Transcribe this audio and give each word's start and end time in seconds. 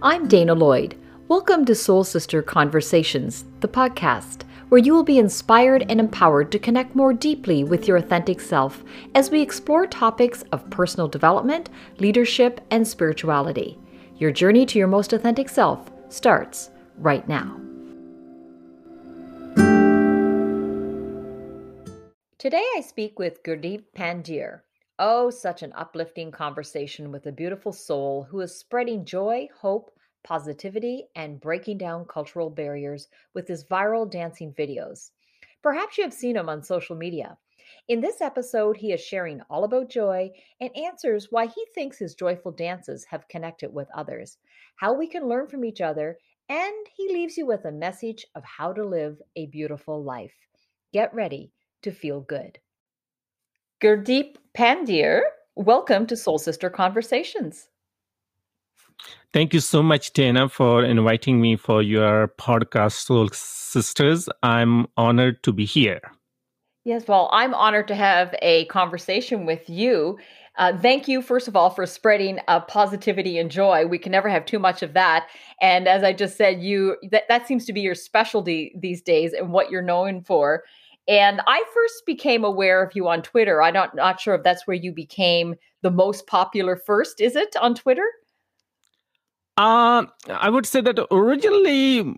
I'm 0.00 0.28
Dana 0.28 0.54
Lloyd. 0.54 0.96
Welcome 1.26 1.64
to 1.64 1.74
Soul 1.74 2.04
Sister 2.04 2.40
Conversations, 2.40 3.44
the 3.58 3.66
podcast, 3.66 4.44
where 4.68 4.78
you 4.78 4.94
will 4.94 5.02
be 5.02 5.18
inspired 5.18 5.86
and 5.90 5.98
empowered 5.98 6.52
to 6.52 6.58
connect 6.60 6.94
more 6.94 7.12
deeply 7.12 7.64
with 7.64 7.88
your 7.88 7.96
authentic 7.96 8.40
self 8.40 8.84
as 9.16 9.32
we 9.32 9.42
explore 9.42 9.88
topics 9.88 10.42
of 10.52 10.70
personal 10.70 11.08
development, 11.08 11.68
leadership, 11.98 12.60
and 12.70 12.86
spirituality. 12.86 13.76
Your 14.18 14.30
journey 14.30 14.64
to 14.66 14.78
your 14.78 14.86
most 14.86 15.12
authentic 15.12 15.48
self 15.48 15.90
starts 16.10 16.70
right 16.96 17.26
now. 17.26 17.60
Today 22.38 22.64
I 22.76 22.82
speak 22.86 23.18
with 23.18 23.42
Gurdeep 23.42 23.82
Pandher. 23.96 24.62
Oh, 25.00 25.30
such 25.30 25.62
an 25.62 25.72
uplifting 25.76 26.32
conversation 26.32 27.12
with 27.12 27.26
a 27.26 27.32
beautiful 27.32 27.72
soul 27.72 28.26
who 28.30 28.40
is 28.40 28.58
spreading 28.58 29.04
joy, 29.04 29.48
hope, 29.60 29.92
positivity, 30.28 31.06
and 31.16 31.40
breaking 31.40 31.78
down 31.78 32.04
cultural 32.04 32.50
barriers 32.50 33.08
with 33.32 33.48
his 33.48 33.64
viral 33.64 34.08
dancing 34.08 34.52
videos. 34.52 35.12
Perhaps 35.62 35.96
you 35.96 36.04
have 36.04 36.12
seen 36.12 36.36
him 36.36 36.50
on 36.50 36.62
social 36.62 36.94
media. 36.94 37.38
In 37.88 38.02
this 38.02 38.20
episode, 38.20 38.76
he 38.76 38.92
is 38.92 39.00
sharing 39.00 39.40
all 39.48 39.64
about 39.64 39.88
joy 39.88 40.30
and 40.60 40.76
answers 40.76 41.28
why 41.30 41.46
he 41.46 41.64
thinks 41.74 41.96
his 41.98 42.14
joyful 42.14 42.52
dances 42.52 43.06
have 43.06 43.26
connected 43.28 43.72
with 43.72 43.88
others, 43.94 44.36
how 44.76 44.92
we 44.92 45.06
can 45.06 45.26
learn 45.26 45.46
from 45.46 45.64
each 45.64 45.80
other, 45.80 46.18
and 46.50 46.86
he 46.94 47.08
leaves 47.08 47.38
you 47.38 47.46
with 47.46 47.64
a 47.64 47.72
message 47.72 48.26
of 48.34 48.44
how 48.44 48.74
to 48.74 48.84
live 48.84 49.16
a 49.36 49.46
beautiful 49.46 50.04
life. 50.04 50.34
Get 50.92 51.14
ready 51.14 51.52
to 51.82 51.90
feel 51.90 52.20
good. 52.20 52.58
Gurdeep 53.82 54.36
Pandher, 54.54 55.22
welcome 55.54 56.06
to 56.06 56.16
Soul 56.16 56.38
Sister 56.38 56.68
Conversations. 56.68 57.70
Thank 59.32 59.52
you 59.52 59.60
so 59.60 59.82
much, 59.82 60.12
Dana, 60.12 60.48
for 60.48 60.82
inviting 60.84 61.40
me 61.40 61.56
for 61.56 61.82
your 61.82 62.28
podcast, 62.38 63.04
Soul 63.04 63.28
Sisters. 63.32 64.28
I'm 64.42 64.86
honored 64.96 65.42
to 65.42 65.52
be 65.52 65.64
here. 65.64 66.00
Yes, 66.84 67.06
well, 67.06 67.28
I'm 67.32 67.52
honored 67.52 67.88
to 67.88 67.94
have 67.94 68.34
a 68.40 68.64
conversation 68.66 69.44
with 69.44 69.68
you. 69.68 70.18
Uh, 70.56 70.76
thank 70.76 71.06
you, 71.06 71.20
first 71.20 71.46
of 71.46 71.54
all, 71.54 71.68
for 71.68 71.84
spreading 71.84 72.40
uh, 72.48 72.60
positivity 72.60 73.38
and 73.38 73.50
joy. 73.50 73.86
We 73.86 73.98
can 73.98 74.10
never 74.10 74.28
have 74.28 74.46
too 74.46 74.58
much 74.58 74.82
of 74.82 74.94
that. 74.94 75.28
And 75.60 75.86
as 75.86 76.02
I 76.02 76.12
just 76.14 76.36
said, 76.36 76.62
you 76.62 76.96
that, 77.10 77.24
that 77.28 77.46
seems 77.46 77.66
to 77.66 77.72
be 77.72 77.82
your 77.82 77.94
specialty 77.94 78.74
these 78.80 79.02
days 79.02 79.34
and 79.34 79.52
what 79.52 79.70
you're 79.70 79.82
known 79.82 80.22
for. 80.22 80.64
And 81.06 81.40
I 81.46 81.62
first 81.72 82.06
became 82.06 82.42
aware 82.42 82.82
of 82.82 82.96
you 82.96 83.06
on 83.06 83.22
Twitter. 83.22 83.62
I'm 83.62 83.74
not, 83.74 83.94
not 83.94 84.20
sure 84.20 84.34
if 84.34 84.42
that's 84.42 84.66
where 84.66 84.76
you 84.76 84.92
became 84.92 85.54
the 85.82 85.90
most 85.90 86.26
popular 86.26 86.76
first. 86.76 87.20
Is 87.20 87.36
it 87.36 87.54
on 87.60 87.74
Twitter? 87.74 88.06
Uh, 89.58 90.06
I 90.28 90.50
would 90.50 90.66
say 90.66 90.80
that 90.80 91.04
originally 91.10 92.16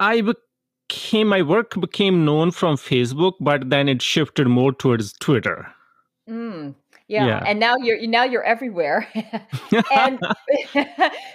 I 0.00 0.22
became, 0.22 1.28
my 1.28 1.42
work 1.42 1.78
became 1.78 2.24
known 2.24 2.52
from 2.52 2.76
Facebook, 2.76 3.34
but 3.38 3.68
then 3.68 3.86
it 3.86 4.00
shifted 4.00 4.46
more 4.46 4.72
towards 4.72 5.12
Twitter. 5.12 5.70
Mm, 6.26 6.74
yeah. 7.10 7.26
yeah. 7.26 7.42
and 7.44 7.58
now 7.58 7.76
you're 7.76 8.00
now 8.06 8.22
you're 8.22 8.44
everywhere. 8.44 9.06
and 9.92 10.20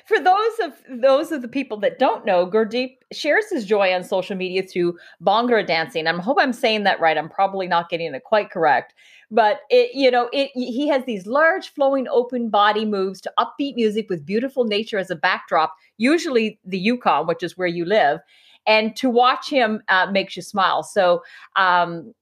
for 0.06 0.20
those 0.20 0.60
of 0.64 0.74
those 0.90 1.34
of 1.34 1.42
the 1.42 1.50
people 1.50 1.78
that 1.82 2.00
don't 2.00 2.26
know, 2.26 2.48
Gurdeep 2.48 2.96
shares 3.12 3.50
his 3.52 3.66
joy 3.66 3.94
on 3.94 4.06
social 4.06 4.38
media 4.38 4.64
through 4.64 4.98
Bhangra 5.22 5.68
dancing. 5.68 6.08
I 6.08 6.14
hope 6.14 6.38
I'm 6.40 6.54
saying 6.54 6.84
that 6.84 7.02
right. 7.02 7.18
I'm 7.18 7.28
probably 7.28 7.68
not 7.68 7.90
getting 7.90 8.16
it 8.16 8.24
quite 8.24 8.52
correct, 8.52 8.94
but 9.30 9.60
it 9.70 9.94
you 9.94 10.10
know 10.10 10.30
it 10.32 10.50
he 10.54 10.88
has 10.88 11.04
these 11.04 11.28
large 11.28 11.74
flowing 11.74 12.08
open 12.08 12.50
body 12.50 12.86
moves 12.86 13.20
to 13.22 13.34
upbeat 13.38 13.76
music 13.76 14.10
with 14.10 14.26
beautiful 14.26 14.64
nature 14.64 14.98
as 14.98 15.12
a 15.12 15.16
backdrop. 15.16 15.76
Usually 15.98 16.58
the 16.64 16.80
Yukon, 16.80 17.28
which 17.28 17.44
is 17.44 17.58
where 17.58 17.68
you 17.68 17.84
live, 17.84 18.22
and 18.66 18.96
to 18.96 19.10
watch 19.10 19.50
him 19.50 19.82
uh, 19.90 20.08
makes 20.10 20.38
you 20.38 20.42
smile. 20.42 20.84
So. 20.84 21.22
um 21.58 22.14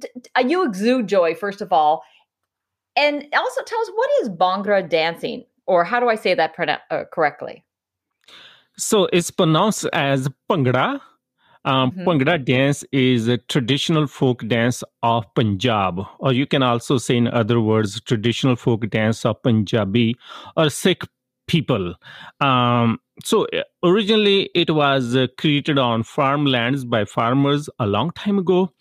t- 0.00 0.08
t- 0.22 0.48
you 0.48 0.62
exude 0.62 1.06
joy 1.06 1.34
first 1.34 1.62
of 1.62 1.72
all 1.72 2.02
and 2.96 3.26
also 3.34 3.62
tell 3.62 3.80
us 3.80 3.90
what 3.94 4.10
is 4.22 4.28
Bhangra 4.30 4.88
dancing, 4.88 5.44
or 5.66 5.84
how 5.84 6.00
do 6.00 6.08
I 6.08 6.14
say 6.14 6.34
that 6.34 6.54
uh, 6.90 7.04
correctly? 7.12 7.64
So 8.78 9.08
it's 9.12 9.30
pronounced 9.30 9.86
as 9.92 10.28
Bhangra. 10.50 11.00
Um, 11.64 11.90
mm-hmm. 11.90 12.08
Bhangra 12.08 12.44
dance 12.44 12.84
is 12.92 13.26
a 13.26 13.38
traditional 13.38 14.06
folk 14.06 14.46
dance 14.46 14.84
of 15.02 15.24
Punjab, 15.34 16.00
or 16.20 16.32
you 16.32 16.46
can 16.46 16.62
also 16.62 16.96
say, 16.96 17.16
in 17.16 17.26
other 17.26 17.60
words, 17.60 18.00
traditional 18.02 18.54
folk 18.54 18.88
dance 18.88 19.24
of 19.24 19.42
Punjabi 19.42 20.16
or 20.56 20.70
Sikh 20.70 21.02
people. 21.46 21.94
Um, 22.40 22.98
so 23.24 23.46
uh, 23.46 23.62
originally, 23.82 24.50
it 24.54 24.70
was 24.70 25.16
uh, 25.16 25.26
created 25.38 25.78
on 25.78 26.02
farmlands 26.02 26.84
by 26.84 27.04
farmers 27.04 27.68
a 27.78 27.86
long 27.86 28.10
time 28.10 28.38
ago. 28.38 28.72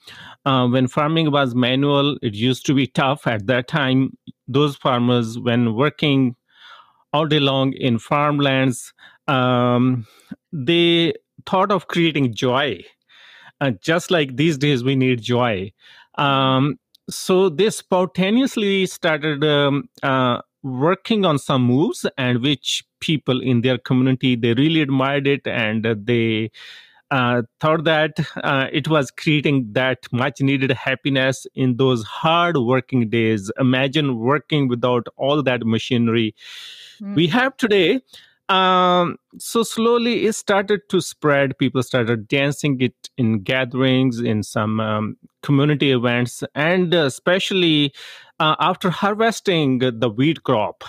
Uh, 0.45 0.67
when 0.67 0.87
farming 0.87 1.31
was 1.31 1.55
manual, 1.55 2.17
it 2.21 2.33
used 2.33 2.65
to 2.65 2.73
be 2.73 2.87
tough. 2.87 3.27
At 3.27 3.47
that 3.47 3.67
time, 3.67 4.17
those 4.47 4.75
farmers, 4.75 5.39
when 5.39 5.73
working 5.75 6.35
all 7.13 7.25
day 7.25 7.39
long 7.39 7.73
in 7.73 7.97
farmlands, 7.97 8.93
um, 9.27 10.05
they 10.51 11.13
thought 11.45 11.71
of 11.71 11.87
creating 11.87 12.33
joy. 12.33 12.83
Uh, 13.61 13.71
just 13.81 14.11
like 14.11 14.35
these 14.35 14.57
days, 14.57 14.83
we 14.83 14.95
need 14.95 15.21
joy. 15.21 15.71
Um, 16.15 16.77
so 17.09 17.49
they 17.49 17.69
spontaneously 17.69 18.85
started 18.85 19.43
um, 19.43 19.89
uh, 20.03 20.41
working 20.65 21.25
on 21.25 21.37
some 21.37 21.61
moves 21.61 22.07
and 22.17 22.41
which 22.41 22.83
people 22.99 23.39
in 23.39 23.61
their 23.61 23.77
community 23.77 24.35
they 24.35 24.53
really 24.55 24.81
admired 24.81 25.27
it 25.27 25.45
and 25.45 25.85
they 26.05 26.49
uh, 27.11 27.43
thought 27.59 27.83
that 27.83 28.13
uh, 28.43 28.65
it 28.73 28.87
was 28.87 29.11
creating 29.11 29.71
that 29.73 29.99
much 30.11 30.41
needed 30.41 30.71
happiness 30.71 31.45
in 31.53 31.77
those 31.77 32.03
hard 32.03 32.57
working 32.57 33.07
days 33.07 33.51
imagine 33.59 34.17
working 34.17 34.67
without 34.67 35.05
all 35.17 35.43
that 35.43 35.63
machinery 35.63 36.33
mm. 36.99 37.13
we 37.13 37.27
have 37.27 37.55
today 37.57 38.01
um, 38.49 39.17
so 39.37 39.63
slowly 39.63 40.25
it 40.25 40.33
started 40.35 40.81
to 40.89 41.01
spread. 41.01 41.57
People 41.57 41.81
started 41.83 42.27
dancing 42.27 42.79
it 42.79 42.93
in 43.17 43.41
gatherings 43.41 44.19
in 44.19 44.43
some 44.43 44.79
um, 44.79 45.17
community 45.41 45.91
events 45.91 46.43
and 46.53 46.93
especially 46.93 47.93
uh, 48.39 48.55
after 48.59 48.89
harvesting 48.89 49.79
the 49.79 50.09
wheat 50.09 50.43
crop. 50.43 50.83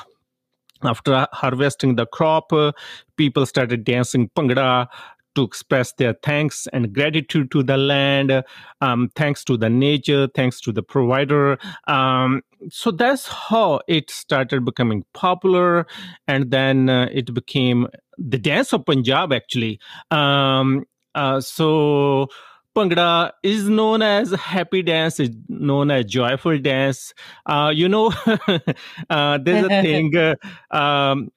After 0.83 1.27
harvesting 1.33 1.97
the 1.97 2.07
crop 2.07 2.53
uh, 2.53 2.73
people 3.17 3.47
started 3.47 3.85
dancing 3.85 4.29
Bhangra 4.37 4.87
to 5.37 5.45
express 5.45 5.93
their 5.93 6.15
thanks 6.23 6.67
and 6.73 6.93
gratitude 6.93 7.51
to 7.53 7.63
the 7.63 7.77
land, 7.77 8.43
um, 8.81 9.11
thanks 9.15 9.45
to 9.45 9.57
the 9.57 9.71
nature, 9.71 10.29
thanks 10.35 10.61
to 10.63 10.73
the 10.73 10.83
provider. 10.83 11.59
Um, 11.87 12.43
so 12.71 12.91
that's 12.91 13.27
how 13.27 13.81
it 13.87 14.11
started 14.11 14.65
becoming 14.65 15.05
popular. 15.15 15.87
And 16.27 16.51
then 16.51 16.89
uh, 16.89 17.09
it 17.13 17.33
became 17.33 17.87
the 18.19 18.39
dance 18.39 18.73
of 18.73 18.85
Punjab, 18.85 19.33
actually. 19.33 19.79
Um, 20.11 20.85
uh, 21.15 21.41
so 21.41 22.29
Bhangra 22.77 23.33
is 23.43 23.69
known 23.69 24.03
as 24.03 24.33
happy 24.33 24.83
dance, 24.83 25.19
is 25.19 25.31
known 25.49 25.91
as 25.91 26.05
joyful 26.05 26.59
dance. 26.59 27.15
Uh, 27.47 27.73
you 27.75 27.89
know, 27.89 28.13
uh, 29.11 29.39
there's 29.39 29.65
a 29.65 29.69
thing, 29.83 30.15
uh, 30.15 30.35
um, 30.71 31.31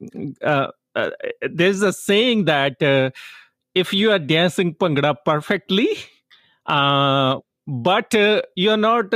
uh, 0.44 0.68
uh, 0.96 1.12
there's 1.42 1.82
a 1.82 1.94
saying 1.94 2.46
that 2.46 2.82
uh, 2.84 3.10
if 3.76 3.94
you 3.94 4.12
are 4.12 4.20
dancing 4.20 4.76
Bhangra 4.76 5.16
perfectly, 5.26 5.98
but 6.66 8.14
you're 8.56 8.78
not 8.78 9.14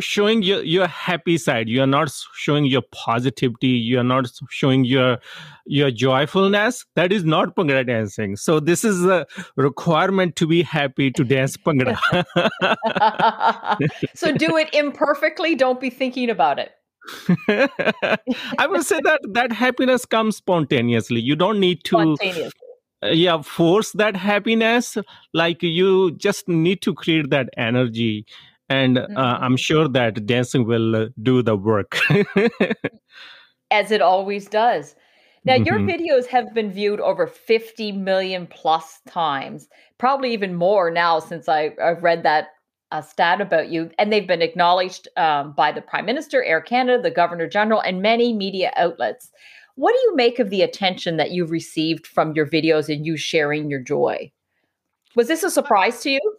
showing 0.00 0.42
your, 0.42 0.62
your 0.62 0.86
happy 0.86 1.38
side. 1.38 1.68
You're 1.68 1.86
not 1.86 2.10
showing 2.34 2.64
your 2.64 2.82
positivity. 2.92 3.68
You're 3.68 4.04
not 4.04 4.30
showing 4.50 4.84
your 4.84 5.18
your 5.64 5.90
joyfulness. 5.90 6.84
That 6.96 7.12
is 7.12 7.24
not 7.24 7.54
Bhangra 7.54 7.86
dancing. 7.86 8.36
So 8.36 8.60
this 8.60 8.84
is 8.84 9.04
a 9.04 9.26
requirement 9.56 10.36
to 10.36 10.46
be 10.46 10.62
happy 10.62 11.10
to 11.12 11.24
dance 11.24 11.56
Bhangra 11.56 11.98
so 14.14 14.32
do 14.32 14.56
it 14.56 14.74
imperfectly. 14.74 15.54
Don't 15.54 15.80
be 15.80 15.90
thinking 15.90 16.30
about 16.30 16.58
it. 16.58 16.72
I 18.58 18.66
would 18.68 18.84
say 18.84 19.00
that 19.02 19.20
that 19.32 19.52
happiness 19.52 20.04
comes 20.04 20.36
spontaneously. 20.36 21.20
You 21.20 21.34
don't 21.34 21.58
need 21.58 21.82
to 21.84 21.98
uh, 21.98 22.16
yeah 23.02 23.42
force 23.42 23.92
that 23.92 24.16
happiness 24.16 24.96
like 25.34 25.62
you 25.62 26.12
just 26.12 26.48
need 26.48 26.82
to 26.82 26.94
create 26.94 27.30
that 27.30 27.48
energy. 27.56 28.26
And 28.68 28.98
uh, 28.98 29.06
mm-hmm. 29.06 29.44
i'm 29.44 29.56
sure 29.56 29.88
that 29.88 30.24
dancing 30.26 30.66
will 30.66 30.96
uh, 30.96 31.06
do 31.22 31.42
the 31.42 31.56
work. 31.56 31.98
As 33.70 33.90
it 33.90 34.02
always 34.02 34.48
does. 34.48 34.94
Now 35.44 35.54
mm-hmm. 35.54 35.64
your 35.64 35.78
videos 35.80 36.26
have 36.26 36.54
been 36.54 36.70
viewed 36.70 37.00
over 37.00 37.26
50 37.26 37.92
million 37.92 38.46
plus 38.46 39.00
times 39.08 39.68
probably 39.98 40.32
even 40.32 40.54
more 40.54 40.90
now 40.90 41.20
since 41.20 41.48
I, 41.48 41.74
have 41.78 42.02
read 42.02 42.24
that 42.24 42.48
uh, 42.90 43.00
stat 43.00 43.40
about 43.40 43.68
you. 43.68 43.88
And 43.98 44.12
they've 44.12 44.26
been 44.26 44.42
acknowledged 44.42 45.06
um, 45.16 45.52
by 45.52 45.70
the 45.70 45.80
prime 45.80 46.04
minister 46.06 46.42
air 46.42 46.60
canada 46.60 47.00
the 47.00 47.10
governor 47.10 47.48
general 47.48 47.80
and 47.80 48.02
many 48.02 48.32
media 48.32 48.72
outlets 48.76 49.30
What 49.76 49.92
do 49.92 49.98
you 50.00 50.16
make 50.16 50.38
of 50.38 50.50
the 50.50 50.62
attention 50.62 51.16
that 51.16 51.30
you've 51.30 51.50
received 51.50 52.06
from 52.06 52.32
your 52.34 52.46
videos 52.46 52.94
and 52.94 53.06
you 53.06 53.16
sharing 53.16 53.70
your 53.70 53.80
joy? 53.80 54.30
Was 55.14 55.28
this 55.28 55.42
a 55.42 55.50
surprise 55.50 56.00
to 56.02 56.10
you? 56.10 56.36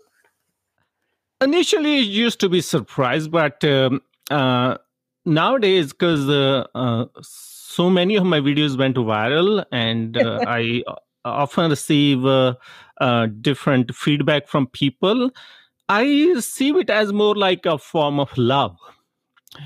Initially, 1.41 2.00
it 2.00 2.06
used 2.07 2.39
to 2.39 2.50
be 2.50 2.62
surprise, 2.62 3.27
but 3.27 3.63
um, 3.63 4.01
uh, 4.31 4.77
nowadays, 5.25 5.91
because 5.91 6.30
uh, 6.30 6.65
uh, 6.74 7.06
so 7.21 7.89
many 7.89 8.15
of 8.15 8.24
my 8.24 8.39
videos 8.39 8.77
went 8.77 8.95
viral, 8.95 9.65
and 9.71 10.18
uh, 10.18 10.44
I 10.47 10.83
often 11.25 11.69
receive 11.69 12.25
uh, 12.25 12.56
uh, 13.01 13.27
different 13.41 13.94
feedback 13.94 14.47
from 14.47 14.68
people. 14.68 15.31
I 15.89 16.36
see 16.39 16.69
it 16.69 16.89
as 16.89 17.12
more 17.12 17.36
like 17.36 17.65
a 17.65 17.77
form 17.77 18.19
of 18.19 18.36
love 18.38 18.77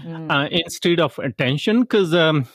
mm. 0.04 0.50
instead 0.50 1.00
of 1.00 1.20
attention, 1.20 1.82
because 1.82 2.14
um, 2.14 2.48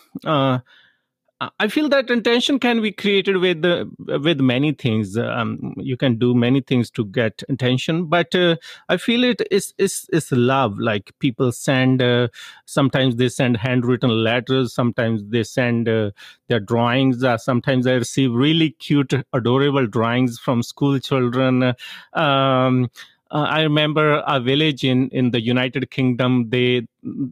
I 1.59 1.69
feel 1.69 1.89
that 1.89 2.11
intention 2.11 2.59
can 2.59 2.83
be 2.83 2.93
created 2.93 3.39
with 3.39 3.65
uh, 3.65 3.87
with 4.21 4.41
many 4.41 4.73
things. 4.73 5.17
Um, 5.17 5.75
you 5.77 5.97
can 5.97 6.17
do 6.19 6.35
many 6.35 6.61
things 6.61 6.91
to 6.93 7.05
get 7.05 7.43
attention, 7.49 8.07
but 8.07 8.35
uh, 8.35 8.57
I 8.89 8.97
feel 8.97 9.25
it 9.25 9.41
is 9.51 9.73
is 9.79 10.07
is 10.13 10.31
love. 10.33 10.79
Like 10.79 11.13
people 11.21 11.51
send, 11.53 12.03
uh, 12.03 12.29
sometimes 12.67 13.17
they 13.17 13.29
send 13.29 13.57
handwritten 13.57 14.11
letters, 14.11 14.75
sometimes 14.75 15.23
they 15.29 15.43
send 15.43 15.89
uh, 15.89 16.11
their 16.49 16.61
drawings. 16.61 17.25
Uh, 17.25 17.39
sometimes 17.39 17.87
I 17.87 17.95
receive 17.95 18.33
really 18.33 18.71
cute, 18.71 19.15
adorable 19.33 19.87
drawings 19.87 20.39
from 20.39 20.63
school 20.63 20.99
children. 20.99 21.75
Um, 22.13 22.91
uh, 23.33 23.47
I 23.49 23.63
remember 23.63 24.23
a 24.27 24.39
village 24.41 24.85
in 24.85 25.09
in 25.09 25.31
the 25.31 25.41
United 25.41 25.91
Kingdom. 25.91 26.51
They 26.51 26.87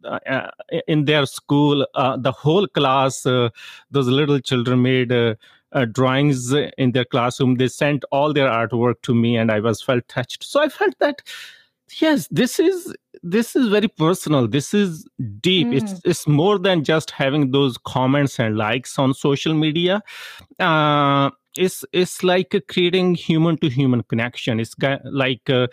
uh, 0.05 0.19
uh 0.27 0.51
in 0.89 1.05
their 1.05 1.27
school, 1.27 1.87
uh, 1.95 2.17
the 2.17 2.33
whole 2.33 2.67
class, 2.67 3.27
uh, 3.27 3.51
those 3.91 4.09
little 4.09 4.41
children 4.41 4.83
made. 4.83 5.13
Uh, 5.13 5.35
drawings 5.93 6.53
in 6.79 6.91
their 6.91 7.05
classroom 7.05 7.55
they 7.55 7.69
sent 7.69 8.05
all 8.11 8.33
their 8.33 8.49
artwork 8.49 8.95
to 9.03 9.15
me 9.15 9.37
and 9.37 9.53
i 9.53 9.61
was 9.61 9.81
felt 9.81 10.03
touched 10.09 10.43
so 10.43 10.61
i 10.61 10.69
felt 10.69 10.99
that 10.99 11.23
yes 12.01 12.27
this 12.33 12.59
is 12.59 12.93
this 13.23 13.55
is 13.55 13.69
very 13.69 13.87
personal 13.87 14.49
this 14.49 14.75
is 14.75 15.07
deep 15.41 15.69
mm. 15.69 15.77
it's 15.77 16.01
it's 16.05 16.27
more 16.27 16.59
than 16.59 16.83
just 16.83 17.13
having 17.13 17.53
those 17.53 17.79
comments 17.87 18.41
and 18.41 18.57
likes 18.57 18.99
on 18.99 19.15
social 19.15 19.55
media 19.55 20.03
uh, 20.59 21.31
it's 21.57 21.85
it's 21.93 22.23
like 22.23 22.55
creating 22.69 23.15
human 23.15 23.57
to 23.59 23.69
human 23.69 24.03
connection. 24.05 24.61
It's 24.61 24.75
like 25.05 25.49
uh, 25.51 25.67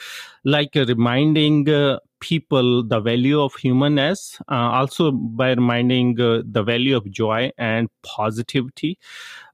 like 0.44 0.71
reminding 0.75 1.69
uh, 1.69 2.00
people 2.19 2.83
the 2.83 3.00
value 3.00 3.39
of 3.39 3.56
humanness 3.56 4.39
uh, 4.50 4.56
also 4.56 5.12
by 5.12 5.50
reminding 5.50 6.19
uh, 6.19 6.41
the 6.45 6.63
value 6.63 6.95
of 6.95 7.09
joy 7.12 7.51
and 7.57 7.89
positivity. 8.03 8.97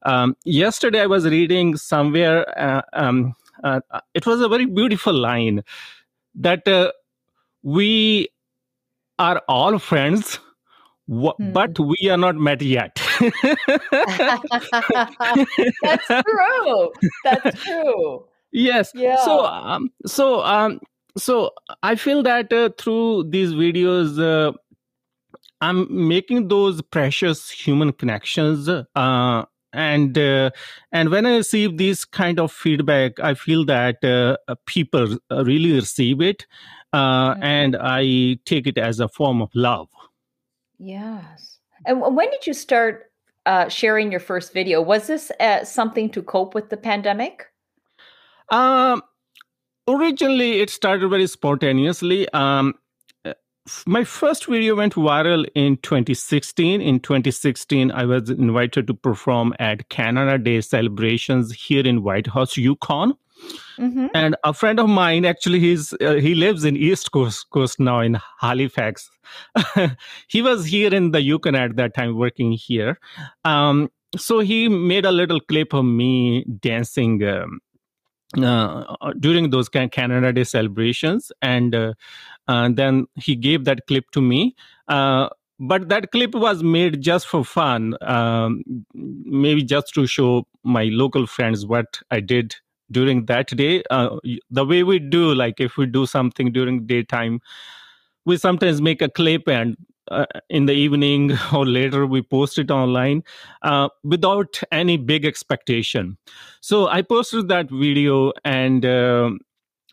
Um, 0.06 0.36
yesterday 0.44 1.00
i 1.00 1.06
was 1.06 1.24
reading 1.24 1.76
somewhere 1.76 2.46
uh, 2.58 2.82
um, 2.92 3.34
uh, 3.62 3.80
it 4.12 4.26
was 4.26 4.40
a 4.40 4.48
very 4.48 4.66
beautiful 4.66 5.14
line 5.14 5.62
that 6.34 6.92
we 7.62 8.28
are 9.18 9.42
all 9.48 9.78
friends 9.78 10.38
hmm. 11.08 11.52
but 11.52 11.78
we 11.78 12.10
are 12.10 12.18
not 12.18 12.36
met 12.36 12.60
yet 12.60 13.00
That's 15.82 16.06
true. 16.06 16.92
That's 17.24 17.62
true. 17.62 18.24
Yes. 18.52 18.92
Yeah. 18.94 19.16
So, 19.24 19.44
um, 19.44 19.90
so, 20.06 20.42
um, 20.42 20.80
so 21.16 21.50
I 21.82 21.96
feel 21.96 22.22
that 22.22 22.52
uh, 22.52 22.70
through 22.78 23.30
these 23.30 23.52
videos, 23.52 24.18
uh, 24.20 24.52
I'm 25.60 26.08
making 26.08 26.48
those 26.48 26.82
precious 26.82 27.50
human 27.50 27.92
connections. 27.92 28.68
Uh, 28.68 29.44
and 29.72 30.16
uh, 30.16 30.50
and 30.92 31.10
when 31.10 31.26
I 31.26 31.36
receive 31.36 31.78
this 31.78 32.04
kind 32.04 32.38
of 32.38 32.52
feedback, 32.52 33.18
I 33.18 33.34
feel 33.34 33.64
that 33.64 34.04
uh, 34.04 34.36
people 34.66 35.18
really 35.30 35.72
receive 35.72 36.20
it, 36.20 36.46
uh, 36.92 37.34
mm-hmm. 37.34 37.42
and 37.42 37.76
I 37.80 38.38
take 38.44 38.68
it 38.68 38.78
as 38.78 39.00
a 39.00 39.08
form 39.08 39.42
of 39.42 39.50
love. 39.54 39.88
Yes. 40.78 41.58
And 41.86 42.00
when 42.00 42.30
did 42.30 42.46
you 42.46 42.54
start 42.54 43.10
uh, 43.46 43.68
sharing 43.68 44.10
your 44.10 44.20
first 44.20 44.52
video? 44.52 44.80
Was 44.80 45.06
this 45.06 45.30
uh, 45.40 45.64
something 45.64 46.10
to 46.10 46.22
cope 46.22 46.54
with 46.54 46.70
the 46.70 46.76
pandemic? 46.76 47.46
Um, 48.50 49.02
originally, 49.88 50.60
it 50.60 50.70
started 50.70 51.08
very 51.08 51.26
spontaneously. 51.26 52.28
Um, 52.32 52.74
uh, 53.24 53.34
my 53.86 54.04
first 54.04 54.46
video 54.46 54.76
went 54.76 54.94
viral 54.94 55.46
in 55.54 55.76
2016. 55.78 56.80
In 56.80 57.00
2016, 57.00 57.90
I 57.90 58.04
was 58.04 58.30
invited 58.30 58.86
to 58.86 58.94
perform 58.94 59.54
at 59.58 59.88
Canada 59.88 60.38
Day 60.38 60.60
celebrations 60.60 61.52
here 61.52 61.86
in 61.86 62.02
Whitehorse, 62.02 62.56
Yukon. 62.56 63.14
Mm-hmm. 63.78 64.06
And 64.14 64.36
a 64.44 64.52
friend 64.52 64.78
of 64.78 64.88
mine, 64.88 65.24
actually, 65.24 65.58
he's 65.58 65.92
uh, 66.00 66.14
he 66.14 66.34
lives 66.34 66.64
in 66.64 66.76
East 66.76 67.10
Coast 67.12 67.50
Coast 67.50 67.80
now 67.80 68.00
in 68.00 68.18
Halifax. 68.40 69.10
he 70.28 70.42
was 70.42 70.64
here 70.64 70.94
in 70.94 71.10
the 71.10 71.20
Yukon 71.20 71.54
at 71.54 71.76
that 71.76 71.94
time, 71.94 72.16
working 72.16 72.52
here. 72.52 72.98
Um, 73.44 73.90
so 74.16 74.38
he 74.38 74.68
made 74.68 75.04
a 75.04 75.12
little 75.12 75.40
clip 75.40 75.72
of 75.72 75.84
me 75.84 76.44
dancing 76.60 77.22
um, 77.24 77.60
uh, 78.40 79.12
during 79.18 79.50
those 79.50 79.68
Canada 79.68 80.32
Day 80.32 80.44
celebrations, 80.44 81.32
and 81.42 81.74
uh, 81.74 81.94
then 82.46 83.06
he 83.16 83.34
gave 83.34 83.64
that 83.64 83.86
clip 83.86 84.10
to 84.12 84.20
me. 84.20 84.54
Uh, 84.88 85.28
but 85.60 85.88
that 85.88 86.10
clip 86.10 86.34
was 86.34 86.62
made 86.62 87.00
just 87.00 87.26
for 87.26 87.44
fun, 87.44 87.96
um, 88.02 88.62
maybe 88.92 89.62
just 89.62 89.94
to 89.94 90.06
show 90.06 90.46
my 90.64 90.84
local 90.84 91.26
friends 91.26 91.64
what 91.64 92.00
I 92.10 92.20
did 92.20 92.56
during 92.90 93.26
that 93.26 93.48
day 93.48 93.82
uh, 93.90 94.16
the 94.50 94.64
way 94.64 94.82
we 94.82 94.98
do 94.98 95.34
like 95.34 95.60
if 95.60 95.76
we 95.76 95.86
do 95.86 96.06
something 96.06 96.52
during 96.52 96.86
daytime 96.86 97.40
we 98.24 98.36
sometimes 98.36 98.80
make 98.80 99.02
a 99.02 99.08
clip 99.08 99.48
and 99.48 99.76
uh, 100.10 100.26
in 100.50 100.66
the 100.66 100.72
evening 100.72 101.32
or 101.54 101.66
later 101.66 102.06
we 102.06 102.22
post 102.22 102.58
it 102.58 102.70
online 102.70 103.22
uh, 103.62 103.88
without 104.02 104.60
any 104.70 104.96
big 104.96 105.24
expectation. 105.24 106.16
So 106.60 106.88
i 106.88 107.02
posted 107.02 107.48
that 107.48 107.70
video 107.70 108.32
and 108.44 108.84
uh, 108.84 109.30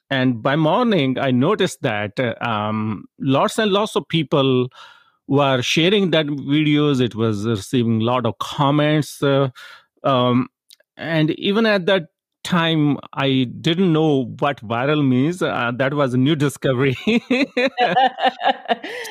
and 0.10 0.42
by 0.42 0.56
morning 0.56 1.18
i 1.18 1.32
noticed 1.32 1.82
that 1.82 2.20
um, 2.46 3.06
lots 3.20 3.58
and 3.58 3.72
lots 3.72 3.96
of 3.96 4.08
people 4.10 4.68
were 5.28 5.62
sharing 5.62 6.12
that 6.12 6.26
videos. 6.26 7.00
It 7.00 7.16
was 7.16 7.46
receiving 7.46 8.02
a 8.02 8.04
lot 8.04 8.26
of 8.26 8.38
comments 8.40 9.24
uh, 9.24 9.50
um, 10.04 10.50
and 10.98 11.32
even 11.32 11.66
at 11.66 11.86
that 11.86 12.08
time 12.44 12.98
I 13.14 13.48
didn't 13.60 13.94
know 13.94 14.26
what 14.40 14.66
viral 14.66 15.08
means. 15.08 15.42
Uh, 15.42 15.72
that 15.76 15.94
was 15.94 16.14
a 16.14 16.18
new 16.18 16.36
discovery. 16.36 16.96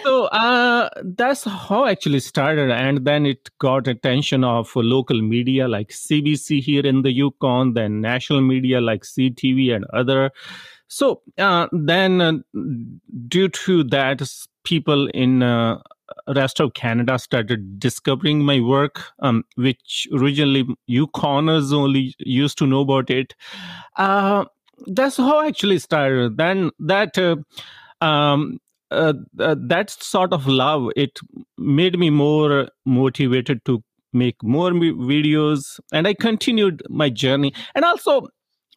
so 0.03 0.25
uh, 0.33 0.89
that's 1.03 1.45
how 1.45 1.87
actually 1.87 2.21
started, 2.21 2.71
and 2.71 3.05
then 3.05 3.27
it 3.27 3.51
got 3.59 3.87
attention 3.89 4.45
of 4.45 4.71
local 4.75 5.21
media 5.21 5.69
like 5.69 5.89
CBC 5.89 6.61
here 6.61 6.87
in 6.87 7.03
the 7.03 7.13
Yukon, 7.13 7.75
then 7.75 8.01
national 8.01 8.41
media 8.41 8.81
like 8.81 9.03
CTV 9.03 9.75
and 9.75 9.85
other. 9.93 10.31
So 10.89 11.23
uh, 11.39 11.69
then, 11.73 12.21
uh, 12.21 12.33
due 13.29 13.49
to 13.49 13.85
that, 13.85 14.29
people 14.65 15.09
in 15.15 15.43
rest 16.35 16.61
of 16.61 16.75
Canada 16.75 17.19
started 17.19 17.79
discovering 17.79 18.45
my 18.45 18.61
work, 18.61 19.03
um, 19.21 19.45
which 19.57 20.09
originally 20.13 20.65
Yukoners 20.89 21.73
only 21.73 22.15
used 22.19 22.59
to 22.59 22.67
know 22.67 22.81
about 22.81 23.11
it. 23.11 23.35
Uh, 23.97 24.45
that's 24.87 25.17
how 25.17 25.39
I 25.39 25.47
actually 25.47 25.79
started. 25.79 26.37
Then 26.37 26.71
that 26.79 27.19
uh, 27.19 27.37
um, 28.05 28.59
uh, 28.91 29.13
that 29.39 29.91
sort 29.91 30.33
of 30.33 30.47
love 30.47 30.91
it 30.97 31.19
made 31.59 31.99
me 31.99 32.11
more 32.11 32.69
motivated 32.85 33.65
to 33.65 33.83
make 34.13 34.43
more 34.43 34.71
videos, 34.71 35.79
and 35.93 36.09
I 36.09 36.15
continued 36.15 36.83
my 36.89 37.09
journey. 37.11 37.55
And 37.75 37.85
also, 37.85 38.29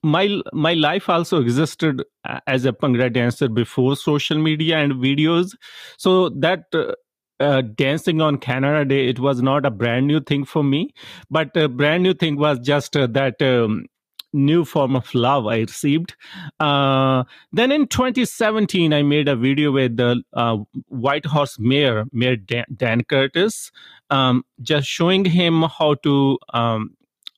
my 0.04 0.42
my 0.52 0.74
life 0.74 1.10
also 1.10 1.42
existed 1.42 2.04
uh, 2.26 2.40
as 2.46 2.66
a 2.66 2.74
Bhangra 2.74 3.12
dancer 3.12 3.48
before 3.48 3.96
social 3.96 4.38
media 4.38 4.78
and 4.78 4.94
videos, 4.94 5.56
so 5.98 6.30
that 6.30 6.66
uh, 6.74 6.94
uh, 7.40 7.62
dancing 7.62 8.22
on 8.22 8.38
Canada 8.38 8.86
Day, 8.86 9.08
it 9.08 9.20
was 9.20 9.42
not 9.42 9.66
a 9.66 9.72
brand 9.72 10.08
new 10.08 10.20
thing 10.20 10.46
for 10.46 10.64
me, 10.64 10.94
but 11.30 11.56
a 11.58 11.68
brand 11.68 12.04
new 12.04 12.14
thing 12.14 12.38
was 12.38 12.60
just 12.60 12.96
uh, 12.96 13.08
that 13.08 13.42
um, 13.42 13.86
new 14.34 14.66
form 14.66 14.96
of 14.96 15.14
love 15.14 15.46
I 15.46 15.60
received. 15.60 16.16
Uh, 16.60 17.24
then 17.52 17.72
in 17.72 17.88
2017, 17.88 18.94
I 18.94 19.04
made 19.04 19.28
a 19.28 19.36
video 19.36 19.72
with 19.72 19.98
the 19.98 20.24
uh, 20.34 20.58
Whitehorse 20.90 21.60
Mayor, 21.60 22.06
Mayor 22.12 22.36
Dan, 22.36 22.66
Dan 22.76 23.04
Curtis, 23.04 23.72
um, 24.10 24.44
just 24.62 24.88
showing 24.88 25.26
him 25.26 25.64
how 25.64 25.96
to 25.96 26.38
um, 26.54 26.96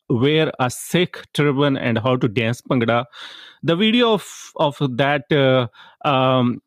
wear 0.10 0.52
a 0.60 0.70
Sikh 0.70 1.22
turban 1.34 1.78
and 1.78 1.98
how 1.98 2.16
to 2.16 2.28
dance 2.28 2.62
Bhangra. 2.62 3.06
The 3.64 3.76
video 3.76 4.14
of, 4.14 4.52
of 4.58 4.78
that 4.98 5.32
uh, 5.32 5.68
um, 6.08 6.62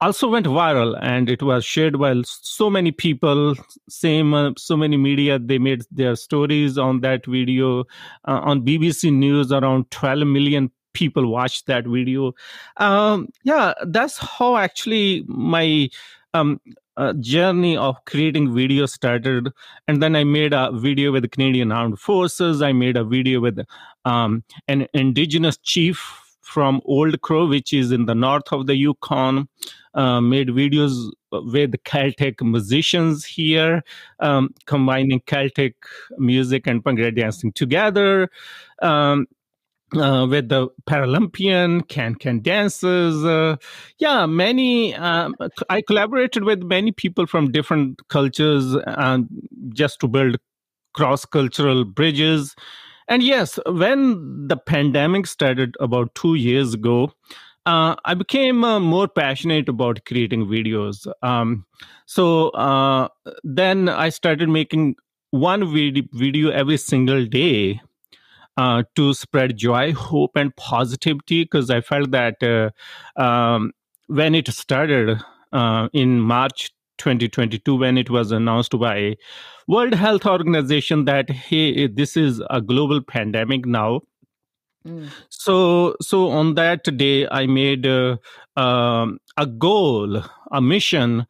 also 0.00 0.28
went 0.28 0.46
viral 0.46 0.98
and 1.00 1.30
it 1.30 1.42
was 1.42 1.64
shared 1.64 1.98
by 1.98 2.14
so 2.26 2.68
many 2.68 2.92
people 2.92 3.54
same 3.88 4.34
uh, 4.34 4.50
so 4.58 4.76
many 4.76 4.96
media 4.96 5.38
they 5.38 5.58
made 5.58 5.82
their 5.90 6.14
stories 6.14 6.76
on 6.76 7.00
that 7.00 7.24
video. 7.26 7.80
Uh, 8.26 8.40
on 8.42 8.64
bbc 8.64 9.12
news 9.12 9.52
around 9.52 9.90
12 9.90 10.26
million 10.26 10.70
people 10.92 11.28
watched 11.28 11.66
that 11.66 11.86
video. 11.86 12.32
Um, 12.76 13.28
yeah 13.44 13.72
that's 13.86 14.18
how 14.18 14.56
actually 14.56 15.24
my 15.26 15.88
um, 16.34 16.60
uh, 16.96 17.12
journey 17.14 17.76
of 17.76 17.96
creating 18.04 18.54
video 18.54 18.86
started. 18.86 19.48
And 19.88 20.02
then 20.02 20.16
i 20.16 20.24
made 20.24 20.52
a 20.52 20.70
video 20.72 21.12
with 21.12 21.22
the 21.22 21.28
canadian 21.28 21.72
armed 21.72 21.98
forces. 21.98 22.62
I 22.62 22.72
made 22.72 22.96
a 22.96 23.04
video 23.04 23.40
with 23.40 23.58
um, 24.04 24.44
an 24.68 24.86
indigenous 24.92 25.56
chief 25.56 26.23
from 26.54 26.80
Old 26.84 27.20
Crow, 27.20 27.46
which 27.48 27.72
is 27.72 27.90
in 27.90 28.06
the 28.06 28.14
north 28.14 28.52
of 28.52 28.66
the 28.68 28.76
Yukon. 28.76 29.48
Uh, 29.94 30.20
made 30.20 30.48
videos 30.48 31.10
with 31.30 31.74
Celtic 31.84 32.42
musicians 32.42 33.24
here, 33.24 33.82
um, 34.20 34.52
combining 34.66 35.20
Celtic 35.20 35.74
music 36.18 36.66
and 36.66 36.82
Bhangra 36.82 37.14
dancing 37.14 37.52
together. 37.52 38.28
Um, 38.82 39.26
uh, 39.96 40.26
with 40.28 40.48
the 40.48 40.68
Paralympian 40.88 41.86
can 41.88 42.14
can 42.16 42.40
dances, 42.40 43.24
uh, 43.24 43.56
yeah, 43.98 44.26
many. 44.26 44.94
Um, 44.94 45.36
I 45.70 45.82
collaborated 45.82 46.42
with 46.42 46.62
many 46.62 46.90
people 46.90 47.26
from 47.26 47.52
different 47.52 48.00
cultures, 48.08 48.76
um, 48.86 49.28
just 49.68 50.00
to 50.00 50.08
build 50.08 50.36
cross 50.94 51.24
cultural 51.24 51.84
bridges 51.84 52.54
and 53.08 53.22
yes, 53.22 53.58
when 53.66 54.48
the 54.48 54.56
pandemic 54.56 55.26
started 55.26 55.76
about 55.80 56.14
two 56.14 56.34
years 56.34 56.74
ago, 56.74 57.12
uh, 57.66 57.96
I 58.04 58.14
became 58.14 58.64
uh, 58.64 58.80
more 58.80 59.08
passionate 59.08 59.68
about 59.68 60.04
creating 60.04 60.46
videos. 60.46 61.06
Um, 61.22 61.64
so 62.06 62.50
uh, 62.50 63.08
then 63.42 63.88
I 63.88 64.10
started 64.10 64.48
making 64.48 64.96
one 65.30 65.72
vid- 65.72 66.08
video 66.12 66.50
every 66.50 66.76
single 66.76 67.24
day 67.26 67.80
uh, 68.56 68.82
to 68.96 69.14
spread 69.14 69.56
joy, 69.56 69.92
hope, 69.92 70.36
and 70.36 70.54
positivity 70.56 71.44
because 71.44 71.70
I 71.70 71.80
felt 71.80 72.10
that 72.12 72.42
uh, 72.42 73.20
um, 73.20 73.72
when 74.06 74.34
it 74.34 74.48
started 74.48 75.18
uh, 75.52 75.88
in 75.92 76.20
March 76.20 76.72
2022 76.98 77.76
when 77.76 77.98
it 77.98 78.10
was 78.10 78.32
announced 78.32 78.78
by 78.78 79.16
world 79.68 79.94
health 79.94 80.26
organization 80.26 81.04
that 81.04 81.30
hey 81.30 81.86
this 81.86 82.16
is 82.16 82.42
a 82.50 82.60
global 82.60 83.02
pandemic 83.02 83.66
now. 83.66 84.00
Mm. 84.86 85.08
so 85.30 85.96
so 86.02 86.28
on 86.28 86.56
that 86.56 86.84
day 86.98 87.26
i 87.28 87.46
made 87.46 87.86
uh, 87.86 88.18
um, 88.56 89.18
a 89.38 89.46
goal 89.46 90.22
a 90.52 90.60
mission 90.60 91.26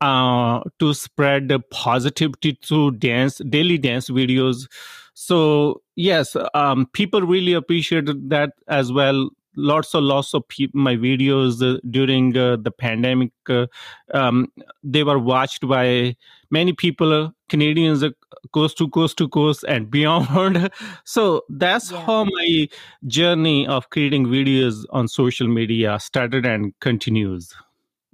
uh, 0.00 0.60
to 0.78 0.94
spread 0.94 1.52
positivity 1.70 2.58
through 2.64 2.92
dance 2.92 3.38
daily 3.48 3.78
dance 3.78 4.08
videos. 4.10 4.66
So 5.14 5.82
yes 5.96 6.36
um, 6.54 6.86
people 6.92 7.22
really 7.22 7.52
appreciated 7.52 8.30
that 8.30 8.52
as 8.68 8.92
well 8.92 9.30
lots 9.56 9.94
and 9.94 10.06
lots 10.06 10.34
of 10.34 10.46
people 10.48 10.80
my 10.80 10.96
videos 10.96 11.62
uh, 11.62 11.78
during 11.90 12.36
uh, 12.36 12.56
the 12.56 12.70
pandemic 12.70 13.30
uh, 13.48 13.66
um, 14.12 14.50
they 14.82 15.02
were 15.02 15.18
watched 15.18 15.66
by 15.66 16.14
many 16.50 16.72
people 16.72 17.12
uh, 17.12 17.30
canadians 17.48 18.02
uh, 18.02 18.10
coast 18.52 18.76
to 18.78 18.88
coast 18.88 19.16
to 19.16 19.28
coast 19.28 19.64
and 19.68 19.90
beyond 19.90 20.70
so 21.04 21.42
that's 21.48 21.90
yeah. 21.90 22.04
how 22.04 22.24
my 22.24 22.68
journey 23.06 23.66
of 23.66 23.88
creating 23.90 24.26
videos 24.26 24.84
on 24.90 25.08
social 25.08 25.48
media 25.48 25.98
started 26.00 26.44
and 26.44 26.72
continues 26.80 27.54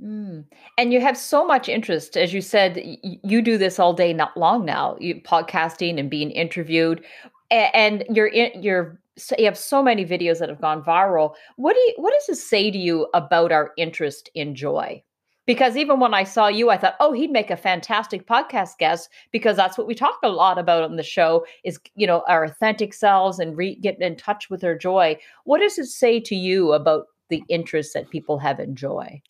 Mm. 0.02 0.44
And 0.78 0.92
you 0.92 1.00
have 1.00 1.16
so 1.16 1.46
much 1.46 1.68
interest, 1.68 2.16
as 2.16 2.32
you 2.32 2.40
said. 2.40 2.76
Y- 2.76 3.18
you 3.22 3.42
do 3.42 3.58
this 3.58 3.78
all 3.78 3.92
day, 3.92 4.12
not 4.12 4.36
long 4.36 4.64
now. 4.64 4.96
You 4.98 5.16
podcasting 5.16 5.98
and 5.98 6.08
being 6.08 6.30
interviewed, 6.30 7.04
and, 7.50 8.02
and 8.08 8.16
you're 8.16 8.28
in, 8.28 8.62
you're 8.62 8.98
so 9.20 9.36
you 9.38 9.44
have 9.44 9.58
so 9.58 9.82
many 9.82 10.04
videos 10.04 10.38
that 10.38 10.48
have 10.48 10.60
gone 10.60 10.82
viral. 10.82 11.34
What 11.56 11.74
do 11.74 11.80
you 11.80 11.94
what 11.96 12.12
does 12.12 12.26
this 12.26 12.48
say 12.48 12.70
to 12.70 12.78
you 12.78 13.08
about 13.14 13.52
our 13.52 13.72
interest 13.76 14.30
in 14.34 14.54
joy? 14.54 15.02
Because 15.46 15.76
even 15.76 15.98
when 15.98 16.14
I 16.14 16.22
saw 16.22 16.46
you, 16.46 16.70
I 16.70 16.76
thought, 16.76 16.94
oh, 17.00 17.12
he'd 17.12 17.32
make 17.32 17.50
a 17.50 17.56
fantastic 17.56 18.26
podcast 18.26 18.78
guest 18.78 19.08
because 19.32 19.56
that's 19.56 19.76
what 19.76 19.88
we 19.88 19.96
talk 19.96 20.18
a 20.22 20.28
lot 20.28 20.58
about 20.58 20.84
on 20.84 20.94
the 20.94 21.02
show 21.02 21.44
is, 21.64 21.80
you 21.96 22.06
know, 22.06 22.22
our 22.28 22.44
authentic 22.44 22.94
selves 22.94 23.40
and 23.40 23.56
re- 23.56 23.74
getting 23.74 24.02
in 24.02 24.16
touch 24.16 24.48
with 24.48 24.62
our 24.62 24.76
joy. 24.76 25.18
What 25.44 25.60
does 25.60 25.76
it 25.76 25.86
say 25.86 26.20
to 26.20 26.36
you 26.36 26.72
about 26.72 27.06
the 27.30 27.42
interest 27.48 27.94
that 27.94 28.10
people 28.10 28.38
have 28.38 28.60
in 28.60 28.76
joy? 28.76 29.20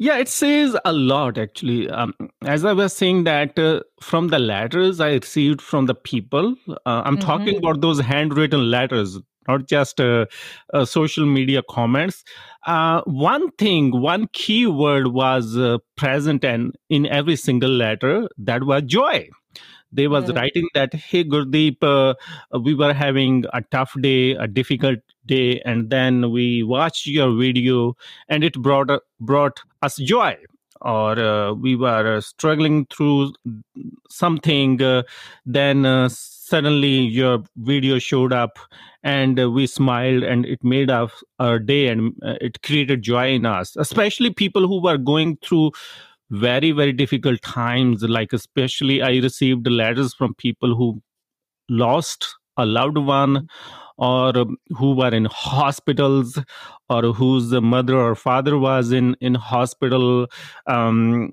Yeah, 0.00 0.18
it 0.18 0.28
says 0.28 0.76
a 0.84 0.92
lot 0.92 1.38
actually. 1.38 1.90
Um, 1.90 2.14
as 2.42 2.64
I 2.64 2.72
was 2.72 2.92
saying 2.92 3.24
that 3.24 3.58
uh, 3.58 3.80
from 4.00 4.28
the 4.28 4.38
letters 4.38 5.00
I 5.00 5.14
received 5.14 5.60
from 5.60 5.86
the 5.86 5.94
people, 5.94 6.54
uh, 6.68 6.74
I'm 6.86 7.16
mm-hmm. 7.16 7.26
talking 7.26 7.56
about 7.56 7.80
those 7.80 7.98
handwritten 7.98 8.70
letters, 8.70 9.18
not 9.48 9.66
just 9.66 10.00
uh, 10.00 10.26
uh 10.72 10.84
social 10.84 11.26
media 11.26 11.62
comments. 11.68 12.22
Uh, 12.64 13.02
one 13.06 13.50
thing, 13.52 14.00
one 14.00 14.28
key 14.32 14.66
word 14.66 15.08
was 15.08 15.56
uh, 15.56 15.78
present 15.96 16.44
and 16.44 16.76
in 16.88 17.06
every 17.06 17.34
single 17.34 17.70
letter 17.70 18.28
that 18.38 18.62
was 18.64 18.82
joy 18.84 19.28
they 19.92 20.06
was 20.06 20.30
writing 20.32 20.68
that 20.74 20.92
hey 20.92 21.24
gurdeep 21.24 21.82
uh, 21.82 22.14
we 22.60 22.74
were 22.74 22.92
having 22.92 23.44
a 23.52 23.62
tough 23.70 23.94
day 24.00 24.32
a 24.32 24.46
difficult 24.46 24.98
day 25.26 25.60
and 25.64 25.90
then 25.90 26.30
we 26.30 26.62
watched 26.62 27.06
your 27.06 27.34
video 27.34 27.94
and 28.28 28.44
it 28.44 28.54
brought 28.54 28.90
brought 29.20 29.60
us 29.82 29.96
joy 29.96 30.36
or 30.80 31.18
uh, 31.18 31.52
we 31.52 31.74
were 31.76 32.16
uh, 32.16 32.20
struggling 32.20 32.86
through 32.86 33.32
something 34.08 34.80
uh, 34.82 35.02
then 35.44 35.84
uh, 35.84 36.08
suddenly 36.08 37.00
your 37.00 37.42
video 37.56 37.98
showed 37.98 38.32
up 38.32 38.58
and 39.02 39.38
we 39.54 39.66
smiled 39.66 40.22
and 40.22 40.44
it 40.46 40.62
made 40.62 40.90
us 40.90 41.10
our 41.38 41.58
day 41.58 41.88
and 41.88 42.12
it 42.40 42.62
created 42.62 43.02
joy 43.02 43.32
in 43.32 43.46
us 43.46 43.76
especially 43.76 44.32
people 44.32 44.66
who 44.66 44.80
were 44.82 44.98
going 44.98 45.36
through 45.42 45.70
very 46.30 46.72
very 46.72 46.92
difficult 46.92 47.40
times. 47.42 48.02
Like 48.02 48.32
especially 48.32 49.02
i 49.02 49.16
received 49.18 49.66
letters 49.66 50.14
from 50.14 50.34
people 50.34 50.76
who 50.76 51.00
lost 51.68 52.36
a 52.56 52.66
loved 52.66 52.98
one 52.98 53.48
or 53.98 54.32
who 54.76 54.94
were 54.94 55.14
in 55.14 55.26
hospitals 55.26 56.38
or 56.88 57.02
whose 57.12 57.52
mother 57.52 57.96
or 57.96 58.14
father 58.14 58.58
was 58.58 58.92
in 58.92 59.16
in 59.20 59.34
hospital 59.34 60.26
um, 60.66 61.32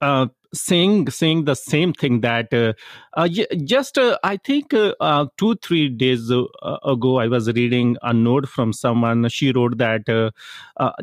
uh, 0.00 0.26
saying 0.54 1.08
saying 1.08 1.44
the 1.44 1.54
same 1.54 1.92
thing 1.92 2.20
that 2.20 2.52
uh, 2.52 2.72
uh, 3.14 3.28
just 3.64 3.96
uh, 3.98 4.18
I 4.22 4.36
think 4.36 4.74
uh, 4.74 4.94
uh, 5.00 5.26
two 5.38 5.54
three 5.56 5.88
days 5.88 6.30
ago 6.30 7.18
I 7.18 7.28
was 7.28 7.46
reading 7.52 7.96
a 8.02 8.12
note 8.12 8.48
from 8.48 8.72
someone. 8.72 9.28
She 9.28 9.52
wrote 9.52 9.78
that 9.78 10.32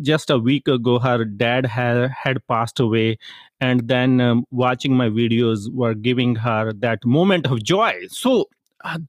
just 0.01 0.29
a 0.29 0.38
week 0.38 0.67
ago 0.67 1.00
her 1.00 1.25
dad 1.25 1.65
had 1.65 2.12
had 2.12 2.46
passed 2.48 2.79
away, 2.79 3.17
and 3.60 3.88
then 3.88 4.22
um, 4.22 4.46
watching 4.51 4.93
my 4.96 5.10
videos 5.10 5.72
were 5.74 5.93
giving 5.93 6.36
her 6.36 6.74
that 6.74 7.05
moment 7.05 7.48
of 7.48 7.63
joy. 7.63 7.93
So 8.10 8.50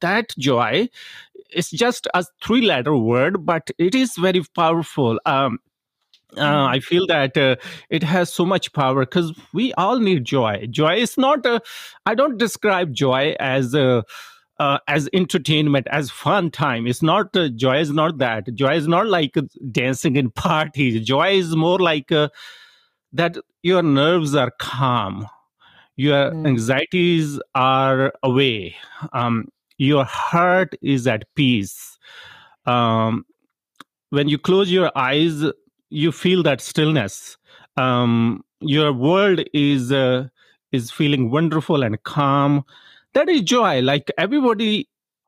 that 0.01 0.35
joy 0.39 0.89
is 1.53 1.71
just 1.71 2.07
a 2.15 2.25
three 2.43 2.63
letter 2.63 2.97
word, 2.97 3.45
but 3.45 3.71
it 3.79 3.95
is 3.95 4.15
very 4.17 4.43
powerful. 4.55 5.19
Um, 5.27 5.59
uh, 6.37 6.41
mm-hmm. 6.41 6.75
I 6.75 6.81
feel 6.81 7.07
that 7.09 7.37
uh, 7.37 7.57
it 7.89 8.03
has 8.03 8.33
so 8.33 8.47
much 8.47 8.73
power 8.73 9.05
because 9.05 9.33
we 9.53 9.73
all 9.75 9.99
need 9.99 10.25
joy. 10.25 10.67
Joy 10.71 10.97
is 10.97 11.19
not. 11.19 11.41
I 11.45 11.61
I 12.07 12.15
don't 12.15 12.39
describe 12.39 12.93
joy 12.93 13.35
as 13.41 13.75
uh, 13.75 14.03
as 14.87 15.09
entertainment, 15.13 15.89
as 15.91 16.11
fun 16.11 16.51
time. 16.51 16.87
It's 16.87 17.03
not. 17.03 17.37
Uh, 17.37 17.49
joy 17.49 17.79
is 17.79 17.91
not 17.91 18.19
that. 18.19 18.55
Joy 18.55 18.75
is 18.77 18.87
not 18.87 19.07
like 19.07 19.35
dancing 19.73 20.17
in 20.17 20.31
parties. 20.47 21.05
Joy 21.05 21.33
is 21.33 21.57
more 21.57 21.79
like 21.79 22.13
uh, 22.13 22.29
that. 23.13 23.37
Your 23.63 23.83
nerves 23.83 24.35
are 24.35 24.53
calm. 24.59 25.27
Your 25.97 26.31
mm. 26.31 26.47
anxieties 26.47 27.41
are 27.55 28.13
away. 28.23 28.77
Um, 29.13 29.49
your 29.81 30.05
heart 30.05 30.75
is 30.83 31.07
at 31.07 31.25
peace. 31.35 31.99
Um, 32.67 33.25
when 34.11 34.29
you 34.29 34.37
close 34.37 34.71
your 34.71 34.93
eyes, 34.95 35.43
you 35.89 36.13
feel 36.13 36.43
that 36.43 36.61
stillness. 36.61 37.39
Um, 37.79 38.45
your 38.61 38.93
world 38.93 39.41
is 39.55 39.91
uh, 39.91 40.29
is 40.71 40.91
feeling 40.91 41.31
wonderful 41.31 41.83
and 41.83 42.03
calm. 42.03 42.63
That 43.15 43.31
is 43.31 43.41
joy. 43.41 43.81
Like 43.81 44.11
everybody 44.19 44.87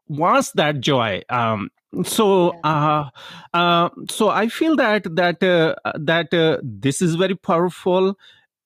wants 0.08 0.52
that 0.52 0.80
joy. 0.80 1.22
Um, 1.30 1.70
so 2.04 2.50
uh, 2.62 3.08
uh, 3.54 3.88
so 4.10 4.28
i 4.28 4.48
feel 4.48 4.76
that 4.76 5.04
that 5.16 5.42
uh, 5.42 5.74
that 5.94 6.32
uh, 6.34 6.58
this 6.62 7.00
is 7.00 7.14
very 7.14 7.36
powerful. 7.36 8.18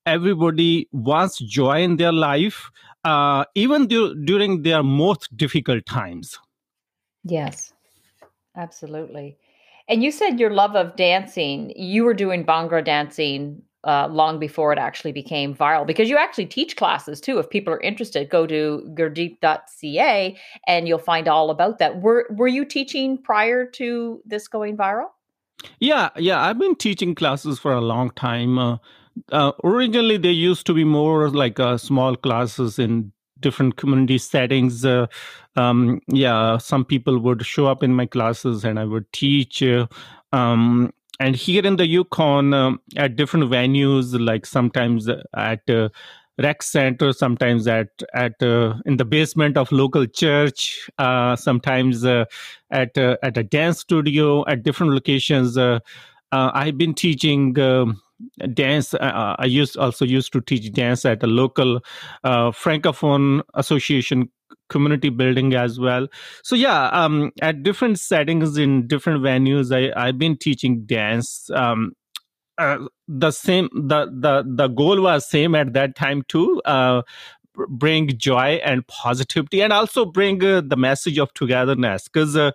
Everybody 0.05 0.89
wants 0.93 1.39
joy 1.39 1.83
in 1.83 1.97
their 1.97 2.13
life 2.13 2.71
uh, 3.07 3.45
even 3.55 3.87
du- 3.87 4.15
during 4.25 4.63
their 4.63 4.83
most 4.83 5.35
difficult 5.37 5.87
times 5.87 6.39
yes 7.25 7.73
absolutely 8.57 9.29
And 9.89 10.03
you 10.03 10.11
said 10.11 10.41
your 10.41 10.51
love 10.51 10.75
of 10.75 10.97
dancing, 10.97 11.73
you 11.77 12.05
were 12.05 12.15
doing 12.15 12.45
Bhangra 12.45 12.85
dancing 12.85 13.63
uh, 13.85 14.09
long 14.09 14.41
before 14.41 14.73
it 14.73 14.79
actually 14.79 15.13
became 15.13 15.55
viral 15.55 15.87
because 15.87 16.11
you 16.11 16.17
actually 16.17 16.47
teach 16.47 16.77
classes 16.77 17.21
too. 17.21 17.39
If 17.39 17.49
people 17.51 17.73
are 17.73 17.81
interested, 17.81 18.29
go 18.29 18.47
to 18.47 18.83
gurdeep.ca 18.95 20.37
and 20.67 20.89
you'll 20.89 20.99
find 20.99 21.29
all 21.29 21.51
about 21.51 21.79
that. 21.79 22.03
Were, 22.03 22.27
were 22.31 22.49
you 22.49 22.65
teaching 22.65 23.17
prior 23.17 23.65
to 23.79 24.21
this 24.25 24.49
going 24.49 24.77
viral? 24.77 25.11
Yeah, 25.79 26.11
yeah. 26.17 26.41
I've 26.43 26.59
been 26.59 26.75
teaching 26.75 27.15
classes 27.15 27.61
for 27.61 27.73
a 27.73 27.81
long 27.81 28.11
time. 28.11 28.59
Uh, 28.59 28.79
uh, 29.33 29.53
originally, 29.65 30.17
they 30.17 30.31
used 30.31 30.67
to 30.67 30.75
be 30.75 30.85
more 30.85 31.31
like 31.31 31.59
uh, 31.61 31.77
small 31.79 32.17
classes 32.17 32.79
in 32.79 33.13
different 33.41 33.77
community 33.77 34.19
settings. 34.19 34.85
Uh, 34.85 35.07
um, 35.57 36.01
yeah, 36.09 36.59
some 36.59 36.85
people 36.85 37.19
would 37.19 37.45
show 37.45 37.67
up 37.67 37.83
in 37.83 37.95
my 37.95 38.07
classes 38.07 38.65
and 38.65 38.79
I 38.79 38.85
would 38.85 39.11
teach. 39.13 39.63
Uh, 39.63 39.87
um, 40.33 40.93
and 41.19 41.35
here 41.35 41.65
in 41.67 41.77
the 41.77 41.87
Yukon, 41.87 42.53
um, 42.53 42.81
at 42.97 43.17
different 43.17 43.51
venues, 43.51 44.19
like 44.19 44.45
sometimes 44.45 45.09
at 45.35 45.69
uh, 45.71 45.89
rec 46.39 46.63
center, 46.63 47.13
sometimes 47.15 47.67
at 47.67 47.89
at 48.13 48.43
uh, 48.43 48.75
in 48.85 48.99
the 48.99 49.05
basement 49.07 49.57
of 49.57 49.73
local 49.73 50.05
church, 50.07 50.91
sometimes 50.99 52.05
at 52.05 52.29
at 52.71 52.97
a 52.99 53.43
dance 53.43 53.81
studio, 53.81 54.45
at 54.47 54.63
different 54.63 54.93
locations. 54.93 55.57
I've 56.33 56.77
been 56.77 56.93
teaching. 56.93 57.55
Dance 58.55 58.95
uh, 58.95 59.37
i 59.39 59.45
used 59.45 59.77
also 59.77 60.05
used 60.05 60.33
to 60.33 60.41
teach 60.41 60.73
dance 60.73 61.05
at 61.05 61.23
a 61.23 61.27
local 61.27 61.81
uh, 62.25 62.51
francophone 62.51 63.43
association 63.55 64.31
community 64.69 65.11
building 65.11 65.55
as 65.55 65.79
well. 65.79 66.09
So 66.43 66.57
yeah 66.57 66.87
um, 66.89 67.33
at 67.43 67.63
different 67.63 67.99
settings 67.99 68.57
in 68.57 68.87
different 68.87 69.23
venues 69.23 69.75
i 69.75 69.93
i've 70.07 70.19
been 70.19 70.37
teaching 70.37 70.85
dance 70.87 71.51
um, 71.51 71.93
uh, 72.59 72.79
the 73.07 73.31
same 73.31 73.69
the 73.75 74.07
the 74.07 74.45
the 74.47 74.69
goal 74.69 75.03
was 75.03 75.29
same 75.29 75.55
at 75.55 75.75
that 75.75 75.95
time 75.95 76.23
too 76.27 76.63
uh, 76.65 77.03
bring 77.69 78.09
joy 78.17 78.61
and 78.65 78.87
positivity 78.87 79.63
and 79.63 79.73
also 79.73 80.05
bring 80.05 80.43
uh, 80.45 80.61
the 80.65 80.77
message 80.77 81.19
of 81.19 81.33
togetherness. 81.35 82.09
Because 82.09 82.37
uh, 82.37 82.51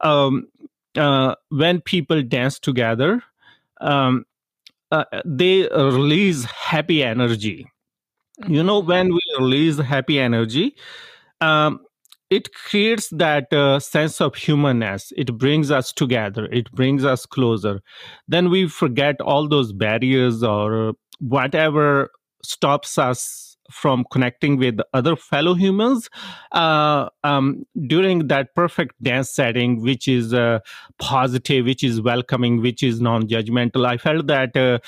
um, 0.00 0.46
when 1.50 1.80
people 1.80 2.22
dance 2.22 2.58
together 2.58 3.22
um, 3.80 4.24
uh, 4.90 5.04
they 5.24 5.68
release 5.68 6.44
happy 6.44 7.02
energy. 7.02 7.66
Mm-hmm. 8.42 8.54
you 8.54 8.62
know 8.62 8.78
when 8.78 9.12
we 9.12 9.20
release 9.38 9.78
happy 9.78 10.18
energy 10.18 10.74
um, 11.42 11.80
it 12.30 12.54
creates 12.54 13.08
that 13.10 13.52
uh, 13.52 13.80
sense 13.80 14.20
of 14.20 14.36
humanness. 14.36 15.12
It 15.16 15.36
brings 15.36 15.72
us 15.72 15.92
together. 15.92 16.44
It 16.46 16.70
brings 16.70 17.04
us 17.04 17.26
closer. 17.26 17.80
Then 18.28 18.50
we 18.50 18.68
forget 18.68 19.20
all 19.20 19.48
those 19.48 19.72
barriers 19.72 20.44
or 20.44 20.92
whatever 21.18 22.10
stops 22.42 22.98
us 22.98 23.49
from 23.70 24.04
connecting 24.10 24.56
with 24.56 24.78
other 24.92 25.16
fellow 25.16 25.54
humans 25.54 26.08
uh, 26.52 27.08
um, 27.24 27.64
during 27.86 28.28
that 28.28 28.54
perfect 28.54 29.00
dance 29.02 29.30
setting, 29.30 29.80
which 29.80 30.08
is 30.08 30.34
uh, 30.34 30.58
positive, 30.98 31.64
which 31.64 31.82
is 31.84 32.00
welcoming, 32.00 32.60
which 32.60 32.82
is 32.82 33.00
non-judgmental. 33.00 33.86
I 33.86 33.96
felt 33.96 34.26
that 34.26 34.56
uh, 34.56 34.78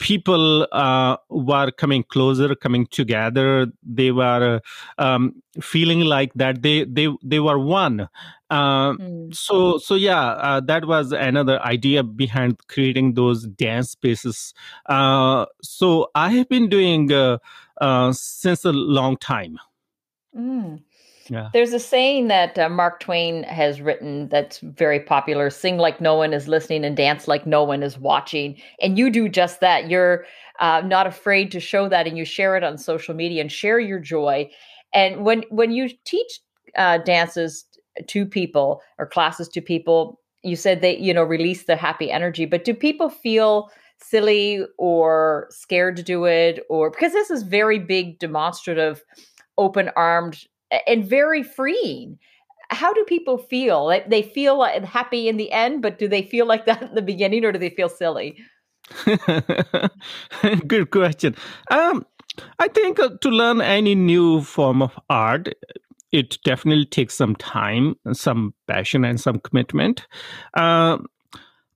people 0.00 0.66
uh, 0.72 1.16
were 1.28 1.70
coming 1.70 2.02
closer, 2.02 2.54
coming 2.56 2.86
together. 2.86 3.66
They 3.84 4.10
were 4.10 4.60
uh, 4.98 5.02
um, 5.02 5.42
feeling 5.60 6.00
like 6.00 6.32
that 6.34 6.62
they 6.62 6.84
they 6.84 7.08
they 7.22 7.38
were 7.38 7.58
one. 7.58 8.08
Mm. 8.50 9.32
So 9.34 9.78
so 9.78 9.94
yeah, 9.94 10.30
uh, 10.30 10.60
that 10.60 10.86
was 10.86 11.12
another 11.12 11.60
idea 11.62 12.02
behind 12.02 12.58
creating 12.66 13.14
those 13.14 13.46
dance 13.46 13.90
spaces. 13.90 14.54
Uh, 14.86 15.46
so 15.62 16.10
I 16.14 16.30
have 16.30 16.48
been 16.48 16.68
doing 16.68 17.12
uh, 17.80 18.12
since 18.12 18.64
a 18.64 18.72
long 18.72 19.16
time. 19.16 19.58
Mm. 20.36 20.82
Yeah. 21.28 21.48
There's 21.52 21.72
a 21.72 21.78
saying 21.78 22.26
that 22.28 22.58
uh, 22.58 22.68
Mark 22.68 22.98
Twain 22.98 23.44
has 23.44 23.80
written 23.80 24.28
that's 24.28 24.58
very 24.58 24.98
popular 24.98 25.48
sing 25.48 25.78
like 25.78 26.00
no 26.00 26.16
one 26.16 26.32
is 26.32 26.48
listening 26.48 26.84
and 26.84 26.96
dance 26.96 27.28
like 27.28 27.46
no 27.46 27.62
one 27.62 27.84
is 27.84 27.96
watching. 27.96 28.60
And 28.82 28.98
you 28.98 29.10
do 29.10 29.28
just 29.28 29.60
that. 29.60 29.88
You're 29.88 30.24
uh, 30.58 30.82
not 30.84 31.06
afraid 31.06 31.52
to 31.52 31.60
show 31.60 31.88
that 31.88 32.08
and 32.08 32.18
you 32.18 32.24
share 32.24 32.56
it 32.56 32.64
on 32.64 32.76
social 32.76 33.14
media 33.14 33.40
and 33.40 33.50
share 33.50 33.78
your 33.78 34.00
joy. 34.00 34.50
And 34.92 35.24
when, 35.24 35.44
when 35.50 35.70
you 35.70 35.90
teach 36.04 36.40
uh, 36.76 36.98
dances 36.98 37.64
to 38.08 38.26
people 38.26 38.82
or 38.98 39.06
classes 39.06 39.48
to 39.50 39.60
people, 39.60 40.20
you 40.42 40.56
said 40.56 40.80
they, 40.80 40.96
you 40.96 41.14
know, 41.14 41.22
release 41.22 41.64
the 41.64 41.76
happy 41.76 42.10
energy, 42.10 42.44
but 42.44 42.64
do 42.64 42.74
people 42.74 43.08
feel 43.08 43.70
silly 44.02 44.64
or 44.78 45.46
scared 45.50 45.96
to 45.96 46.02
do 46.02 46.24
it 46.24 46.64
or 46.68 46.90
because 46.90 47.12
this 47.12 47.30
is 47.30 47.42
very 47.42 47.78
big 47.78 48.18
demonstrative 48.18 49.02
open 49.58 49.90
armed 49.96 50.44
and 50.86 51.04
very 51.04 51.42
freeing. 51.42 52.18
How 52.70 52.92
do 52.92 53.04
people 53.04 53.36
feel? 53.36 54.00
They 54.06 54.22
feel 54.22 54.62
happy 54.84 55.28
in 55.28 55.36
the 55.36 55.52
end 55.52 55.82
but 55.82 55.98
do 55.98 56.08
they 56.08 56.22
feel 56.22 56.46
like 56.46 56.64
that 56.66 56.82
in 56.82 56.94
the 56.94 57.02
beginning 57.02 57.44
or 57.44 57.52
do 57.52 57.58
they 57.58 57.70
feel 57.70 57.88
silly? 57.88 58.36
Good 60.66 60.90
question. 60.90 61.36
Um, 61.70 62.06
i 62.60 62.68
think 62.68 62.98
uh, 63.00 63.10
to 63.20 63.28
learn 63.28 63.60
any 63.60 63.94
new 63.94 64.40
form 64.40 64.80
of 64.80 64.98
art 65.10 65.48
it 66.12 66.38
definitely 66.44 66.86
takes 66.86 67.14
some 67.14 67.36
time 67.36 67.96
some 68.12 68.54
passion 68.66 69.04
and 69.04 69.20
some 69.20 69.38
commitment. 69.40 70.06
Uh, 70.54 70.98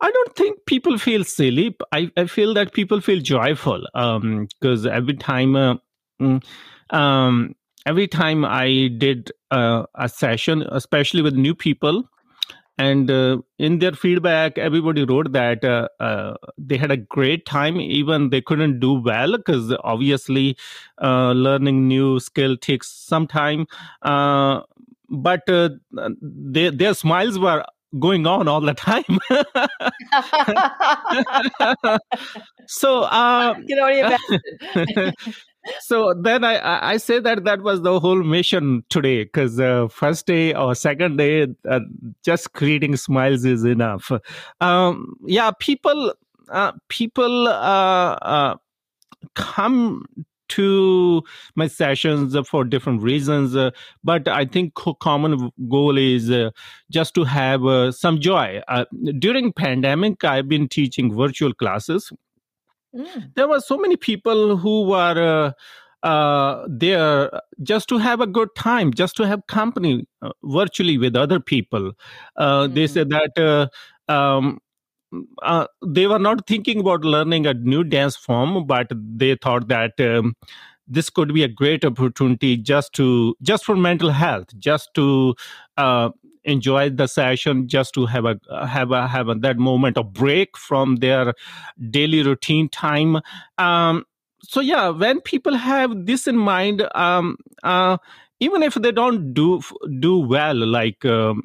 I 0.00 0.10
don't 0.10 0.36
think 0.36 0.58
people 0.66 0.98
feel 0.98 1.24
silly. 1.24 1.76
I, 1.92 2.10
I 2.16 2.26
feel 2.26 2.54
that 2.54 2.72
people 2.72 3.00
feel 3.00 3.20
joyful 3.20 3.80
because 3.92 4.86
um, 4.86 4.92
every 4.92 5.14
time, 5.14 5.56
uh, 5.56 5.76
mm, 6.20 6.42
um, 6.90 7.54
every 7.86 8.08
time 8.08 8.44
I 8.44 8.90
did 8.98 9.32
uh, 9.50 9.84
a 9.94 10.08
session, 10.08 10.62
especially 10.70 11.22
with 11.22 11.34
new 11.34 11.54
people, 11.54 12.04
and 12.76 13.08
uh, 13.08 13.38
in 13.58 13.78
their 13.78 13.92
feedback, 13.92 14.58
everybody 14.58 15.04
wrote 15.04 15.32
that 15.32 15.64
uh, 15.64 15.88
uh, 16.00 16.34
they 16.58 16.76
had 16.76 16.90
a 16.90 16.96
great 16.96 17.46
time, 17.46 17.80
even 17.80 18.30
they 18.30 18.40
couldn't 18.40 18.80
do 18.80 18.94
well 18.94 19.36
because 19.36 19.72
obviously 19.84 20.56
uh, 21.00 21.30
learning 21.32 21.86
new 21.86 22.18
skill 22.18 22.56
takes 22.56 22.90
some 22.90 23.28
time. 23.28 23.66
but 24.02 25.42
they, 25.46 26.70
their 26.70 26.94
smiles 26.94 27.38
were 27.38 27.64
going 27.98 28.26
on 28.26 28.48
all 28.48 28.60
the 28.60 28.74
time. 28.74 29.04
so, 32.66 33.02
uh, 33.02 33.54
you 33.66 33.76
know, 33.76 34.16
so 35.80 36.14
then 36.20 36.44
I, 36.44 36.92
I 36.92 36.96
say 36.98 37.20
that 37.20 37.44
that 37.44 37.62
was 37.62 37.82
the 37.82 38.00
whole 38.00 38.22
mission 38.22 38.84
today 38.90 39.24
because 39.24 39.58
uh, 39.58 39.88
first 39.88 40.26
day 40.26 40.54
or 40.54 40.74
second 40.74 41.16
day 41.16 41.46
uh, 41.68 41.80
just 42.22 42.52
creating 42.52 42.96
smiles 42.96 43.44
is 43.44 43.64
enough 43.64 44.12
um, 44.60 45.14
yeah 45.24 45.50
people 45.58 46.12
uh, 46.50 46.72
people 46.88 47.48
uh, 47.48 48.18
uh, 48.20 48.56
come 49.34 50.04
to 50.48 51.22
my 51.54 51.66
sessions 51.66 52.36
for 52.48 52.64
different 52.64 53.02
reasons 53.02 53.56
uh, 53.56 53.70
but 54.02 54.28
i 54.28 54.44
think 54.44 54.74
common 55.00 55.50
goal 55.68 55.98
is 55.98 56.30
uh, 56.30 56.50
just 56.90 57.14
to 57.14 57.24
have 57.24 57.64
uh, 57.64 57.90
some 57.92 58.20
joy 58.20 58.60
uh, 58.68 58.84
during 59.18 59.52
pandemic 59.52 60.24
i've 60.24 60.48
been 60.48 60.68
teaching 60.68 61.14
virtual 61.14 61.54
classes 61.54 62.12
mm. 62.94 63.34
there 63.34 63.48
were 63.48 63.60
so 63.60 63.78
many 63.78 63.96
people 63.96 64.56
who 64.56 64.82
were 64.82 65.52
uh, 66.02 66.06
uh, 66.06 66.66
there 66.68 67.30
just 67.62 67.88
to 67.88 67.96
have 67.96 68.20
a 68.20 68.26
good 68.26 68.50
time, 68.54 68.92
just 68.92 69.16
to 69.16 69.26
have 69.26 69.46
company 69.46 70.06
virtually 70.42 70.98
with 70.98 71.16
other 71.16 71.40
people. 71.40 71.92
Mm. 72.38 72.74
They 72.74 72.86
said 72.86 73.08
that 73.08 73.70
um, 74.08 74.60
uh, 75.42 75.66
they 75.84 76.06
were 76.06 76.18
not 76.18 76.46
thinking 76.46 76.80
about 76.80 77.04
learning 77.04 77.46
a 77.46 77.54
new 77.54 77.84
dance 77.84 78.16
form, 78.16 78.66
but 78.66 78.90
they 78.92 79.36
thought 79.36 79.68
that 79.68 80.00
um, 80.00 80.34
this 80.86 81.10
could 81.10 81.32
be 81.32 81.42
a 81.42 81.48
great 81.48 81.84
opportunity 81.84 82.56
just 82.56 82.92
to 82.94 83.34
just 83.42 83.64
for 83.64 83.76
mental 83.76 84.10
health, 84.10 84.48
just 84.58 84.92
to 84.94 85.34
uh, 85.76 86.10
enjoy 86.44 86.90
the 86.90 87.06
session, 87.06 87.68
just 87.68 87.94
to 87.94 88.06
have 88.06 88.24
a 88.24 88.38
have 88.66 88.90
a 88.92 89.08
have 89.08 89.28
a, 89.28 89.34
that 89.34 89.58
moment 89.58 89.98
of 89.98 90.12
break 90.12 90.56
from 90.56 90.96
their 90.96 91.34
daily 91.90 92.22
routine 92.22 92.68
time. 92.68 93.20
Um, 93.58 94.04
so 94.42 94.60
yeah, 94.60 94.90
when 94.90 95.20
people 95.20 95.54
have 95.54 96.06
this 96.06 96.26
in 96.26 96.36
mind, 96.36 96.86
um, 96.94 97.36
uh, 97.62 97.96
even 98.40 98.62
if 98.62 98.74
they 98.74 98.92
don't 98.92 99.32
do 99.32 99.60
do 100.00 100.18
well, 100.18 100.56
like 100.56 101.04
um, 101.04 101.44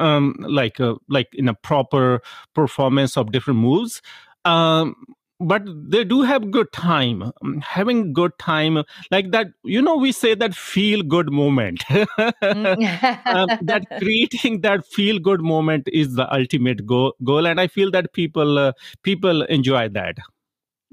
um, 0.00 0.34
like 0.40 0.80
a, 0.80 0.92
uh, 0.92 0.94
like 1.08 1.28
in 1.34 1.48
a 1.48 1.54
proper 1.54 2.20
performance 2.54 3.16
of 3.16 3.32
different 3.32 3.60
moves. 3.60 4.02
Um, 4.44 4.96
but 5.40 5.62
they 5.66 6.04
do 6.04 6.22
have 6.22 6.50
good 6.50 6.70
time 6.72 7.22
um, 7.22 7.60
having 7.60 8.12
good 8.12 8.38
time 8.38 8.82
like 9.10 9.30
that 9.30 9.48
you 9.64 9.80
know 9.80 9.96
we 9.96 10.12
say 10.12 10.34
that 10.34 10.54
feel 10.54 11.02
good 11.02 11.32
moment 11.32 11.80
mm. 11.88 13.26
um, 13.26 13.48
that 13.62 13.84
creating 13.98 14.60
that 14.60 14.84
feel 14.86 15.18
good 15.18 15.40
moment 15.40 15.88
is 15.92 16.14
the 16.14 16.32
ultimate 16.32 16.86
goal 16.86 17.14
goal 17.24 17.46
and 17.46 17.60
i 17.60 17.66
feel 17.66 17.90
that 17.90 18.12
people 18.12 18.58
uh, 18.58 18.72
people 19.02 19.42
enjoy 19.42 19.88
that 19.88 20.18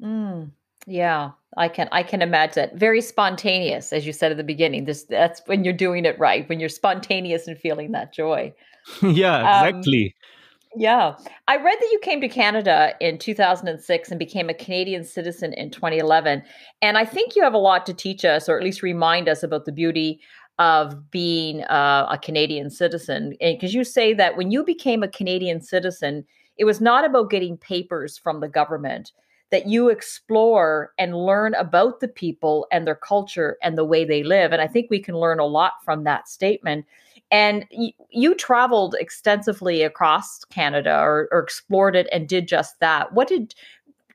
mm. 0.01 0.49
yeah 0.85 1.31
i 1.57 1.67
can 1.67 1.89
i 1.91 2.01
can 2.01 2.21
imagine 2.21 2.55
that 2.55 2.75
very 2.75 3.01
spontaneous 3.01 3.91
as 3.91 4.07
you 4.07 4.13
said 4.13 4.31
at 4.31 4.37
the 4.37 4.43
beginning 4.43 4.85
this 4.85 5.03
that's 5.03 5.41
when 5.47 5.65
you're 5.65 5.73
doing 5.73 6.05
it 6.05 6.17
right 6.17 6.47
when 6.47 6.59
you're 6.59 6.69
spontaneous 6.69 7.47
and 7.47 7.57
feeling 7.57 7.91
that 7.91 8.13
joy 8.13 8.53
yeah 9.01 9.61
exactly 9.61 10.05
um, 10.05 10.27
yeah. 10.75 11.15
I 11.47 11.55
read 11.55 11.77
that 11.79 11.89
you 11.91 11.99
came 12.03 12.21
to 12.21 12.27
Canada 12.27 12.93
in 13.01 13.17
2006 13.17 14.09
and 14.09 14.19
became 14.19 14.49
a 14.49 14.53
Canadian 14.53 15.03
citizen 15.03 15.53
in 15.53 15.71
2011. 15.71 16.43
And 16.81 16.97
I 16.97 17.05
think 17.05 17.35
you 17.35 17.43
have 17.43 17.55
a 17.55 17.59
lot 17.59 17.85
to 17.87 17.93
teach 17.93 18.23
us, 18.23 18.47
or 18.47 18.57
at 18.57 18.63
least 18.63 18.83
remind 18.83 19.27
us 19.27 19.41
about 19.41 19.65
the 19.65 19.71
beauty 19.71 20.19
of 20.59 21.09
being 21.09 21.63
uh, 21.63 22.07
a 22.11 22.17
Canadian 22.17 22.69
citizen. 22.69 23.35
Because 23.39 23.73
you 23.73 23.83
say 23.83 24.13
that 24.13 24.37
when 24.37 24.51
you 24.51 24.63
became 24.63 25.03
a 25.03 25.07
Canadian 25.07 25.61
citizen, 25.61 26.25
it 26.57 26.65
was 26.65 26.81
not 26.81 27.05
about 27.05 27.29
getting 27.29 27.57
papers 27.57 28.17
from 28.17 28.39
the 28.39 28.49
government, 28.49 29.11
that 29.51 29.67
you 29.67 29.89
explore 29.89 30.91
and 30.97 31.15
learn 31.15 31.53
about 31.55 32.01
the 32.01 32.07
people 32.07 32.67
and 32.71 32.85
their 32.85 32.95
culture 32.95 33.57
and 33.63 33.77
the 33.77 33.85
way 33.85 34.03
they 34.03 34.23
live. 34.23 34.51
And 34.51 34.61
I 34.61 34.67
think 34.67 34.87
we 34.89 35.01
can 35.01 35.15
learn 35.15 35.39
a 35.39 35.45
lot 35.45 35.73
from 35.85 36.03
that 36.03 36.27
statement. 36.27 36.85
And 37.29 37.65
you 38.09 38.35
traveled 38.35 38.95
extensively 38.99 39.83
across 39.83 40.43
Canada 40.45 40.97
or, 40.97 41.27
or 41.31 41.39
explored 41.39 41.95
it 41.95 42.07
and 42.11 42.27
did 42.27 42.47
just 42.47 42.79
that. 42.79 43.13
What 43.13 43.27
did, 43.27 43.53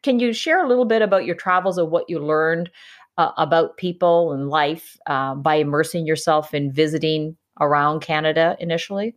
can 0.02 0.18
you 0.18 0.32
share 0.32 0.64
a 0.64 0.68
little 0.68 0.86
bit 0.86 1.02
about 1.02 1.26
your 1.26 1.34
travels 1.34 1.76
of 1.76 1.90
what 1.90 2.08
you 2.08 2.18
learned 2.18 2.70
uh, 3.18 3.32
about 3.36 3.76
people 3.76 4.32
and 4.32 4.48
life 4.48 4.96
uh, 5.06 5.34
by 5.34 5.56
immersing 5.56 6.06
yourself 6.06 6.54
in 6.54 6.72
visiting 6.72 7.36
around 7.60 8.00
Canada 8.00 8.56
initially? 8.58 9.14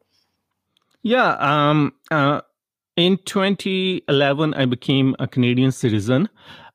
Yeah. 1.01 1.35
Um, 1.39 1.93
uh, 2.11 2.41
in 2.97 3.17
2011, 3.25 4.53
I 4.53 4.65
became 4.65 5.15
a 5.19 5.27
Canadian 5.27 5.71
citizen. 5.71 6.29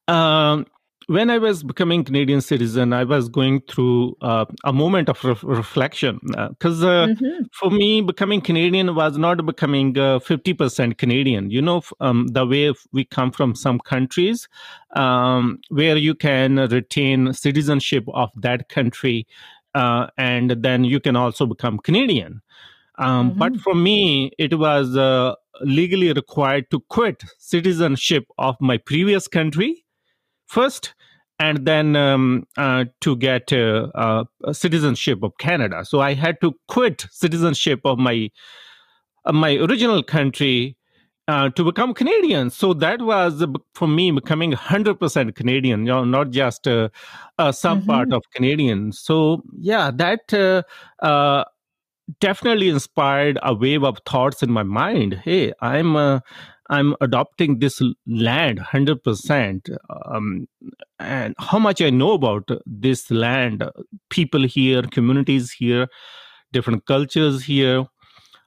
Um, 0.09 0.67
when 1.11 1.29
I 1.29 1.39
was 1.39 1.65
becoming 1.65 2.05
Canadian 2.05 2.41
citizen, 2.41 2.93
I 2.93 3.03
was 3.03 3.29
going 3.29 3.63
through 3.63 4.17
uh, 4.21 4.45
a 4.63 4.73
moment 4.73 5.09
of 5.09 5.25
re- 5.25 5.35
reflection 5.43 6.21
because 6.51 6.85
uh, 6.85 6.89
uh, 6.89 7.07
mm-hmm. 7.09 7.45
for 7.53 7.69
me, 7.69 8.01
becoming 8.01 8.41
Canadian 8.41 8.95
was 8.95 9.19
not 9.19 9.45
becoming 9.45 9.99
uh, 9.99 10.21
fifty 10.21 10.55
percent 10.55 10.99
Canadian. 10.99 11.51
You 11.51 11.63
know, 11.63 11.83
um, 11.99 12.29
the 12.29 12.47
way 12.47 12.73
we 12.93 13.05
come 13.05 13.33
from 13.33 13.57
some 13.57 13.81
countries 13.81 14.49
um, 14.95 15.59
where 15.69 15.97
you 15.97 16.15
can 16.15 16.57
retain 16.69 17.33
citizenship 17.33 18.05
of 18.15 18.31
that 18.37 18.69
country, 18.69 19.27
uh, 19.75 20.07
and 20.17 20.53
then 20.63 20.85
you 20.85 21.01
can 21.01 21.17
also 21.17 21.45
become 21.45 21.79
Canadian. 21.79 22.41
Um, 22.99 23.31
mm-hmm. 23.31 23.39
But 23.41 23.57
for 23.57 23.75
me, 23.75 24.31
it 24.39 24.57
was 24.61 24.97
uh, 24.97 25.35
legally 25.61 26.13
required 26.13 26.71
to 26.71 26.79
quit 26.89 27.25
citizenship 27.39 28.27
of 28.39 28.55
my 28.61 28.79
previous 28.79 29.27
country 29.27 29.85
first 30.51 30.95
and 31.39 31.65
then 31.67 31.97
um, 31.97 32.47
uh, 32.59 32.85
to 33.01 33.17
get 33.17 33.53
uh, 33.53 33.89
uh, 33.95 34.25
citizenship 34.53 35.23
of 35.23 35.33
Canada. 35.39 35.85
So 35.85 36.01
I 36.01 36.13
had 36.15 36.41
to 36.43 36.53
quit 36.69 37.07
citizenship 37.11 37.81
of 37.85 37.99
my 37.99 38.31
my 39.27 39.57
original 39.57 40.03
country 40.03 40.77
uh, 41.29 41.49
to 41.51 41.65
become 41.65 41.95
Canadian. 41.95 42.51
So 42.51 42.75
that 42.75 43.03
was 43.03 43.43
uh, 43.43 43.47
for 43.75 43.87
me 43.87 44.11
becoming 44.11 44.53
100% 44.53 45.35
Canadian, 45.35 45.81
you 45.81 45.93
know, 45.93 46.05
not 46.05 46.31
just 46.31 46.67
uh, 46.67 46.89
uh, 47.39 47.53
some 47.53 47.79
mm-hmm. 47.79 47.91
part 47.91 48.13
of 48.13 48.23
Canadian. 48.35 48.93
So 48.93 49.43
yeah, 49.57 49.91
that 49.95 50.65
definitely 52.19 52.69
inspired 52.69 53.39
a 53.43 53.55
wave 53.55 53.85
of 53.85 53.99
thoughts 54.05 54.43
in 54.43 54.51
my 54.51 54.65
mind. 54.65 55.15
Hey, 55.25 55.53
I'm 55.61 56.21
I'm 56.71 56.95
adopting 57.01 57.59
this 57.59 57.83
land 58.07 58.61
100%. 58.61 59.77
Um, 60.07 60.49
and 60.99 61.35
how 61.39 61.59
much 61.59 61.83
I 61.83 61.91
know 61.91 62.13
about 62.13 62.49
this 62.65 63.11
land, 63.11 63.65
people 64.09 64.45
here, 64.45 64.83
communities 64.83 65.51
here, 65.51 65.89
different 66.53 66.87
cultures 66.87 67.45
here. 67.45 67.87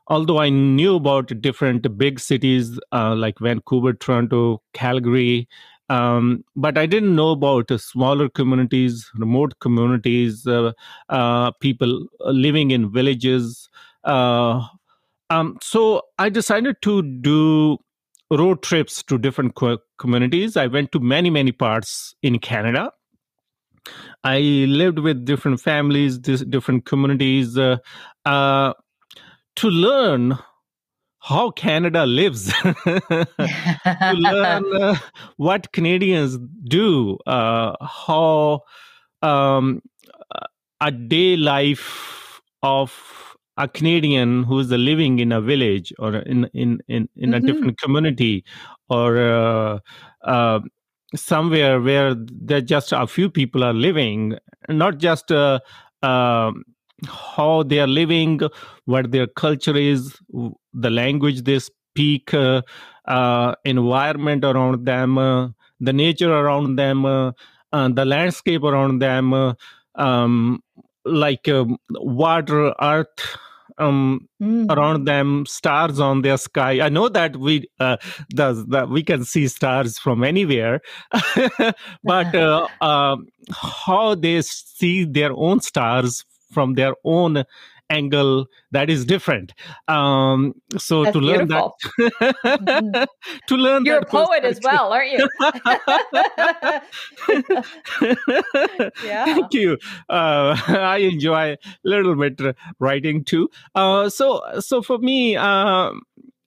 Although 0.08 0.40
I 0.40 0.50
knew 0.50 0.96
about 0.96 1.32
different 1.42 1.98
big 1.98 2.20
cities 2.20 2.80
uh, 2.92 3.16
like 3.16 3.40
Vancouver, 3.40 3.94
Toronto, 3.94 4.62
Calgary, 4.74 5.48
um, 5.90 6.44
but 6.56 6.78
I 6.78 6.86
didn't 6.86 7.16
know 7.16 7.32
about 7.32 7.70
uh, 7.70 7.78
smaller 7.78 8.30
communities, 8.30 9.10
remote 9.16 9.60
communities, 9.60 10.48
uh, 10.48 10.72
uh, 11.10 11.52
people 11.60 12.08
living 12.22 12.72
in 12.72 12.92
villages. 12.92 13.70
Uh, 14.04 14.66
um, 15.30 15.58
so 15.62 16.04
I 16.18 16.30
decided 16.30 16.78
to 16.84 17.02
do 17.02 17.78
road 18.38 18.62
trips 18.62 19.04
to 19.04 19.18
different 19.18 19.56
co- 19.56 19.80
communities. 19.98 20.58
I 20.58 20.68
went 20.68 20.92
to 20.94 21.00
many, 21.00 21.30
many 21.30 21.52
parts 21.52 22.16
in 22.22 22.40
Canada. 22.40 22.92
I 24.24 24.40
lived 24.40 25.00
with 25.00 25.26
different 25.26 25.60
families, 25.60 26.18
different 26.18 26.86
communities 26.86 27.58
uh, 27.58 27.78
uh, 28.26 28.74
to 29.58 29.68
learn 29.70 30.38
how 31.20 31.52
Canada 31.52 32.06
lives, 32.06 32.52
to 32.64 33.28
learn 34.12 34.82
uh, 34.82 34.96
what 35.38 35.72
Canadians 35.72 36.38
do, 36.66 37.18
uh, 37.26 37.76
how 37.82 38.62
um, 39.22 39.82
a 40.82 40.92
day 40.92 41.38
life 41.38 42.42
of 42.62 43.33
a 43.58 43.68
Canadian 43.68 44.44
who's 44.44 44.70
living 44.72 45.20
in 45.20 45.32
a 45.32 45.42
village 45.42 45.94
or 46.00 46.16
in 46.16 46.46
in 46.54 46.80
in, 46.88 47.08
in 47.16 47.32
mm-hmm. 47.32 47.34
a 47.34 47.40
different 47.40 47.78
community 47.80 48.44
or 48.90 49.18
uh, 49.18 49.80
uh, 50.24 50.60
somewhere 51.16 51.80
where 51.80 52.16
there 52.18 52.62
just 52.62 52.92
a 52.92 53.06
few 53.08 53.30
people 53.30 53.64
are 53.64 53.74
living, 53.74 54.38
not 54.70 54.98
just 54.98 55.32
uh, 55.32 55.60
um, 56.02 56.64
how 57.08 57.64
they 57.64 57.80
are 57.80 57.88
living, 57.88 58.40
what 58.86 59.12
their 59.12 59.28
culture 59.28 59.76
is, 59.76 60.18
the 60.74 60.90
language 60.90 61.44
they 61.44 61.60
speak, 61.60 62.34
uh, 62.34 62.62
uh, 63.06 63.54
environment 63.66 64.44
around 64.44 64.86
them, 64.86 65.18
uh, 65.18 65.50
the 65.80 65.94
nature 65.94 66.34
around 66.34 66.78
them, 66.78 67.04
the 67.04 68.06
landscape 68.06 68.64
around 68.64 69.00
them. 69.00 69.56
Um, 69.96 70.64
like 71.06 71.48
um, 71.48 71.78
water, 71.90 72.74
earth, 72.82 73.38
um 73.78 74.28
mm. 74.42 74.72
around 74.72 75.06
them 75.06 75.46
stars 75.48 76.00
on 76.00 76.22
their 76.22 76.38
sky 76.38 76.80
i 76.86 76.90
know 76.90 77.10
that 77.10 77.36
we 77.38 77.68
uh 77.80 77.98
does 78.30 78.66
that 78.68 78.90
we 78.90 79.02
can 79.04 79.24
see 79.24 79.48
stars 79.48 79.98
from 79.98 80.24
anywhere 80.24 80.80
but 82.04 82.36
uh, 82.36 82.68
uh, 82.82 83.16
how 83.52 84.16
they 84.16 84.42
see 84.42 85.06
their 85.06 85.34
own 85.34 85.60
stars 85.60 86.24
from 86.52 86.76
their 86.76 86.94
own 87.04 87.44
angle 87.90 88.46
that 88.72 88.90
is 88.90 89.06
different 89.06 89.54
um 89.88 90.54
so 90.78 91.04
That's 91.04 91.14
to 91.14 91.20
learn 91.20 91.48
beautiful. 91.48 91.76
that 91.98 92.34
mm-hmm. 92.44 93.04
to 93.48 93.56
learn 93.56 93.86
you're 93.86 94.00
a 94.00 94.06
poet 94.06 94.44
as 94.44 94.60
well 94.64 94.92
aren't 94.94 95.12
you 95.12 95.30
yeah 99.04 99.26
thank 99.26 99.54
you 99.54 99.78
uh, 100.10 100.56
i 100.68 100.98
enjoy 100.98 101.52
a 101.54 101.58
little 101.84 102.16
bit 102.16 102.40
writing 102.80 103.24
too 103.24 103.50
uh, 103.76 104.10
so 104.10 104.42
so 104.60 104.82
for 104.82 104.98
me 104.98 105.36
um 105.36 106.02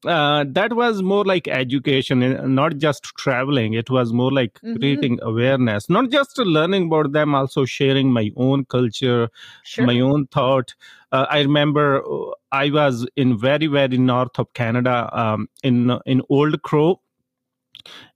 uh, 0.06 0.44
that 0.48 0.72
was 0.72 1.02
more 1.02 1.24
like 1.24 1.48
education 1.48 2.20
not 2.54 2.78
just 2.78 3.04
traveling 3.16 3.74
it 3.74 3.90
was 3.90 4.12
more 4.12 4.30
like 4.30 4.54
mm-hmm. 4.54 4.76
creating 4.76 5.18
awareness 5.22 5.88
not 5.88 6.10
just 6.10 6.38
learning 6.38 6.86
about 6.86 7.12
them 7.12 7.34
also 7.34 7.64
sharing 7.64 8.12
my 8.12 8.30
own 8.36 8.64
culture 8.64 9.28
sure. 9.64 9.86
my 9.86 9.98
own 10.00 10.26
thought 10.28 10.74
uh, 11.12 11.26
i 11.30 11.40
remember 11.40 12.02
uh, 12.04 12.30
i 12.52 12.70
was 12.70 13.06
in 13.16 13.38
very 13.38 13.66
very 13.66 13.98
north 13.98 14.38
of 14.38 14.52
canada 14.54 15.08
um, 15.12 15.48
in 15.62 15.98
in 16.06 16.22
old 16.28 16.60
crow 16.62 17.00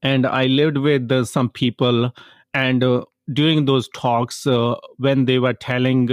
and 0.03 0.26
i 0.26 0.46
lived 0.46 0.76
with 0.79 1.11
uh, 1.11 1.24
some 1.24 1.48
people 1.48 2.12
and 2.55 2.85
uh, 2.85 3.05
during 3.33 3.64
those 3.64 3.88
talks 3.90 4.46
uh, 4.46 4.74
when 4.98 5.24
they 5.24 5.38
were 5.38 5.53
telling 5.55 6.11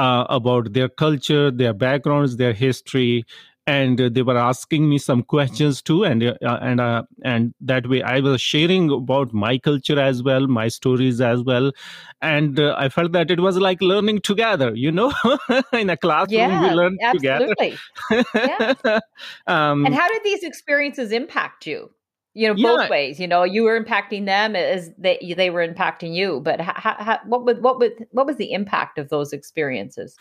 about 0.00 0.72
their 0.72 0.88
culture 0.88 1.50
their 1.50 1.74
backgrounds 1.74 2.36
their 2.36 2.52
history 2.52 3.24
and 3.68 3.98
they 3.98 4.22
were 4.22 4.38
asking 4.38 4.88
me 4.88 4.96
some 4.96 5.22
questions 5.22 5.82
too 5.82 6.02
and 6.02 6.22
uh, 6.24 6.58
and 6.62 6.80
uh, 6.80 7.02
and 7.22 7.52
that 7.60 7.88
way 7.88 8.02
i 8.02 8.18
was 8.18 8.40
sharing 8.40 8.90
about 8.90 9.34
my 9.34 9.58
culture 9.58 9.98
as 10.00 10.22
well 10.22 10.46
my 10.46 10.68
stories 10.68 11.20
as 11.20 11.42
well 11.42 11.70
and 12.22 12.58
uh, 12.58 12.74
i 12.78 12.88
felt 12.88 13.12
that 13.12 13.30
it 13.30 13.40
was 13.40 13.58
like 13.58 13.82
learning 13.82 14.20
together 14.30 14.72
you 14.74 14.90
know 14.90 15.12
in 15.72 15.90
a 15.90 15.96
classroom 15.96 16.38
yeah, 16.38 16.68
we 16.68 16.74
learn 16.80 16.96
absolutely. 17.02 17.76
together 18.08 18.74
yeah. 18.88 19.00
um, 19.46 19.84
and 19.84 19.94
how 19.94 20.08
did 20.08 20.24
these 20.24 20.42
experiences 20.42 21.12
impact 21.12 21.66
you 21.66 21.90
you 22.32 22.48
know 22.48 22.54
both 22.54 22.82
yeah. 22.82 22.88
ways 22.88 23.20
you 23.20 23.28
know 23.28 23.42
you 23.42 23.64
were 23.64 23.78
impacting 23.78 24.24
them 24.24 24.56
as 24.56 24.90
they 24.96 25.34
they 25.36 25.50
were 25.50 25.66
impacting 25.66 26.14
you 26.14 26.40
but 26.40 26.60
ha, 26.60 26.72
ha, 26.76 27.20
what 27.26 27.44
would 27.44 27.62
what 27.62 27.78
would 27.78 28.06
what 28.12 28.26
was 28.26 28.36
the 28.36 28.52
impact 28.52 28.98
of 28.98 29.10
those 29.10 29.32
experiences 29.32 30.16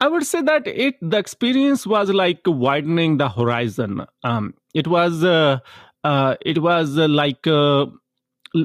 i 0.00 0.08
would 0.08 0.24
say 0.24 0.40
that 0.42 0.66
it 0.66 0.96
the 1.00 1.18
experience 1.18 1.86
was 1.86 2.10
like 2.10 2.40
widening 2.46 3.18
the 3.18 3.28
horizon. 3.28 4.06
Um 4.22 4.54
it 4.74 4.86
was 4.86 5.24
uh, 5.24 5.58
uh 6.04 6.36
it 6.40 6.58
was 6.62 6.98
uh, 6.98 7.08
like 7.08 7.46
uh, 7.46 7.86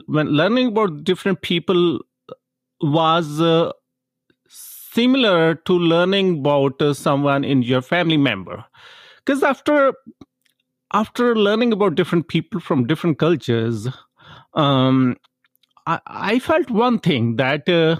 when 0.06 0.28
learning 0.28 0.68
about 0.68 1.04
different 1.04 1.42
people 1.42 2.00
was 2.82 3.42
uh, 3.42 3.72
similar 4.48 5.56
to 5.56 5.74
learning 5.74 6.40
about 6.40 6.82
uh, 6.82 6.94
someone 6.94 7.44
in 7.44 7.64
your 7.64 7.82
family 7.82 8.18
member. 8.18 8.64
Because 9.26 9.44
after 9.44 9.94
after 10.94 11.36
learning 11.36 11.74
about 11.74 11.96
different 11.96 12.28
people 12.28 12.60
from 12.60 12.86
different 12.86 13.18
cultures, 13.18 13.88
um, 14.54 15.16
I, 15.88 16.00
I, 16.06 16.40
felt 16.40 16.70
one 16.70 17.00
thing 17.00 17.38
that 17.38 17.68
uh, 17.68 17.98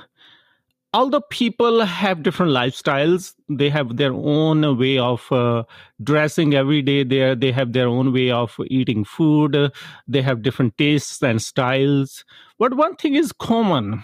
although 0.94 1.22
people 1.30 1.84
have 1.86 2.24
different 2.24 2.52
lifestyles, 2.52 3.34
they 3.50 3.70
have 3.70 3.98
their 3.98 4.14
own 4.14 4.78
way 4.78 4.98
of 4.98 5.32
uh, 5.32 5.64
dressing 6.04 6.54
every 6.54 6.82
day. 6.82 7.04
They 7.04 7.36
they 7.36 7.52
have 7.52 7.74
their 7.74 7.88
own 7.88 8.14
way 8.14 8.32
of 8.32 8.56
eating 8.68 9.04
food. 9.04 9.72
they 10.08 10.22
have 10.22 10.42
different 10.42 10.78
tastes 10.78 11.22
and 11.22 11.42
styles. 11.42 12.24
But 12.60 12.76
one 12.76 12.96
thing 12.96 13.16
is 13.16 13.32
common: 13.32 14.04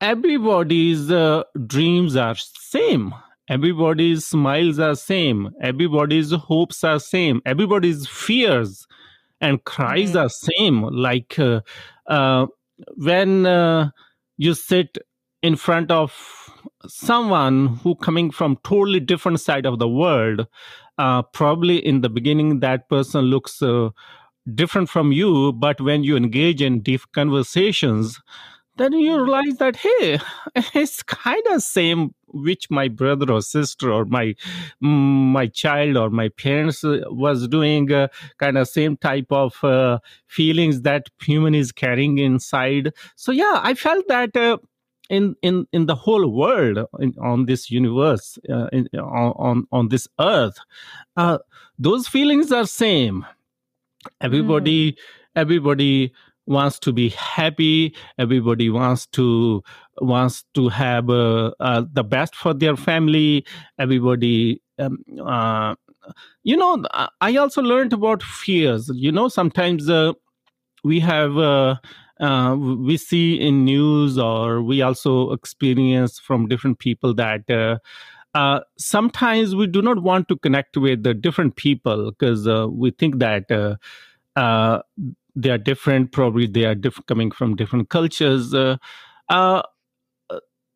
everybody's 0.00 1.10
uh, 1.10 1.44
dreams 1.66 2.16
are 2.16 2.34
same 2.34 3.14
everybody's 3.48 4.24
smiles 4.24 4.78
are 4.78 4.94
same 4.94 5.50
everybody's 5.60 6.30
hopes 6.32 6.82
are 6.82 6.98
same 6.98 7.42
everybody's 7.44 8.06
fears 8.06 8.86
and 9.40 9.62
cries 9.64 10.12
mm-hmm. 10.12 10.18
are 10.18 10.28
same 10.30 10.82
like 10.82 11.38
uh, 11.38 11.60
uh, 12.06 12.46
when 12.96 13.44
uh, 13.44 13.90
you 14.38 14.54
sit 14.54 14.96
in 15.44 15.56
front 15.56 15.90
of 15.90 16.10
someone 16.86 17.66
who 17.82 17.94
coming 17.96 18.30
from 18.30 18.56
totally 18.64 18.98
different 18.98 19.38
side 19.40 19.66
of 19.66 19.78
the 19.78 19.88
world 19.88 20.46
uh, 20.96 21.20
probably 21.22 21.76
in 21.84 22.00
the 22.00 22.08
beginning 22.08 22.60
that 22.60 22.88
person 22.88 23.26
looks 23.26 23.60
uh, 23.60 23.90
different 24.54 24.88
from 24.88 25.12
you 25.12 25.52
but 25.52 25.82
when 25.82 26.02
you 26.02 26.16
engage 26.16 26.62
in 26.62 26.80
deep 26.80 27.02
conversations 27.12 28.20
then 28.78 28.92
you 28.92 29.22
realize 29.22 29.58
that 29.58 29.76
hey 29.76 30.18
it's 30.74 31.02
kind 31.02 31.46
of 31.50 31.62
same 31.62 32.14
which 32.28 32.70
my 32.70 32.88
brother 32.88 33.30
or 33.30 33.42
sister 33.42 33.92
or 33.92 34.04
my 34.06 34.34
my 34.80 35.46
child 35.46 35.96
or 35.96 36.08
my 36.10 36.28
parents 36.30 36.82
uh, 36.84 37.00
was 37.06 37.46
doing 37.48 37.92
uh, 37.92 38.08
kind 38.38 38.56
of 38.56 38.66
same 38.66 38.96
type 38.96 39.30
of 39.30 39.62
uh, 39.62 39.98
feelings 40.26 40.80
that 40.82 41.10
human 41.22 41.54
is 41.54 41.70
carrying 41.70 42.18
inside. 42.18 42.92
So 43.14 43.30
yeah 43.30 43.60
i 43.62 43.74
felt 43.74 44.08
that 44.08 44.36
uh, 44.36 44.58
in 45.10 45.36
in 45.42 45.66
in 45.72 45.86
the 45.86 45.94
whole 45.94 46.28
world 46.28 46.78
in, 46.98 47.14
on 47.20 47.46
this 47.46 47.70
universe 47.70 48.38
uh, 48.50 48.68
in, 48.72 48.88
on 48.98 49.66
on 49.70 49.88
this 49.88 50.08
earth 50.18 50.58
uh, 51.16 51.38
those 51.78 52.08
feelings 52.08 52.52
are 52.52 52.66
same. 52.66 53.26
Everybody 54.20 54.92
mm. 54.92 54.96
everybody 55.36 56.12
wants 56.46 56.78
to 56.80 56.92
be 56.92 57.08
happy. 57.10 57.94
Everybody 58.18 58.70
wants 58.70 59.06
to 59.08 59.62
wants 60.00 60.44
to 60.54 60.68
have 60.68 61.08
uh, 61.10 61.52
uh, 61.60 61.84
the 61.92 62.04
best 62.04 62.34
for 62.34 62.54
their 62.54 62.76
family. 62.76 63.44
Everybody 63.78 64.62
um, 64.78 64.98
uh, 65.24 65.74
you 66.42 66.56
know 66.56 66.82
i 67.20 67.36
also 67.36 67.62
learned 67.62 67.92
about 67.92 68.22
fears. 68.22 68.90
You 68.94 69.10
know 69.10 69.28
sometimes 69.28 69.88
uh, 69.88 70.12
we 70.84 71.00
have 71.00 71.78
uh, 72.20 72.24
uh, 72.24 72.56
we 72.56 72.96
see 72.96 73.34
in 73.34 73.64
news 73.64 74.18
or 74.18 74.62
we 74.62 74.82
also 74.82 75.32
experience 75.32 76.18
from 76.18 76.46
different 76.46 76.78
people 76.78 77.14
that 77.14 77.78
uh, 78.34 78.60
sometimes 78.78 79.54
we 79.54 79.66
do 79.66 79.80
not 79.80 80.02
want 80.02 80.28
to 80.28 80.36
connect 80.36 80.76
with 80.76 81.02
the 81.02 81.14
different 81.14 81.56
people 81.56 82.10
because 82.10 82.46
uh, 82.46 82.66
we 82.68 82.90
think 82.90 83.18
that 83.18 83.78
uh, 84.36 84.78
they 85.36 85.50
are 85.50 85.58
different 85.58 86.12
probably 86.12 86.46
they 86.46 86.64
are 86.64 86.74
diff- 86.74 87.04
coming 87.06 87.30
from 87.30 87.56
different 87.56 87.88
cultures 87.88 88.54
uh, 88.54 88.76
uh, 89.28 89.62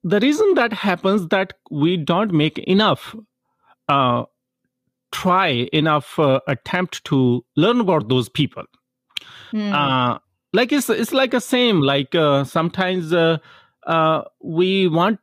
the 0.04 0.20
reason 0.20 0.54
that 0.54 0.72
happens 0.72 1.28
that 1.28 1.54
we 1.70 1.96
don't 1.96 2.32
make 2.32 2.58
enough 2.58 3.14
uh, 3.88 4.24
try 5.12 5.68
enough 5.72 6.18
uh, 6.18 6.40
attempt 6.46 7.04
to 7.04 7.44
learn 7.56 7.80
about 7.80 8.08
those 8.08 8.28
people 8.28 8.64
mm. 9.52 10.20
Like 10.52 10.72
it's 10.72 10.88
it's 10.88 11.12
like 11.12 11.34
a 11.34 11.40
same 11.40 11.80
like 11.80 12.14
uh, 12.14 12.44
sometimes 12.44 13.12
we 14.42 14.88
want 14.88 15.20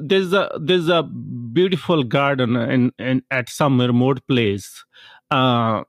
there's 0.00 0.32
a 0.32 0.50
there's 0.60 0.88
a 0.88 1.02
beautiful 1.02 2.02
garden 2.02 2.56
in, 2.56 2.92
in 2.98 3.22
at 3.30 3.48
some 3.48 3.80
remote 3.80 4.26
place. 4.26 4.84
Uh, 5.30 5.82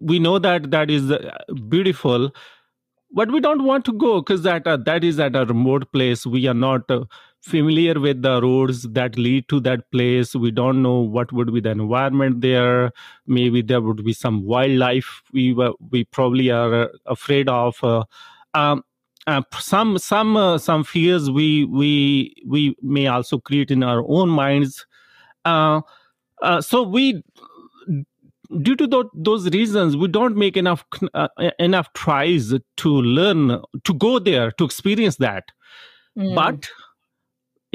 we 0.00 0.18
know 0.18 0.38
that 0.38 0.70
that 0.70 0.90
is 0.90 1.10
uh, 1.10 1.30
beautiful 1.68 2.30
but 3.12 3.30
we 3.30 3.40
don't 3.40 3.64
want 3.64 3.84
to 3.84 3.92
go 3.92 4.20
because 4.20 4.42
that 4.42 4.66
uh, 4.66 4.76
that 4.76 5.04
is 5.04 5.18
at 5.18 5.36
a 5.36 5.44
remote 5.44 5.90
place. 5.92 6.26
We 6.26 6.46
are 6.46 6.54
not 6.54 6.90
uh, 6.90 7.04
familiar 7.46 7.98
with 7.98 8.22
the 8.22 8.40
roads 8.42 8.82
that 8.82 9.16
lead 9.16 9.48
to 9.48 9.60
that 9.60 9.90
place. 9.90 10.34
We 10.34 10.50
don't 10.50 10.82
know 10.82 10.98
what 11.00 11.32
would 11.32 11.52
be 11.52 11.60
the 11.60 11.70
environment 11.70 12.40
there. 12.40 12.92
Maybe 13.26 13.62
there 13.62 13.80
would 13.80 14.04
be 14.04 14.12
some 14.12 14.44
wildlife 14.44 15.22
we 15.32 15.52
were, 15.52 15.72
we 15.90 16.04
probably 16.04 16.50
are 16.50 16.74
uh, 16.74 16.88
afraid 17.06 17.48
of 17.48 17.82
uh, 17.82 18.04
um, 18.54 18.82
uh, 19.26 19.42
some 19.58 19.98
some 19.98 20.36
uh, 20.36 20.58
some 20.58 20.84
fears 20.84 21.30
we 21.30 21.64
we 21.64 22.34
we 22.46 22.76
may 22.82 23.06
also 23.06 23.38
create 23.38 23.70
in 23.70 23.82
our 23.82 24.04
own 24.06 24.28
minds. 24.28 24.86
So 25.44 26.82
we 26.82 27.22
due 28.62 28.76
to 28.76 28.86
th- 28.86 29.06
those 29.14 29.48
reasons 29.50 29.96
we 29.96 30.06
don't 30.06 30.36
make 30.36 30.56
enough 30.56 30.84
uh, 31.14 31.28
enough 31.58 31.92
tries 31.92 32.54
to 32.76 32.88
learn 32.88 33.60
to 33.82 33.94
go 33.94 34.18
there 34.20 34.52
to 34.52 34.64
experience 34.64 35.16
that. 35.16 35.44
Mm. 36.16 36.34
but 36.34 36.68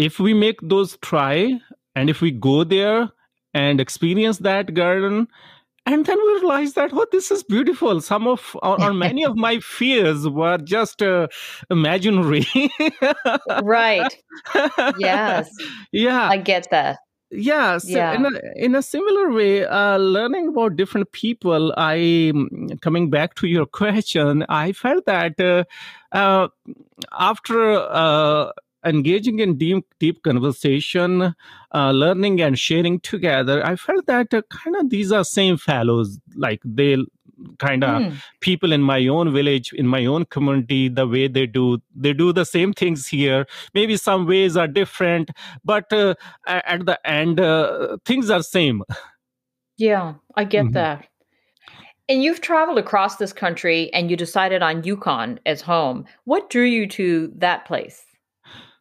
if 0.04 0.20
we 0.20 0.34
make 0.34 0.60
those 0.62 0.98
try 0.98 1.50
and 1.96 2.10
if 2.10 2.22
we 2.22 2.32
go 2.32 2.64
there 2.64 3.10
and 3.54 3.82
experience 3.82 4.40
that 4.40 4.74
garden 4.74 5.28
and 5.86 6.06
then 6.06 6.18
we 6.18 6.34
realize 6.34 6.74
that 6.74 6.92
oh 6.94 7.08
this 7.12 7.32
is 7.32 7.44
beautiful. 7.44 8.02
Some 8.02 8.28
of 8.28 8.56
or, 8.62 8.82
or 8.82 8.94
many 8.94 9.24
of 9.26 9.36
my 9.48 9.60
fears 9.60 10.28
were 10.28 10.58
just 10.60 11.02
uh, 11.02 11.28
imaginary. 11.70 12.46
Right. 13.64 14.16
Yes. 15.00 15.50
Yeah. 15.92 16.30
I 16.30 16.38
get 16.38 16.68
that. 16.72 17.00
Yeah, 17.32 17.78
so 17.78 17.88
yeah. 17.88 18.14
In, 18.14 18.26
a, 18.26 18.30
in 18.56 18.76
a 18.76 18.82
similar 18.82 19.32
way 19.32 19.66
uh, 19.66 19.98
learning 19.98 20.50
about 20.50 20.76
different 20.76 21.10
people 21.14 21.74
i 21.78 21.96
mm, 21.96 22.82
coming 22.82 23.10
back 23.10 23.36
to 23.36 23.48
your 23.48 23.66
question 23.82 24.46
i 24.50 24.74
felt 24.74 25.06
that 25.06 25.40
uh, 25.40 25.64
uh, 26.12 26.50
after 27.18 27.76
uh, 27.76 28.52
engaging 28.86 29.40
in 29.40 29.58
deep 29.58 29.86
deep 30.00 30.24
conversation 30.24 31.36
uh, 31.74 31.92
learning 31.92 32.42
and 32.42 32.58
sharing 32.58 33.00
together 33.00 33.66
i 33.66 33.76
felt 33.76 34.06
that 34.08 34.34
uh, 34.34 34.42
kind 34.50 34.76
of 34.76 34.90
these 34.90 35.12
are 35.12 35.24
same 35.24 35.58
fellows. 35.58 36.20
Like 36.36 36.62
they 36.64 36.98
kind 37.58 37.84
of 37.84 38.02
mm. 38.04 38.22
people 38.40 38.72
in 38.72 38.82
my 38.84 39.08
own 39.08 39.34
village 39.34 39.74
in 39.74 39.88
my 39.88 40.06
own 40.06 40.26
community 40.26 40.90
the 40.90 41.08
way 41.08 41.28
they 41.28 41.48
do 41.48 41.80
they 41.96 42.14
do 42.14 42.32
the 42.32 42.46
same 42.46 42.74
things 42.74 43.08
here. 43.08 43.48
Maybe 43.74 43.98
some 43.98 44.28
ways 44.28 44.58
are 44.58 44.68
different 44.68 45.32
but 45.66 45.92
uh, 45.92 46.14
at 46.46 46.86
the 46.86 47.00
end 47.06 47.40
uh, 47.40 47.98
things 48.06 48.30
are 48.30 48.44
same. 48.44 48.84
Yeah 49.78 50.14
i 50.36 50.44
get 50.44 50.66
mm-hmm. 50.66 50.74
that. 50.74 51.08
And 52.10 52.22
you've 52.22 52.42
traveled 52.42 52.78
across 52.78 53.16
this 53.16 53.32
country 53.32 53.92
and 53.94 54.12
you 54.12 54.18
decided 54.18 54.62
on 54.62 54.84
yukon 54.84 55.40
as 55.46 55.62
home. 55.62 56.06
What 56.26 56.50
drew 56.50 56.66
you 56.66 56.86
to 56.90 57.32
that 57.38 57.66
place 57.66 58.04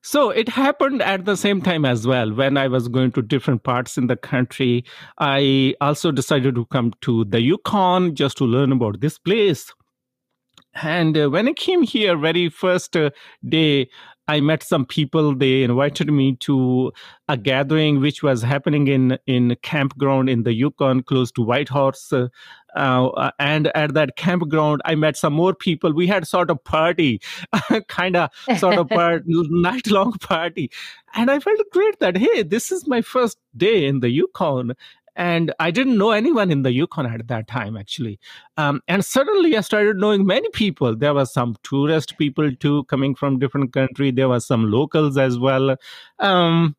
so 0.02 0.30
it 0.30 0.48
happened 0.48 1.02
at 1.02 1.24
the 1.24 1.36
same 1.36 1.60
time 1.60 1.84
as 1.84 2.06
well. 2.06 2.32
When 2.32 2.56
I 2.56 2.68
was 2.68 2.88
going 2.88 3.12
to 3.12 3.22
different 3.22 3.62
parts 3.62 3.98
in 3.98 4.06
the 4.06 4.16
country, 4.16 4.84
I 5.18 5.74
also 5.80 6.10
decided 6.10 6.54
to 6.54 6.66
come 6.66 6.92
to 7.02 7.24
the 7.24 7.40
Yukon 7.40 8.14
just 8.14 8.38
to 8.38 8.44
learn 8.44 8.72
about 8.72 9.00
this 9.00 9.18
place. 9.18 9.72
And 10.82 11.18
uh, 11.18 11.28
when 11.28 11.48
I 11.48 11.52
came 11.52 11.82
here, 11.82 12.16
very 12.16 12.48
first 12.48 12.96
uh, 12.96 13.10
day, 13.46 13.88
I 14.28 14.40
met 14.40 14.62
some 14.62 14.86
people. 14.86 15.34
They 15.34 15.64
invited 15.64 16.12
me 16.12 16.36
to 16.36 16.92
a 17.28 17.36
gathering 17.36 18.00
which 18.00 18.22
was 18.22 18.42
happening 18.42 18.86
in 18.86 19.18
in 19.26 19.56
campground 19.62 20.30
in 20.30 20.44
the 20.44 20.54
Yukon, 20.54 21.02
close 21.02 21.32
to 21.32 21.42
Whitehorse. 21.42 22.12
Uh, 22.12 22.28
uh, 22.74 23.30
and 23.38 23.68
at 23.76 23.94
that 23.94 24.16
campground, 24.16 24.82
I 24.84 24.94
met 24.94 25.16
some 25.16 25.32
more 25.32 25.54
people. 25.54 25.92
We 25.92 26.06
had 26.06 26.26
sort 26.26 26.50
of 26.50 26.62
party, 26.64 27.20
kind 27.88 28.16
of 28.16 28.30
sort 28.58 28.78
of 28.78 28.88
part, 28.88 29.22
night 29.26 29.90
long 29.90 30.12
party, 30.12 30.70
and 31.14 31.30
I 31.30 31.38
felt 31.38 31.60
great 31.72 31.98
that 32.00 32.16
hey, 32.16 32.42
this 32.42 32.70
is 32.72 32.86
my 32.86 33.02
first 33.02 33.38
day 33.56 33.86
in 33.86 34.00
the 34.00 34.10
Yukon, 34.10 34.74
and 35.16 35.52
I 35.58 35.70
didn't 35.70 35.98
know 35.98 36.12
anyone 36.12 36.50
in 36.50 36.62
the 36.62 36.72
Yukon 36.72 37.06
at 37.06 37.28
that 37.28 37.46
time, 37.46 37.76
actually. 37.76 38.18
Um, 38.56 38.80
and 38.88 39.04
suddenly, 39.04 39.56
I 39.56 39.60
started 39.60 39.96
knowing 39.96 40.24
many 40.24 40.48
people. 40.50 40.96
There 40.96 41.14
were 41.14 41.26
some 41.26 41.56
tourist 41.62 42.16
people 42.16 42.50
too, 42.56 42.84
coming 42.84 43.14
from 43.14 43.38
different 43.38 43.72
country. 43.72 44.10
There 44.10 44.28
were 44.28 44.40
some 44.40 44.70
locals 44.70 45.18
as 45.18 45.38
well. 45.38 45.76
Um, 46.18 46.76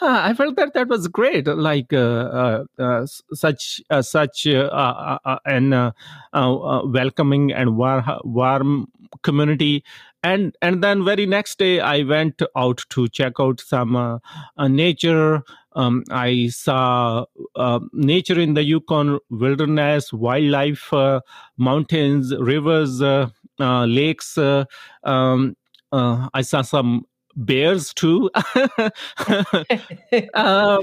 I 0.00 0.34
felt 0.34 0.56
that 0.56 0.74
that 0.74 0.88
was 0.88 1.08
great. 1.08 1.46
Like 1.46 1.92
uh, 1.92 1.96
uh, 1.98 2.64
uh, 2.78 3.06
such 3.34 3.80
uh, 3.90 4.02
such 4.02 4.46
uh, 4.46 5.18
uh, 5.24 5.38
an 5.44 5.92
welcoming 6.32 7.52
and 7.52 7.76
war- 7.76 8.04
warm 8.24 8.86
community 9.22 9.84
and 10.22 10.54
and 10.62 10.84
then 10.84 11.04
very 11.04 11.26
next 11.26 11.58
day 11.58 11.80
i 11.80 12.02
went 12.04 12.40
out 12.56 12.80
to 12.90 13.08
check 13.08 13.32
out 13.40 13.58
some 13.60 14.20
nature 14.68 15.42
um, 15.72 16.04
i 16.12 16.46
saw 16.46 17.24
nature 17.92 18.38
in 18.38 18.54
the 18.54 18.62
yukon 18.62 19.18
wilderness 19.30 20.12
wildlife 20.12 20.92
mountains 21.58 22.32
rivers 22.38 23.00
lakes 23.58 24.38
um, 24.38 25.56
i 25.92 26.40
saw 26.42 26.62
some 26.62 27.04
bears 27.44 27.92
too. 27.94 28.30
uh, 28.34 28.90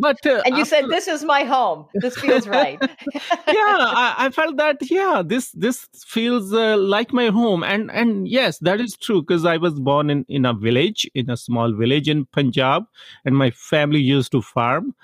but 0.00 0.26
uh, 0.26 0.42
and 0.44 0.56
you 0.56 0.62
after, 0.62 0.64
said 0.64 0.88
this 0.88 1.08
is 1.08 1.24
my 1.24 1.44
home. 1.44 1.86
This 1.94 2.16
feels 2.16 2.46
right. 2.46 2.78
yeah, 3.20 3.22
I, 3.46 4.14
I, 4.18 4.30
felt 4.30 4.56
that. 4.56 4.78
Yeah, 4.82 5.22
this 5.24 5.50
this 5.52 5.88
feels 5.94 6.52
uh, 6.52 6.76
like 6.76 7.12
my 7.12 7.28
home, 7.28 7.62
and 7.64 7.90
and 7.90 8.28
yes, 8.28 8.58
that 8.58 8.80
is 8.80 8.96
true 8.96 9.22
because 9.22 9.44
I 9.44 9.56
was 9.56 9.78
born 9.80 10.10
in 10.10 10.24
in 10.28 10.44
a 10.44 10.54
village, 10.54 11.08
in 11.14 11.30
a 11.30 11.36
small 11.36 11.72
village 11.72 12.08
in 12.08 12.26
Punjab, 12.26 12.84
and 13.24 13.36
my 13.36 13.50
family 13.50 14.00
used 14.00 14.32
to 14.32 14.42
farm. 14.42 14.94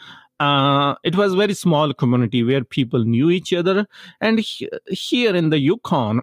Uh, 0.40 0.94
it 1.02 1.16
was 1.16 1.32
a 1.32 1.36
very 1.36 1.54
small 1.54 1.92
community 1.92 2.44
where 2.44 2.62
people 2.62 3.04
knew 3.04 3.28
each 3.28 3.52
other, 3.52 3.86
and 4.20 4.38
he, 4.38 4.68
here 4.88 5.34
in 5.34 5.50
the 5.50 5.58
Yukon, 5.58 6.20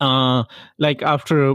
uh, 0.00 0.42
like 0.78 1.02
after 1.02 1.54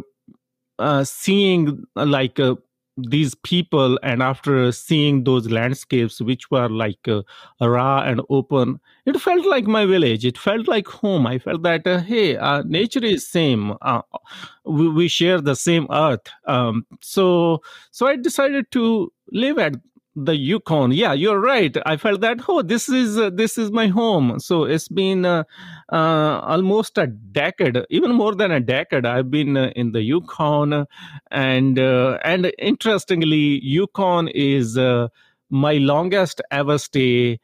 uh, 0.79 1.03
seeing 1.03 1.83
uh, 1.95 2.05
like 2.05 2.39
uh, 2.39 2.55
these 2.97 3.35
people 3.35 3.97
and 4.03 4.21
after 4.21 4.71
seeing 4.71 5.23
those 5.23 5.49
landscapes 5.49 6.19
which 6.19 6.51
were 6.51 6.67
like 6.67 7.07
uh, 7.07 7.21
raw 7.61 8.01
and 8.01 8.21
open 8.29 8.79
it 9.05 9.19
felt 9.19 9.45
like 9.45 9.65
my 9.65 9.85
village. 9.85 10.25
It 10.25 10.37
felt 10.37 10.67
like 10.67 10.87
home. 10.87 11.25
I 11.25 11.39
felt 11.39 11.63
that 11.63 11.87
uh, 11.87 11.99
hey 11.99 12.37
uh, 12.37 12.63
nature 12.63 13.03
is 13.03 13.27
same. 13.27 13.73
We, 14.65 14.89
we, 14.89 15.07
share 15.07 15.41
the 15.41 15.55
same 15.55 15.87
earth. 15.91 16.27
Um, 16.45 16.85
so 17.01 17.61
so 17.91 18.07
i 18.07 18.15
decided 18.15 18.71
to 18.71 19.11
live 19.31 19.57
at 19.57 19.73
the 20.25 20.35
Yukon. 20.35 20.91
Yeah, 20.91 21.13
you're 21.13 21.39
right. 21.39 21.75
I 21.85 21.97
felt 21.97 22.21
that 22.21 22.39
oh, 22.47 22.61
this 22.61 22.89
is 22.89 23.17
uh, 23.17 23.29
this 23.29 23.57
is 23.57 23.71
my 23.71 23.87
home. 23.87 24.39
So 24.39 24.63
it's 24.63 24.87
been 24.87 25.25
uh, 25.25 25.43
uh, 25.91 26.39
almost 26.43 26.97
a 26.97 27.07
decade, 27.07 27.77
even 27.89 28.13
more 28.13 28.35
than 28.35 28.51
a 28.51 28.59
decade. 28.59 29.05
I've 29.05 29.31
been 29.31 29.57
uh, 29.57 29.71
in 29.75 29.91
the 29.91 30.01
Yukon, 30.01 30.85
and 31.31 31.79
uh, 31.79 32.19
and 32.23 32.51
interestingly, 32.57 33.59
Yukon 33.63 34.27
is 34.29 34.77
uh, 34.77 35.07
my 35.49 35.73
longest 35.73 36.41
ever 36.51 36.77
stay 36.77 37.39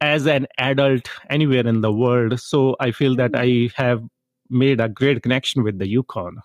as 0.00 0.26
an 0.26 0.46
adult 0.58 1.10
anywhere 1.28 1.66
in 1.66 1.80
the 1.80 1.92
world. 1.92 2.40
So 2.40 2.76
I 2.80 2.90
feel 2.90 3.16
that 3.16 3.32
I 3.34 3.70
have 3.74 4.02
made 4.48 4.80
a 4.80 4.88
great 4.88 5.22
connection 5.22 5.62
with 5.62 5.78
the 5.78 5.86
Yukon. 5.86 6.38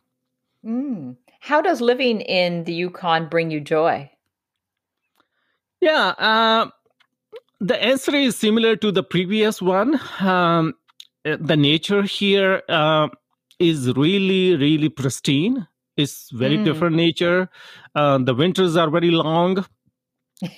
Mm. 0.65 1.15
How 1.39 1.61
does 1.61 1.79
living 1.79 2.21
in 2.21 2.63
the 2.63 2.73
Yukon 2.73 3.29
bring 3.29 3.51
you 3.51 3.59
joy? 3.59 4.09
Yeah, 5.81 6.07
uh, 6.17 6.69
the 7.59 7.81
answer 7.81 8.15
is 8.15 8.35
similar 8.35 8.75
to 8.77 8.91
the 8.91 9.03
previous 9.03 9.61
one. 9.61 9.99
Um, 10.19 10.73
uh, 11.25 11.37
the 11.39 11.57
nature 11.57 12.03
here 12.03 12.61
uh, 12.69 13.07
is 13.59 13.91
really, 13.95 14.55
really 14.55 14.89
pristine. 14.89 15.67
It's 15.97 16.29
very 16.31 16.57
mm. 16.57 16.65
different 16.65 16.95
nature. 16.95 17.49
Uh, 17.93 18.17
the 18.17 18.33
winters 18.33 18.75
are 18.75 18.89
very 18.89 19.11
long 19.11 19.65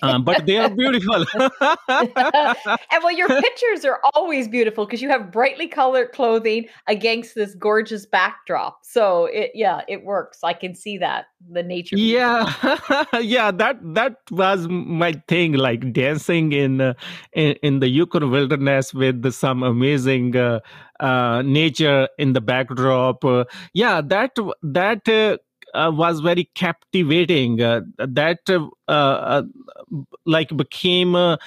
um, 0.02 0.24
but 0.24 0.46
they 0.46 0.58
are 0.58 0.70
beautiful. 0.70 1.26
and 1.36 3.04
well, 3.04 3.12
your 3.12 3.28
pictures 3.28 3.86
are 3.86 4.00
always 4.14 4.48
beautiful 4.48 4.86
because 4.86 5.02
you 5.02 5.10
have 5.10 5.32
brightly 5.32 5.68
colored 5.68 6.12
clothing 6.14 6.68
against 6.88 7.36
this 7.36 7.54
gorgeous 7.54 8.06
backdrop. 8.06 8.80
So 8.84 9.26
it, 9.26 9.52
yeah, 9.54 9.82
it 9.88 10.04
works. 10.04 10.40
I 10.44 10.54
can 10.54 10.74
see 10.74 10.98
that 10.98 11.26
the 11.52 11.62
nature. 11.62 11.96
Yeah, 11.98 12.52
yeah. 13.22 13.52
That 13.52 13.78
that 13.94 14.18
was 14.32 14.68
my 14.68 15.14
thing, 15.28 15.54
like 15.54 15.94
dancing 15.94 16.54
in 16.54 16.82
uh, 16.82 16.94
in, 17.34 17.54
in, 17.62 17.80
the 17.80 17.88
Yukon 17.88 18.32
wilderness 18.32 18.94
with 18.94 19.32
some 19.32 19.64
amazing. 19.64 20.36
Uh, 20.36 20.60
uh, 21.00 21.44
nature 21.44 22.10
in 22.18 22.34
the 22.34 22.42
backdrop. 22.42 23.24
Uh, 23.24 23.46
yeah, 23.74 24.02
that 24.02 24.36
that 24.64 25.40
uh, 25.78 25.92
was 25.92 26.20
very 26.20 26.50
captivating. 26.56 27.62
Uh, 27.62 27.82
that 27.98 28.40
uh, 28.50 28.92
uh 28.92 29.44
like 30.26 30.56
became 30.56 31.16
uh, 31.16 31.38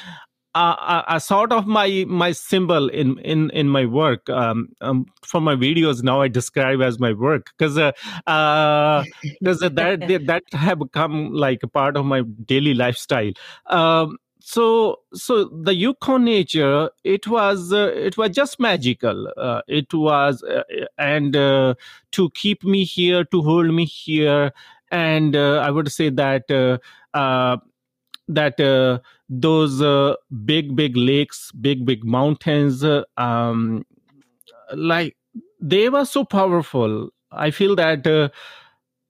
a, 0.55 1.05
a, 1.09 1.21
sort 1.21 1.53
of 1.53 1.67
my 1.67 2.05
my 2.09 2.33
symbol 2.33 2.89
in 2.89 3.19
in 3.21 3.51
in 3.51 3.69
my 3.69 3.87
work 3.87 4.29
um, 4.31 4.69
um, 4.81 5.07
for 5.25 5.41
my 5.41 5.55
videos 5.55 6.03
now 6.03 6.21
i 6.21 6.29
describe 6.29 6.81
as 6.83 6.99
my 6.99 7.13
work 7.13 7.51
because 7.57 7.79
uh, 7.79 7.93
uh 8.27 9.05
that 9.43 10.23
that 10.27 10.43
have 10.53 10.81
become 10.81 11.33
like 11.33 11.61
a 11.63 11.69
part 11.69 11.97
of 11.97 12.05
my 12.05 12.23
daily 12.45 12.75
lifestyle 12.75 13.33
um, 13.67 14.17
so 14.41 15.01
so 15.13 15.45
the 15.45 15.75
yukon 15.75 16.25
nature 16.25 16.91
it 17.05 17.27
was 17.27 17.73
uh, 17.73 17.93
it 17.95 18.17
was 18.17 18.31
just 18.31 18.59
magical. 18.59 19.29
Uh, 19.37 19.61
it 19.69 19.93
was 19.93 20.43
uh, 20.43 20.63
and 20.99 21.37
uh, 21.37 21.75
to 22.13 22.31
keep 22.31 22.65
me 22.65 22.85
here 22.85 23.25
to 23.25 23.43
hold 23.43 23.73
me 23.73 23.85
here 23.85 24.53
and 24.91 25.37
uh, 25.37 25.59
i 25.59 25.71
would 25.71 25.91
say 25.93 26.09
that 26.11 26.51
uh, 26.51 27.57
that 28.29 29.03
those 29.29 30.17
big 30.45 30.75
big 30.77 30.97
lakes 30.97 31.53
big 31.53 31.85
big 31.85 32.05
mountains 32.05 32.85
um, 33.17 33.85
like 34.75 35.17
they 35.61 35.89
were 35.89 36.05
so 36.05 36.25
powerful. 36.25 37.11
I 37.33 37.51
feel 37.51 37.77
that 37.77 38.33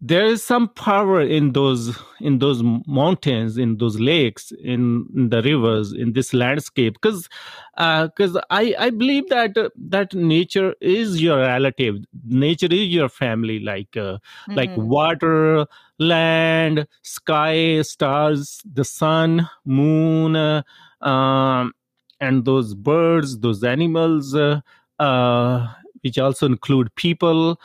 there 0.03 0.25
is 0.25 0.43
some 0.43 0.69
power 0.69 1.21
in 1.21 1.53
those 1.53 1.99
in 2.21 2.39
those 2.39 2.63
mountains 2.87 3.59
in 3.59 3.77
those 3.77 4.01
lakes 4.01 4.51
in, 4.63 5.07
in 5.15 5.29
the 5.29 5.43
rivers 5.43 5.93
in 5.93 6.15
this 6.15 6.33
landscape. 6.33 6.95
Because 6.95 7.29
because 7.77 8.37
uh, 8.37 8.43
i 8.51 8.75
i 8.79 8.91
believe 8.91 9.29
that 9.29 9.57
uh, 9.59 9.69
that 9.77 10.15
nature 10.15 10.75
is 10.81 11.21
your 11.21 11.39
relative. 11.39 11.97
Nature 12.25 12.69
is 12.71 12.89
your 12.89 13.11
family 13.11 13.61
like 13.61 13.95
uh, 13.97 14.17
mm-hmm. 14.17 14.55
like 14.55 14.71
water 14.77 15.67
land 15.99 16.87
sky 17.03 17.83
stars 17.83 18.63
the 18.73 18.85
sun 18.85 19.49
moon 19.67 20.35
uh, 20.35 20.63
um, 21.03 21.75
and 22.21 22.47
those 22.47 22.75
birds 22.75 23.39
those 23.41 23.63
animals 23.63 24.35
uh, 24.35 24.61
uh, 24.99 25.69
which 26.01 26.19
also 26.19 26.47
include 26.47 26.95
people. 26.95 27.61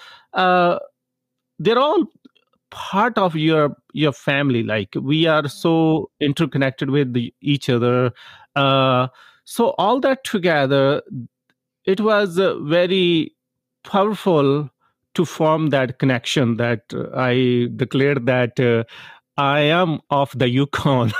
They're 1.57 1.79
all 1.79 2.03
part 2.75 3.17
of 3.17 3.35
your 3.37 3.73
your 3.93 4.11
family 4.11 4.61
like 4.61 4.95
we 5.01 5.25
are 5.25 5.47
so 5.47 6.11
interconnected 6.19 6.89
with 6.89 7.13
the, 7.13 7.33
each 7.39 7.69
other 7.69 8.11
uh, 8.57 9.07
so 9.45 9.69
all 9.77 10.01
that 10.01 10.25
together 10.25 11.01
it 11.85 12.01
was 12.01 12.37
uh, 12.37 12.59
very 12.59 13.33
powerful 13.83 14.69
to 15.13 15.23
form 15.23 15.69
that 15.69 15.99
connection 15.99 16.57
that 16.57 16.81
uh, 16.93 17.07
i 17.15 17.67
declared 17.77 18.25
that 18.25 18.59
uh, 18.59 18.83
I 19.37 19.59
am 19.63 19.99
of 20.11 20.31
the 20.37 20.47
Yukon. 20.47 21.11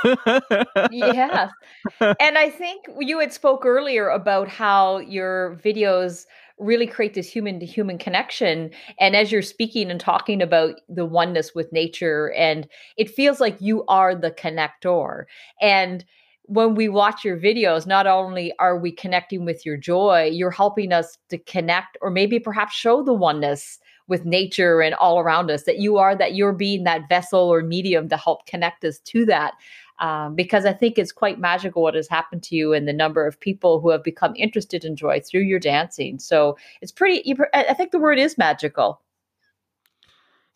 yes. 0.90 1.50
And 2.00 2.38
I 2.38 2.48
think 2.48 2.86
you 2.98 3.18
had 3.20 3.30
spoke 3.30 3.66
earlier 3.66 4.08
about 4.08 4.48
how 4.48 4.98
your 4.98 5.60
videos 5.62 6.24
really 6.58 6.86
create 6.86 7.14
this 7.14 7.30
human 7.30 7.60
to 7.60 7.66
human 7.66 7.98
connection. 7.98 8.70
And 8.98 9.14
as 9.14 9.30
you're 9.30 9.42
speaking 9.42 9.90
and 9.90 10.00
talking 10.00 10.40
about 10.40 10.80
the 10.88 11.04
oneness 11.04 11.54
with 11.54 11.72
nature, 11.72 12.32
and 12.32 12.66
it 12.96 13.10
feels 13.10 13.40
like 13.40 13.60
you 13.60 13.84
are 13.86 14.14
the 14.14 14.30
connector. 14.30 15.24
And 15.60 16.04
when 16.44 16.74
we 16.74 16.88
watch 16.88 17.24
your 17.24 17.36
videos, 17.36 17.86
not 17.86 18.06
only 18.06 18.52
are 18.58 18.78
we 18.78 18.92
connecting 18.92 19.44
with 19.44 19.66
your 19.66 19.76
joy, 19.76 20.30
you're 20.32 20.50
helping 20.50 20.92
us 20.92 21.18
to 21.28 21.38
connect 21.38 21.98
or 22.00 22.10
maybe 22.10 22.38
perhaps 22.38 22.74
show 22.74 23.02
the 23.02 23.12
oneness 23.12 23.78
with 24.08 24.24
nature 24.24 24.80
and 24.80 24.94
all 24.94 25.18
around 25.18 25.50
us 25.50 25.64
that 25.64 25.78
you 25.78 25.96
are 25.98 26.14
that 26.14 26.34
you're 26.34 26.52
being 26.52 26.84
that 26.84 27.08
vessel 27.08 27.40
or 27.40 27.62
medium 27.62 28.08
to 28.08 28.16
help 28.16 28.46
connect 28.46 28.84
us 28.84 29.00
to 29.00 29.24
that 29.26 29.54
um, 29.98 30.34
because 30.34 30.66
I 30.66 30.72
think 30.72 30.98
it's 30.98 31.12
quite 31.12 31.38
magical 31.38 31.82
what 31.82 31.94
has 31.94 32.08
happened 32.08 32.42
to 32.44 32.56
you 32.56 32.72
and 32.72 32.86
the 32.86 32.92
number 32.92 33.26
of 33.26 33.40
people 33.40 33.80
who 33.80 33.90
have 33.90 34.02
become 34.02 34.34
interested 34.36 34.84
in 34.84 34.96
joy 34.96 35.20
through 35.20 35.42
your 35.42 35.58
dancing. 35.58 36.18
So 36.18 36.56
it's 36.80 36.92
pretty. 36.92 37.34
I 37.54 37.74
think 37.74 37.92
the 37.92 37.98
word 37.98 38.18
is 38.18 38.36
magical. 38.36 39.00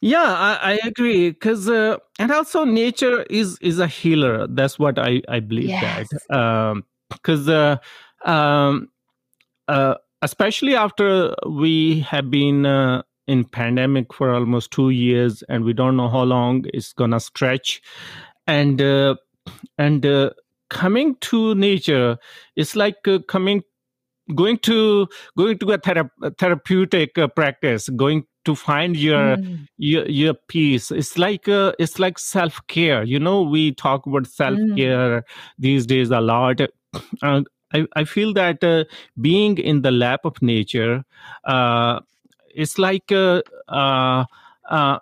Yeah, 0.02 0.22
I, 0.22 0.72
I 0.72 0.80
agree. 0.84 1.30
Because 1.30 1.68
uh, 1.68 1.98
and 2.18 2.30
also 2.30 2.64
nature 2.64 3.22
is 3.24 3.58
is 3.60 3.78
a 3.78 3.86
healer. 3.86 4.46
That's 4.46 4.78
what 4.78 4.98
I 4.98 5.22
I 5.28 5.40
believe 5.40 5.68
yes. 5.68 6.08
that. 6.28 6.36
Um, 6.36 6.84
because 7.08 7.48
uh, 7.48 7.76
um, 8.24 8.88
uh, 9.68 9.94
especially 10.22 10.74
after 10.74 11.34
we 11.46 12.00
have 12.00 12.30
been 12.30 12.66
uh, 12.66 13.02
in 13.26 13.44
pandemic 13.44 14.12
for 14.12 14.34
almost 14.34 14.70
two 14.70 14.90
years 14.90 15.42
and 15.48 15.64
we 15.64 15.72
don't 15.72 15.96
know 15.96 16.08
how 16.08 16.22
long 16.22 16.64
it's 16.72 16.92
gonna 16.92 17.20
stretch 17.20 17.82
and 18.46 18.80
uh, 18.80 19.14
and 19.78 20.04
uh, 20.04 20.30
coming 20.68 21.16
to 21.20 21.54
nature 21.54 22.18
is 22.56 22.76
like 22.76 23.06
uh, 23.06 23.18
coming 23.28 23.62
going 24.34 24.58
to 24.58 25.08
going 25.36 25.58
to 25.58 25.72
a, 25.72 25.78
thera- 25.78 26.10
a 26.22 26.30
therapeutic 26.30 27.18
uh, 27.18 27.28
practice 27.28 27.88
going 27.90 28.24
to 28.44 28.54
find 28.54 28.96
your 28.96 29.36
mm. 29.36 29.66
your 29.76 30.08
your 30.08 30.34
peace 30.48 30.90
it's 30.90 31.18
like 31.18 31.48
uh, 31.48 31.72
it's 31.78 31.98
like 31.98 32.18
self 32.18 32.60
care 32.68 33.02
you 33.02 33.18
know 33.18 33.42
we 33.42 33.72
talk 33.72 34.06
about 34.06 34.26
self 34.26 34.58
care 34.76 35.20
mm. 35.20 35.22
these 35.58 35.86
days 35.86 36.10
a 36.10 36.20
lot 36.20 36.60
uh, 37.22 37.42
I, 37.72 37.86
I 37.94 38.04
feel 38.04 38.32
that 38.34 38.64
uh, 38.64 38.84
being 39.20 39.58
in 39.58 39.82
the 39.82 39.90
lap 39.90 40.20
of 40.24 40.40
nature 40.42 41.04
uh, 41.44 42.00
it's 42.54 42.78
like 42.78 43.12
uh, 43.12 43.42
uh, 43.68 44.24
uh 44.68 44.98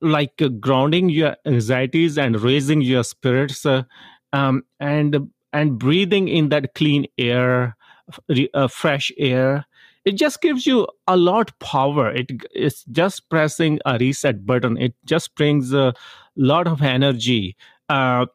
like 0.00 0.42
grounding 0.60 1.08
your 1.08 1.36
anxieties 1.46 2.18
and 2.18 2.40
raising 2.40 2.80
your 2.80 3.04
spirits 3.04 3.66
um, 4.32 4.62
and 4.78 5.30
and 5.52 5.78
breathing 5.78 6.28
in 6.28 6.48
that 6.48 6.74
clean 6.74 7.06
air 7.18 7.76
uh, 8.54 8.68
fresh 8.68 9.12
air 9.18 9.66
it 10.04 10.12
just 10.12 10.40
gives 10.40 10.66
you 10.66 10.86
a 11.06 11.16
lot 11.16 11.52
power. 11.60 12.10
It 12.10 12.32
is 12.54 12.84
just 12.90 13.28
pressing 13.28 13.80
a 13.84 13.98
reset 13.98 14.46
button. 14.46 14.78
It 14.78 14.94
just 15.04 15.34
brings 15.34 15.74
a 15.74 15.92
lot 16.36 16.66
of 16.66 16.80
energy 16.80 17.56
uh, 17.88 18.26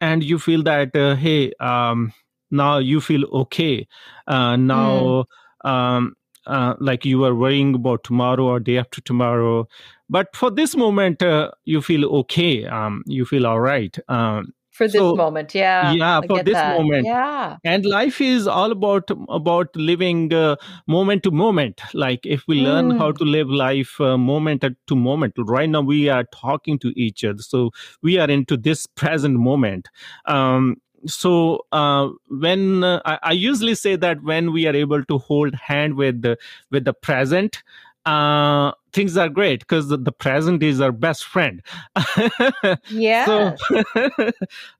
and 0.00 0.22
you 0.22 0.38
feel 0.38 0.62
that 0.64 0.94
uh, 0.94 1.16
hey 1.16 1.52
um, 1.60 2.12
now 2.50 2.78
you 2.78 3.00
feel 3.00 3.24
okay. 3.42 3.86
Uh, 4.26 4.56
now 4.56 5.26
mm. 5.64 5.68
um, 5.68 6.16
uh, 6.46 6.74
like 6.78 7.04
you 7.04 7.24
are 7.24 7.34
worrying 7.34 7.74
about 7.74 8.04
tomorrow 8.04 8.44
or 8.44 8.60
day 8.60 8.78
after 8.78 9.00
tomorrow 9.00 9.66
but 10.08 10.34
for 10.34 10.50
this 10.50 10.76
moment 10.76 11.22
uh, 11.22 11.50
you 11.64 11.80
feel 11.80 12.04
okay 12.16 12.64
um, 12.66 13.02
you 13.06 13.24
feel 13.24 13.46
all 13.46 13.60
right 13.60 13.98
um, 14.08 14.52
for 14.76 14.86
this 14.86 15.00
so, 15.00 15.14
moment 15.16 15.54
yeah 15.54 15.92
yeah 15.92 16.18
I 16.18 16.26
for 16.26 16.42
this 16.42 16.54
that. 16.54 16.78
moment. 16.78 17.06
Yeah. 17.06 17.56
And 17.64 17.86
life 17.86 18.20
is 18.20 18.46
all 18.46 18.70
about 18.70 19.10
about 19.28 19.74
living 19.74 20.32
uh, 20.34 20.56
moment 20.86 21.22
to 21.22 21.30
moment. 21.30 21.80
Like 21.94 22.26
if 22.26 22.44
we 22.46 22.60
learn 22.60 22.92
mm. 22.92 22.98
how 22.98 23.12
to 23.12 23.24
live 23.24 23.48
life 23.48 24.00
uh, 24.00 24.18
moment 24.18 24.64
to 24.86 24.96
moment 24.96 25.34
right 25.38 25.68
now 25.68 25.80
we 25.80 26.08
are 26.08 26.24
talking 26.24 26.78
to 26.80 26.92
each 27.00 27.24
other. 27.24 27.42
So 27.42 27.70
we 28.02 28.18
are 28.18 28.28
into 28.28 28.56
this 28.56 28.86
present 28.86 29.38
moment. 29.38 29.88
Um, 30.26 30.76
so 31.06 31.64
uh, 31.72 32.08
when 32.28 32.84
uh, 32.84 33.00
I, 33.04 33.18
I, 33.22 33.32
usually 33.32 33.74
say 33.74 33.96
that 33.96 34.22
when 34.22 34.52
we 34.52 34.66
are 34.66 34.74
able 34.74 35.04
to 35.04 35.18
hold 35.18 35.54
hand 35.54 35.94
with 35.94 36.22
the 36.22 36.36
with 36.70 36.84
the 36.84 36.94
present 36.94 37.62
uh, 38.06 38.70
things 38.92 39.16
are 39.16 39.28
great 39.28 39.60
because 39.60 39.88
the, 39.88 39.96
the, 39.96 40.12
present 40.12 40.62
is 40.62 40.80
our 40.80 40.92
best 40.92 41.24
friend. 41.24 41.60
Yeah. 42.88 43.24
so, 43.26 43.54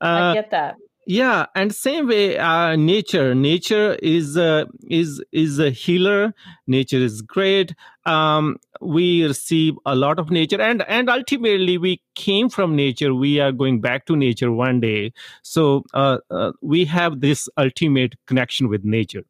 i 0.01 0.07
uh, 0.07 0.33
get 0.35 0.51
that. 0.51 0.77
yeah 1.07 1.47
and 1.55 1.74
same 1.74 2.07
way 2.07 2.39
uh, 2.39 2.77
nature. 2.77 3.35
Nature 3.35 3.97
is 4.03 4.37
uh, 4.37 4.64
is 4.89 5.22
is 5.33 5.59
a 5.59 5.70
healer. 5.70 6.35
Nature 6.66 6.99
is 6.99 7.20
great. 7.20 7.74
Um, 8.05 8.57
we 8.81 9.24
receive 9.24 9.74
a 9.85 9.95
lot 9.95 10.18
of 10.18 10.31
nature 10.31 10.61
and 10.61 10.83
and 10.89 11.11
ultimately 11.11 11.79
we 11.79 12.01
came 12.14 12.49
from 12.49 12.77
nature. 12.77 13.14
We 13.14 13.41
are 13.41 13.53
going 13.53 13.81
back 13.81 14.07
to 14.07 14.16
nature 14.16 14.53
one 14.53 14.81
day. 14.81 15.12
So 15.43 15.85
uh, 15.95 16.18
uh, 16.31 16.53
we 16.62 16.85
have 16.85 17.20
this 17.20 17.49
ultimate 17.59 18.14
connection 18.27 18.68
with 18.68 18.85
nature 18.85 19.24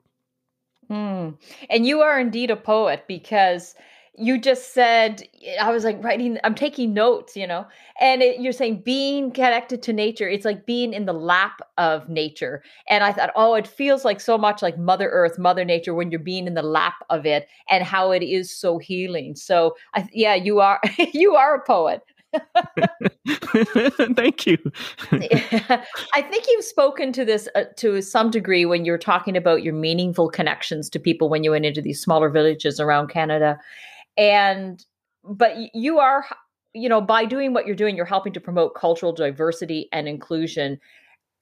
mm. 0.90 1.36
and 1.70 1.86
you 1.86 2.00
are 2.00 2.18
indeed 2.18 2.50
a 2.50 2.56
poet 2.56 3.04
because 3.06 3.74
you 4.18 4.38
just 4.38 4.72
said 4.72 5.22
i 5.60 5.70
was 5.70 5.84
like 5.84 6.02
writing 6.02 6.38
i'm 6.44 6.54
taking 6.54 6.94
notes 6.94 7.36
you 7.36 7.46
know 7.46 7.66
and 8.00 8.22
it, 8.22 8.40
you're 8.40 8.52
saying 8.52 8.80
being 8.84 9.30
connected 9.30 9.82
to 9.82 9.92
nature 9.92 10.28
it's 10.28 10.44
like 10.44 10.66
being 10.66 10.92
in 10.92 11.06
the 11.06 11.12
lap 11.12 11.60
of 11.78 12.08
nature. 12.08 12.62
And 12.88 13.04
i 13.04 13.12
thought 13.12 13.30
oh 13.36 13.54
it 13.54 13.66
feels 13.66 14.04
like 14.04 14.20
so 14.20 14.38
much 14.38 14.62
like 14.62 14.78
mother 14.78 15.08
earth 15.10 15.38
mother 15.38 15.64
nature 15.64 15.94
when 15.94 16.10
you're 16.10 16.20
being 16.20 16.46
in 16.46 16.54
the 16.54 16.62
lap 16.62 16.94
of 17.10 17.26
it 17.26 17.48
and 17.70 17.84
how 17.84 18.10
it 18.10 18.22
is 18.22 18.50
so 18.50 18.78
healing. 18.78 19.36
So 19.36 19.76
I, 19.94 20.08
yeah 20.12 20.34
you 20.34 20.60
are 20.60 20.80
you 21.12 21.34
are 21.34 21.54
a 21.56 21.64
poet 21.64 22.02
Thank 24.16 24.46
you. 24.46 24.58
I 25.12 26.22
think 26.22 26.44
you've 26.48 26.64
spoken 26.64 27.12
to 27.12 27.24
this 27.24 27.48
uh, 27.54 27.64
to 27.76 28.02
some 28.02 28.30
degree 28.30 28.66
when 28.66 28.84
you're 28.84 28.98
talking 28.98 29.36
about 29.36 29.62
your 29.62 29.74
meaningful 29.74 30.28
connections 30.28 30.90
to 30.90 30.98
people 30.98 31.28
when 31.28 31.44
you 31.44 31.52
went 31.52 31.64
into 31.64 31.82
these 31.82 32.00
smaller 32.00 32.28
villages 32.28 32.80
around 32.80 33.08
Canada. 33.08 33.58
And 34.16 34.84
but 35.24 35.54
you 35.74 35.98
are 35.98 36.24
you 36.74 36.88
know 36.88 37.00
by 37.00 37.24
doing 37.24 37.52
what 37.52 37.66
you're 37.66 37.76
doing 37.76 37.96
you're 37.96 38.04
helping 38.04 38.32
to 38.32 38.40
promote 38.40 38.74
cultural 38.74 39.12
diversity 39.12 39.88
and 39.92 40.08
inclusion. 40.08 40.78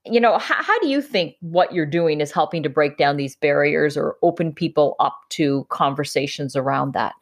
You 0.07 0.21
know 0.21 0.39
how, 0.39 0.63
how 0.63 0.79
do 0.81 0.89
you 0.89 1.01
think 1.01 1.37
what 1.41 1.73
you're 1.73 1.87
doing 1.87 2.21
is 2.21 2.31
helping 2.31 2.63
to 2.63 2.69
break 2.69 2.99
down 2.99 3.17
these 3.17 3.37
barriers 3.37 3.97
or 3.97 4.17
open 4.23 4.53
people 4.53 4.97
up 5.01 5.19
to 5.31 5.67
conversations 5.71 6.55
around 6.55 6.93
that 6.93 7.15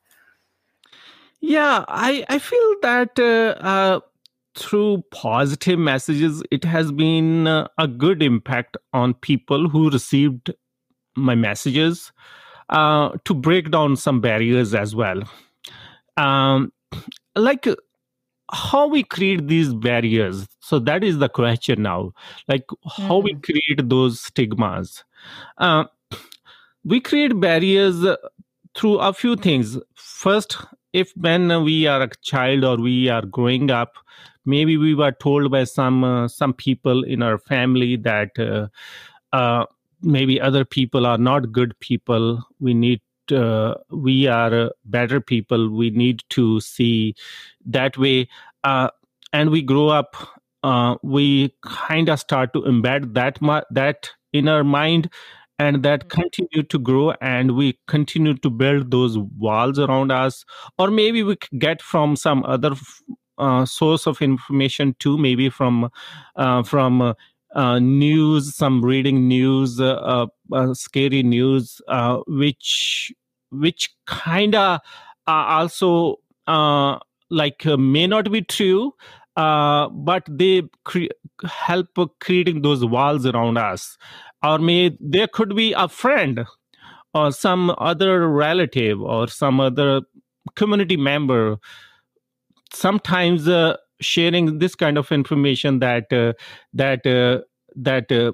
yeah 1.43 1.85
i 1.89 2.25
i 2.29 2.39
feel 2.39 2.75
that 2.81 3.19
uh, 3.19 3.55
uh, 3.67 4.01
through 4.55 5.03
positive 5.11 5.79
messages 5.79 6.43
it 6.51 6.65
has 6.65 6.91
been 6.91 7.47
uh, 7.47 7.69
a 7.79 7.87
good 7.87 8.23
impact 8.23 8.77
on 8.95 9.13
people 9.13 9.69
who 9.69 9.91
received 9.91 10.53
my 11.17 11.35
messages 11.35 12.13
uh, 12.73 13.11
to 13.25 13.35
break 13.35 13.71
down 13.71 13.97
some 13.97 14.21
barriers 14.21 14.75
as 14.75 14.95
well. 14.95 15.23
Um, 16.17 16.73
like 17.37 17.67
how 18.51 18.87
we 18.87 19.03
create 19.03 19.47
these 19.47 19.73
barriers. 19.73 20.47
So 20.61 20.79
that 20.81 21.05
is 21.05 21.19
the 21.19 21.29
question 21.29 21.83
now. 21.83 22.13
Like 22.49 22.65
how 22.87 23.21
mm. 23.21 23.25
we 23.25 23.33
hmm. 23.33 23.41
create 23.41 23.89
those 23.89 24.21
stigmas. 24.21 25.05
Uh, 25.59 25.85
we 26.85 27.01
create 27.01 27.39
barriers 27.41 28.05
through 28.75 28.99
a 28.99 29.13
few 29.13 29.37
things. 29.37 29.79
First, 29.95 30.57
if 30.93 31.13
when 31.17 31.65
we 31.65 31.87
are 31.87 32.03
a 32.03 32.11
child 32.23 32.65
or 32.65 32.77
we 32.77 33.09
are 33.09 33.23
growing 33.23 33.71
up, 33.71 33.95
maybe 34.45 34.77
we 34.77 34.95
were 34.95 35.13
told 35.13 35.51
by 35.51 35.65
some 35.65 36.05
uh, 36.05 36.29
some 36.29 36.53
people 36.53 37.03
in 37.05 37.23
our 37.23 37.39
family 37.39 37.97
that 37.97 38.39
uh, 38.39 38.69
uh, 39.35 39.67
maybe 40.03 40.41
other 40.41 40.65
people 40.65 41.07
are 41.07 41.19
not 41.19 41.53
good 41.53 41.79
people. 41.81 42.43
We 42.61 42.75
need 42.75 43.01
uh, 43.31 43.75
we 43.91 44.27
are 44.27 44.71
better 44.85 45.21
people. 45.21 45.71
We 45.71 45.91
need 45.91 46.23
to 46.31 46.61
see 46.61 47.15
that 47.65 47.97
way. 47.97 48.29
Uh, 48.65 48.89
and 49.33 49.51
we 49.51 49.63
grow 49.63 49.89
up 49.89 50.17
uh, 50.63 50.97
we 51.03 51.55
kind 51.63 52.09
of 52.09 52.21
start 52.21 52.53
to 52.53 52.63
embed 52.63 53.15
that 53.15 53.39
that 53.71 54.11
in 54.33 54.49
our 54.49 54.65
mind 54.65 55.11
and 55.63 55.83
that 55.83 56.09
mm-hmm. 56.09 56.21
continue 56.21 56.63
to 56.75 56.79
grow 56.79 57.13
and 57.21 57.57
we 57.57 57.79
continue 57.87 58.35
to 58.35 58.51
build 58.51 58.91
those 58.91 59.19
walls 59.47 59.79
around 59.79 60.13
us 60.13 60.45
or 60.79 60.91
maybe 60.91 61.23
we 61.23 61.37
get 61.59 61.83
from 61.83 62.17
some 62.17 62.45
other 62.45 62.73
uh, 63.39 63.65
source 63.65 64.07
of 64.07 64.23
information 64.23 64.95
too 64.99 65.19
maybe 65.19 65.49
from 65.49 65.91
uh, 66.37 66.63
from 66.63 67.03
uh, 67.03 67.15
uh, 67.55 67.79
news, 67.79 68.55
some 68.55 68.83
reading 68.83 69.29
news, 69.29 69.81
uh, 69.81 69.95
uh, 69.95 70.27
uh 70.55 70.75
scary 70.75 71.23
news, 71.23 71.81
uh, 71.89 72.19
which 72.27 73.13
which 73.51 73.91
kind 74.07 74.55
of 74.55 74.81
also 75.27 76.17
like 77.31 77.65
may 77.67 78.07
not 78.07 78.31
be 78.33 78.43
true, 78.43 78.93
but 79.37 80.23
they 80.29 80.63
cre- 80.85 81.13
help 81.45 81.89
creating 82.21 82.63
those 82.63 82.85
walls 82.85 83.27
around 83.27 83.59
us, 83.59 83.99
or 84.43 84.59
may 84.59 84.97
there 85.01 85.29
could 85.29 85.55
be 85.55 85.73
a 85.73 85.89
friend 85.89 86.45
or 87.15 87.31
some 87.31 87.75
other 87.79 88.29
relative 88.29 89.01
or 89.01 89.29
some 89.29 89.61
other 89.61 90.03
community 90.57 90.97
member 90.97 91.59
sometimes 92.73 93.47
uh, 93.49 93.77
sharing 94.01 94.59
this 94.59 94.75
kind 94.75 94.99
of 94.99 95.13
information 95.13 95.79
that 95.79 96.13
uh, 96.13 96.33
that 96.73 97.07
uh, 97.07 97.43
that 97.77 98.11
uh, 98.11 98.33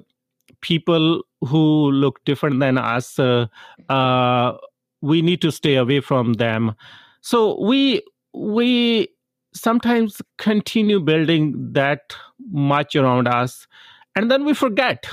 people 0.61 1.23
who 1.41 1.91
look 1.91 2.23
different 2.25 2.59
than 2.59 2.77
us 2.77 3.19
uh, 3.19 3.45
uh, 3.89 4.53
we 5.01 5.21
need 5.21 5.41
to 5.41 5.51
stay 5.51 5.75
away 5.75 6.01
from 6.01 6.33
them. 6.33 6.75
So 7.21 7.61
we 7.63 8.01
we 8.33 9.09
sometimes 9.53 10.21
continue 10.37 10.99
building 10.99 11.73
that 11.73 12.13
much 12.51 12.95
around 12.95 13.27
us 13.27 13.67
and 14.15 14.29
then 14.29 14.45
we 14.45 14.53
forget 14.53 15.07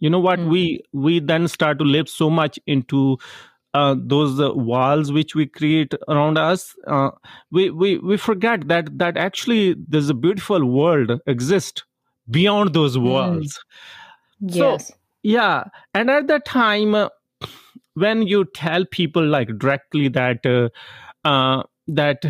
you 0.00 0.10
know 0.10 0.20
what 0.20 0.38
mm-hmm. 0.38 0.50
we 0.50 0.82
we 0.92 1.20
then 1.20 1.48
start 1.48 1.78
to 1.78 1.84
live 1.84 2.08
so 2.08 2.30
much 2.30 2.58
into 2.66 3.18
uh, 3.74 3.94
those 3.98 4.40
uh, 4.40 4.52
walls 4.54 5.12
which 5.12 5.34
we 5.34 5.46
create 5.46 5.94
around 6.08 6.38
us 6.38 6.74
uh, 6.86 7.10
we, 7.50 7.70
we 7.70 7.98
we 7.98 8.16
forget 8.16 8.66
that 8.68 8.96
that 8.98 9.16
actually 9.16 9.74
there's 9.88 10.08
a 10.08 10.14
beautiful 10.14 10.64
world 10.64 11.20
exist 11.26 11.84
beyond 12.30 12.74
those 12.74 12.96
hmm. 12.96 13.04
walls 13.04 13.58
mm. 14.42 14.54
yes 14.54 14.88
so 14.88 14.94
yeah 15.22 15.64
and 15.94 16.10
at 16.10 16.26
that 16.28 16.44
time 16.44 16.94
uh, 16.94 17.08
when 17.94 18.22
you 18.22 18.44
tell 18.54 18.84
people 18.84 19.26
like 19.26 19.48
directly 19.58 20.08
that 20.08 20.46
uh, 20.46 20.68
uh, 21.28 21.62
that 21.86 22.24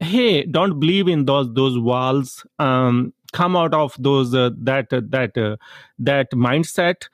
hey 0.00 0.44
don't 0.44 0.80
believe 0.80 1.08
in 1.08 1.24
those 1.26 1.52
those 1.54 1.78
walls 1.78 2.44
um, 2.58 3.12
come 3.32 3.56
out 3.56 3.74
of 3.74 3.94
those 3.98 4.34
uh, 4.34 4.50
that 4.56 4.92
uh, 4.92 5.00
that 5.08 5.36
uh, 5.36 5.56
that 5.98 6.30
mindset 6.32 7.08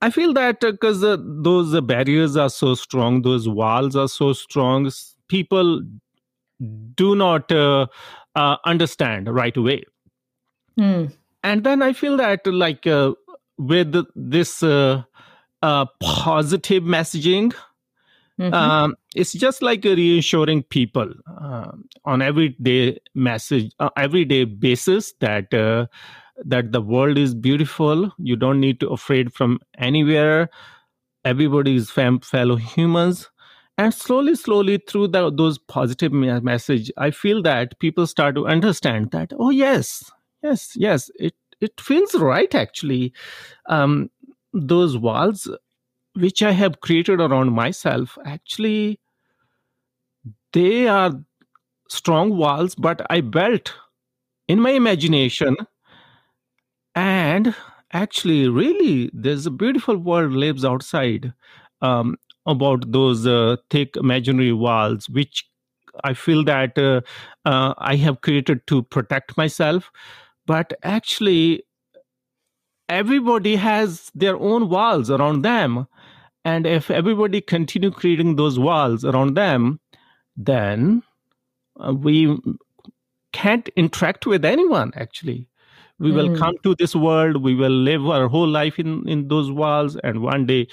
i 0.00 0.10
feel 0.10 0.32
that 0.32 0.60
because 0.60 1.02
uh, 1.04 1.16
those 1.20 1.80
barriers 1.82 2.36
are 2.36 2.50
so 2.50 2.74
strong 2.74 3.22
those 3.22 3.48
walls 3.48 3.96
are 3.96 4.08
so 4.08 4.32
strong 4.32 4.90
people 5.28 5.82
do 6.94 7.14
not 7.16 7.50
understand 8.64 9.28
right 9.28 9.56
away 9.56 9.82
mm. 10.78 11.12
and 11.42 11.64
then 11.64 11.82
i 11.82 11.92
feel 11.92 12.16
that 12.16 12.46
like 12.46 12.86
with 13.60 13.94
this 14.16 14.62
uh, 14.62 15.02
uh, 15.62 15.84
positive 16.00 16.82
messaging. 16.82 17.54
Mm-hmm. 18.40 18.54
Um, 18.54 18.96
it's 19.14 19.32
just 19.34 19.60
like 19.60 19.84
reassuring 19.84 20.62
people 20.62 21.12
uh, 21.40 21.72
on 22.06 22.22
everyday 22.22 22.98
message, 23.14 23.70
uh, 23.78 23.90
everyday 23.98 24.44
basis 24.44 25.12
that 25.20 25.52
uh, 25.52 25.86
that 26.46 26.72
the 26.72 26.80
world 26.80 27.18
is 27.18 27.34
beautiful. 27.34 28.10
You 28.16 28.36
don't 28.36 28.58
need 28.58 28.80
to 28.80 28.88
afraid 28.88 29.34
from 29.34 29.58
anywhere. 29.76 30.48
Everybody 31.22 31.76
is 31.76 31.90
fam- 31.90 32.20
fellow 32.20 32.56
humans, 32.56 33.28
and 33.76 33.92
slowly, 33.92 34.34
slowly 34.36 34.78
through 34.88 35.08
the, 35.08 35.30
those 35.30 35.58
positive 35.58 36.12
message, 36.12 36.90
I 36.96 37.10
feel 37.10 37.42
that 37.42 37.78
people 37.78 38.06
start 38.06 38.36
to 38.36 38.46
understand 38.46 39.10
that. 39.10 39.34
Oh 39.38 39.50
yes, 39.50 40.10
yes, 40.42 40.72
yes. 40.76 41.10
It 41.16 41.34
it 41.60 41.78
feels 41.78 42.14
right 42.14 42.54
actually. 42.54 43.12
Um, 43.68 44.10
those 44.52 44.96
walls 44.96 45.46
which 46.14 46.42
I 46.42 46.52
have 46.52 46.80
created 46.80 47.20
around 47.20 47.52
myself 47.52 48.18
actually 48.24 49.00
they 50.52 50.88
are 50.88 51.12
strong 51.88 52.36
walls, 52.36 52.74
but 52.74 53.06
I 53.10 53.20
built 53.20 53.74
in 54.48 54.60
my 54.60 54.70
imagination. 54.72 55.56
And 56.94 57.54
actually, 57.92 58.48
really, 58.48 59.10
there's 59.12 59.46
a 59.46 59.50
beautiful 59.50 59.96
world 59.96 60.32
lives 60.32 60.64
outside 60.64 61.32
um, 61.82 62.16
about 62.46 62.90
those 62.92 63.26
uh, 63.26 63.56
thick 63.70 63.96
imaginary 63.96 64.52
walls, 64.52 65.08
which 65.08 65.44
I 66.04 66.14
feel 66.14 66.44
that 66.44 66.78
uh, 66.78 67.02
uh, 67.48 67.74
I 67.78 67.96
have 67.96 68.20
created 68.22 68.66
to 68.68 68.82
protect 68.82 69.36
myself 69.36 69.90
but 70.46 70.74
actually 70.82 71.62
everybody 72.88 73.56
has 73.56 74.10
their 74.14 74.36
own 74.36 74.68
walls 74.68 75.10
around 75.10 75.42
them 75.42 75.86
and 76.44 76.66
if 76.66 76.90
everybody 76.90 77.40
continue 77.40 77.90
creating 77.90 78.36
those 78.36 78.58
walls 78.58 79.04
around 79.04 79.36
them 79.36 79.80
then 80.36 81.02
uh, 81.78 81.92
we 81.92 82.38
can't 83.32 83.68
interact 83.76 84.26
with 84.26 84.44
anyone 84.44 84.92
actually. 84.96 85.46
We 85.98 86.12
will 86.12 86.30
mm. 86.30 86.38
come 86.38 86.54
to 86.62 86.74
this 86.76 86.96
world 86.96 87.42
we 87.42 87.54
will 87.54 87.70
live 87.70 88.06
our 88.06 88.26
whole 88.26 88.48
life 88.48 88.78
in 88.78 89.06
in 89.06 89.28
those 89.28 89.50
walls 89.50 89.96
and 90.02 90.22
one 90.22 90.46
day 90.46 90.66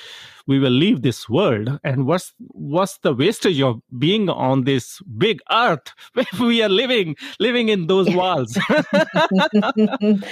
we 0.47 0.57
will 0.57 0.71
leave 0.71 1.01
this 1.01 1.27
world. 1.27 1.77
And 1.83 2.05
what's 2.05 2.33
what's 2.39 2.97
the 2.99 3.13
wastage 3.13 3.59
of 3.61 3.81
being 3.99 4.29
on 4.29 4.63
this 4.63 5.01
big 5.17 5.41
earth 5.51 5.91
if 6.15 6.39
we 6.39 6.63
are 6.63 6.69
living 6.69 7.17
living 7.39 7.69
in 7.69 7.87
those 7.87 8.09
walls? 8.21 8.57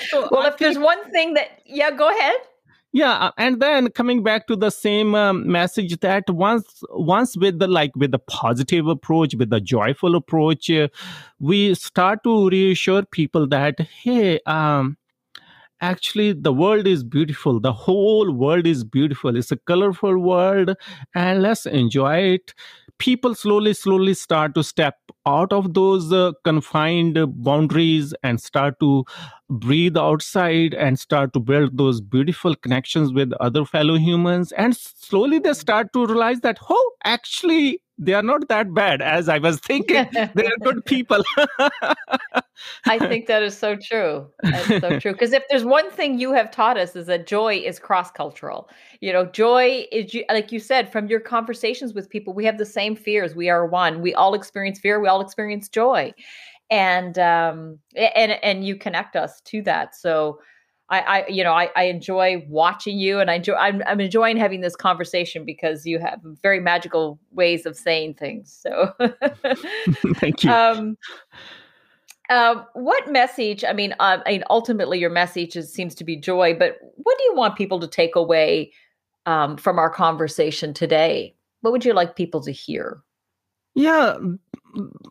So 0.10 0.30
well 0.32 0.44
I 0.44 0.48
if 0.48 0.56
think, 0.56 0.60
there's 0.60 0.80
one 0.80 1.12
thing 1.12 1.34
that 1.34 1.62
yeah 1.66 1.92
go 1.92 2.10
ahead 2.10 2.38
yeah 2.96 3.14
uh, 3.26 3.32
and 3.38 3.62
then 3.62 3.90
coming 3.92 4.24
back 4.24 4.48
to 4.48 4.56
the 4.56 4.70
same 4.70 5.16
um, 5.16 5.46
message 5.52 6.00
that 6.00 6.30
once 6.30 6.84
once 6.92 7.36
with 7.38 7.60
the 7.60 7.68
like 7.68 7.92
with 7.96 8.12
the 8.12 8.20
positive 8.20 8.88
approach 8.88 9.36
with 9.36 9.50
the 9.50 9.60
joyful 9.60 10.16
approach 10.16 10.70
uh, 10.70 10.88
we 11.40 11.76
start 11.76 12.24
to 12.24 12.50
reassure 12.50 13.04
people 13.04 13.48
that 13.48 13.80
hey 14.04 14.40
um 14.46 14.98
actually 15.82 16.34
the 16.34 16.54
world 16.54 16.88
is 16.88 17.04
beautiful. 17.04 17.60
The 17.60 17.74
whole 17.74 18.32
world 18.32 18.68
is 18.68 18.84
beautiful. 18.84 19.36
It's 19.36 19.52
a 19.52 19.58
colorful 19.58 20.18
world 20.18 20.76
and 21.14 21.42
let's 21.42 21.66
enjoy 21.66 22.18
it. 22.36 22.54
People 22.98 23.36
slowly 23.36 23.74
slowly 23.74 24.14
start 24.14 24.56
to 24.56 24.64
step 24.64 24.96
out 25.28 25.52
of 25.52 25.74
those 25.74 26.14
uh, 26.14 26.32
confined 26.46 27.20
boundaries 27.44 28.14
and 28.24 28.40
start 28.40 28.80
to 28.80 29.06
breathe 29.50 29.98
outside 29.98 30.74
and 30.74 30.98
start 30.98 31.34
to 31.34 31.40
build 31.40 31.78
those 31.78 32.02
beautiful 32.02 32.56
connections 32.56 33.14
with 33.14 33.32
other 33.40 33.64
fellow 33.64 33.96
humans 33.96 34.52
and 34.54 34.76
slowly 34.76 35.38
they 35.38 35.54
start 35.54 35.94
to 35.94 36.06
realize 36.06 36.40
that 36.42 36.58
oh 36.70 36.92
actually 37.04 37.80
they 37.98 38.14
are 38.14 38.22
not 38.22 38.48
that 38.50 38.74
bad 38.74 39.02
as 39.02 39.30
I 39.30 39.38
was 39.38 39.60
thinking. 39.60 40.06
they 40.12 40.46
are 40.46 40.58
good 40.62 40.84
people. 40.86 41.24
I 42.86 43.00
think 43.00 43.28
that 43.28 43.44
is 43.44 43.58
so 43.58 43.76
true. 43.76 44.28
That's 44.42 44.82
so 44.82 45.00
true. 45.00 45.14
Because 45.14 45.34
if 45.34 45.44
there's 45.50 45.64
one 45.64 45.90
thing 45.92 46.20
you 46.20 46.34
have 46.34 46.52
taught 46.52 46.78
us 46.78 46.96
is 46.96 47.08
that 47.08 47.28
joy 47.28 47.56
is 47.56 47.80
cross 47.80 48.12
cultural. 48.12 48.70
You 49.02 49.14
know, 49.14 49.26
joy 49.26 49.86
is 49.92 50.16
like 50.30 50.52
you 50.52 50.60
said 50.60 50.92
from 50.92 51.08
your 51.08 51.20
conversations 51.20 51.94
with 51.94 52.10
people. 52.10 52.34
We 52.34 52.46
have 52.46 52.58
the 52.58 52.66
same 52.66 52.96
fears. 52.96 53.36
We 53.36 53.50
are 53.50 53.66
one. 53.66 54.02
We 54.02 54.14
all 54.14 54.34
experience 54.34 54.80
fear. 54.80 55.00
We 55.00 55.08
all 55.08 55.22
experience 55.22 55.70
joy, 55.70 56.14
and 56.70 57.18
um, 57.20 57.80
and 57.96 58.32
and 58.44 58.66
you 58.66 58.76
connect 58.76 59.16
us 59.16 59.42
to 59.42 59.62
that. 59.64 59.96
So 59.96 60.40
I, 60.90 61.00
I 61.00 61.28
you 61.28 61.44
know 61.44 61.54
I, 61.54 61.70
I 61.76 61.84
enjoy 61.84 62.46
watching 62.48 62.98
you 62.98 63.20
and 63.20 63.30
I 63.30 63.36
enjoy 63.36 63.54
I'm, 63.54 63.82
I'm 63.86 64.00
enjoying 64.00 64.38
having 64.38 64.62
this 64.62 64.76
conversation 64.76 65.46
because 65.46 65.86
you 65.86 66.00
have 66.00 66.20
very 66.42 66.60
magical 66.60 67.20
ways 67.32 67.66
of 67.66 67.76
saying 67.76 68.16
things 68.16 68.52
so. 68.52 68.94
Thank 70.16 70.44
you. 70.44 70.52
Um, 70.52 70.98
uh, 72.30 72.64
what 72.74 73.12
message 73.12 73.64
I 73.64 73.74
mean 73.74 73.94
uh, 74.00 74.20
I 74.26 74.32
mean 74.32 74.44
ultimately 74.50 75.00
your 75.00 75.12
message 75.12 75.56
is, 75.56 75.72
seems 75.72 75.94
to 75.96 76.04
be 76.04 76.16
joy 76.16 76.56
but 76.58 76.78
what 76.96 77.18
do 77.18 77.24
you 77.26 77.36
want 77.36 77.56
people 77.56 77.80
to 77.80 77.88
take 77.88 78.16
away 78.16 78.72
um, 79.26 79.58
from 79.58 79.80
our 79.80 79.90
conversation 79.90 80.74
today? 80.74 81.36
What 81.62 81.72
would 81.72 81.86
you 81.86 81.94
like 81.94 82.16
people 82.16 82.42
to 82.42 82.52
hear 82.52 83.02
yeah 83.76 84.18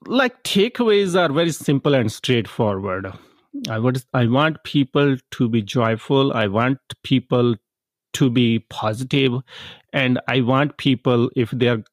like 0.06 0.42
takeaways 0.42 1.18
are 1.18 1.32
very 1.32 1.52
simple 1.52 1.94
and 1.94 2.10
straightforward 2.10 3.12
I 3.68 3.78
would 3.78 4.02
I 4.12 4.26
want 4.26 4.62
people 4.64 5.16
to 5.32 5.48
be 5.48 5.62
joyful. 5.62 6.32
I 6.32 6.48
want 6.48 6.78
people 7.02 7.56
to 8.14 8.30
be 8.30 8.60
positive, 8.70 9.40
and 9.92 10.20
I 10.28 10.40
want 10.40 10.76
people 10.76 11.30
if 11.36 11.50
they're 11.50 11.84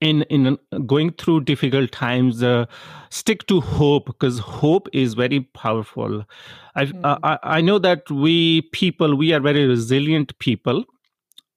in 0.00 0.22
in 0.22 0.58
going 0.86 1.12
through 1.12 1.40
difficult 1.42 1.92
times 1.92 2.42
uh, 2.42 2.66
stick 3.10 3.46
to 3.46 3.60
hope 3.60 4.06
because 4.06 4.40
hope 4.40 4.88
is 4.92 5.14
very 5.14 5.40
powerful 5.54 6.24
mm. 6.76 7.18
I, 7.22 7.38
I 7.44 7.60
know 7.60 7.78
that 7.78 8.10
we 8.10 8.62
people 8.72 9.14
we 9.14 9.32
are 9.32 9.38
very 9.38 9.64
resilient 9.64 10.36
people 10.40 10.84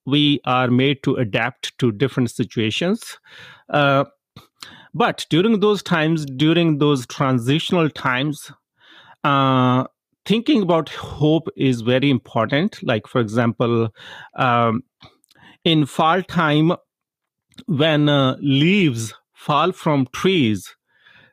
we 0.06 0.40
are 0.44 0.68
made 0.68 1.02
to 1.02 1.14
adapt 1.16 1.76
to 1.78 1.92
different 1.92 2.30
situations 2.30 3.18
uh, 3.70 4.04
but 4.94 5.26
during 5.30 5.60
those 5.60 5.82
times 5.82 6.24
during 6.24 6.78
those 6.78 7.06
transitional 7.06 7.90
times 7.90 8.52
uh, 9.24 9.84
thinking 10.26 10.62
about 10.62 10.88
hope 10.90 11.48
is 11.56 11.80
very 11.80 12.10
important. 12.10 12.82
Like, 12.82 13.06
for 13.06 13.20
example, 13.20 13.88
um, 14.34 14.82
in 15.64 15.86
fall 15.86 16.22
time, 16.22 16.72
when 17.66 18.08
uh, 18.08 18.36
leaves 18.40 19.14
fall 19.32 19.72
from 19.72 20.06
trees, 20.12 20.76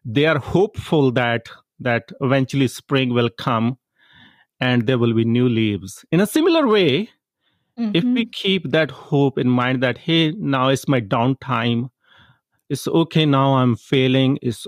they 0.05 0.25
are 0.25 0.37
hopeful 0.37 1.11
that 1.11 1.49
that 1.79 2.11
eventually 2.21 2.67
spring 2.67 3.13
will 3.13 3.29
come 3.29 3.77
and 4.59 4.87
there 4.87 4.97
will 4.97 5.13
be 5.13 5.25
new 5.25 5.49
leaves. 5.49 6.05
In 6.11 6.21
a 6.21 6.27
similar 6.27 6.67
way, 6.67 7.09
mm-hmm. 7.79 7.91
if 7.93 8.03
we 8.03 8.25
mm-hmm. 8.25 8.29
keep 8.31 8.71
that 8.71 8.91
hope 8.91 9.37
in 9.37 9.49
mind 9.49 9.83
that 9.83 9.97
hey, 9.97 10.31
now 10.31 10.69
is 10.69 10.87
my 10.87 11.01
downtime, 11.01 11.89
it's 12.69 12.87
okay 12.87 13.25
now 13.25 13.55
I'm 13.55 13.75
failing, 13.75 14.39
it's 14.41 14.65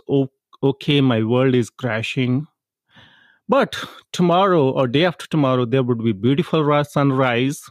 okay, 0.63 1.01
my 1.01 1.23
world 1.23 1.55
is 1.55 1.69
crashing 1.69 2.47
but 3.47 3.75
tomorrow 4.11 4.71
or 4.71 4.87
day 4.87 5.05
after 5.05 5.27
tomorrow, 5.27 5.65
there 5.65 5.83
would 5.83 6.03
be 6.03 6.13
beautiful 6.13 6.83
sunrise, 6.83 7.61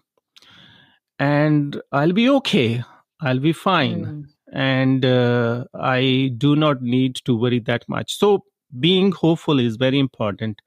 and 1.19 1.81
I'll 1.91 2.13
be 2.13 2.29
okay. 2.31 2.85
I'll 3.21 3.41
be 3.41 3.53
fine. 3.53 4.05
Mm. 4.05 4.25
And 4.53 5.05
uh, 5.05 5.65
I 5.75 6.33
do 6.39 6.55
not 6.55 6.83
need 6.83 7.17
to 7.25 7.37
worry 7.37 7.59
that 7.61 7.89
much. 7.89 8.17
So, 8.17 8.45
being 8.79 9.11
hopeful 9.11 9.59
is 9.59 9.77
very 9.77 9.99
important. 9.99 10.63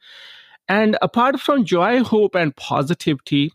And 0.67 0.97
apart 1.01 1.39
from 1.39 1.63
joy, 1.63 2.03
hope, 2.03 2.35
and 2.35 2.53
positivity, 2.55 3.53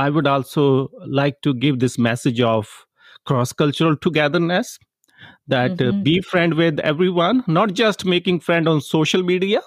I 0.00 0.10
would 0.10 0.26
also 0.26 0.90
like 1.06 1.40
to 1.42 1.54
give 1.54 1.80
this 1.80 1.98
message 1.98 2.40
of 2.40 2.86
cross 3.26 3.52
cultural 3.52 3.96
togetherness 3.96 4.78
that 5.48 5.72
uh, 5.72 5.74
mm-hmm. 5.74 5.98
uh, 5.98 6.02
be 6.02 6.20
friend 6.20 6.54
with 6.54 6.80
everyone, 6.80 7.44
not 7.46 7.74
just 7.74 8.04
making 8.04 8.40
friend 8.40 8.68
on 8.68 8.80
social 8.80 9.22
media, 9.22 9.60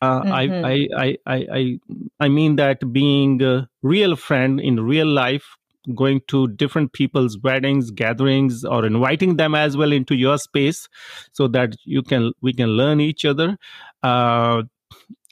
uh, 0.00 0.22
mm-hmm. 0.22 0.64
I, 0.64 0.88
I, 0.94 1.16
I, 1.26 1.46
I, 1.52 1.78
I 2.20 2.28
mean 2.28 2.56
that 2.56 2.92
being 2.92 3.42
a 3.42 3.68
real 3.82 4.14
friend 4.14 4.60
in 4.60 4.80
real 4.80 5.08
life, 5.08 5.56
going 5.94 6.20
to 6.28 6.48
different 6.48 6.92
people's 6.92 7.38
weddings, 7.38 7.90
gatherings, 7.90 8.64
or 8.64 8.86
inviting 8.86 9.36
them 9.36 9.54
as 9.54 9.76
well 9.76 9.90
into 9.90 10.14
your 10.14 10.38
space, 10.38 10.88
so 11.32 11.48
that 11.48 11.74
you 11.84 12.02
can 12.02 12.32
we 12.42 12.52
can 12.52 12.68
learn 12.68 13.00
each 13.00 13.24
other 13.24 13.56
uh, 14.02 14.62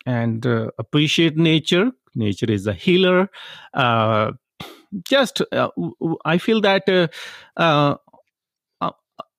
and 0.05 0.47
uh, 0.47 0.71
appreciate 0.79 1.37
nature. 1.37 1.93
Nature 2.17 2.51
is 2.51 2.67
a 2.67 2.73
healer. 2.73 3.29
Uh, 3.75 4.33
just 5.05 5.43
uh, 5.53 5.69
I 6.25 6.39
feel 6.39 6.61
that 6.63 6.89
uh, 6.89 7.09
uh, 7.57 7.97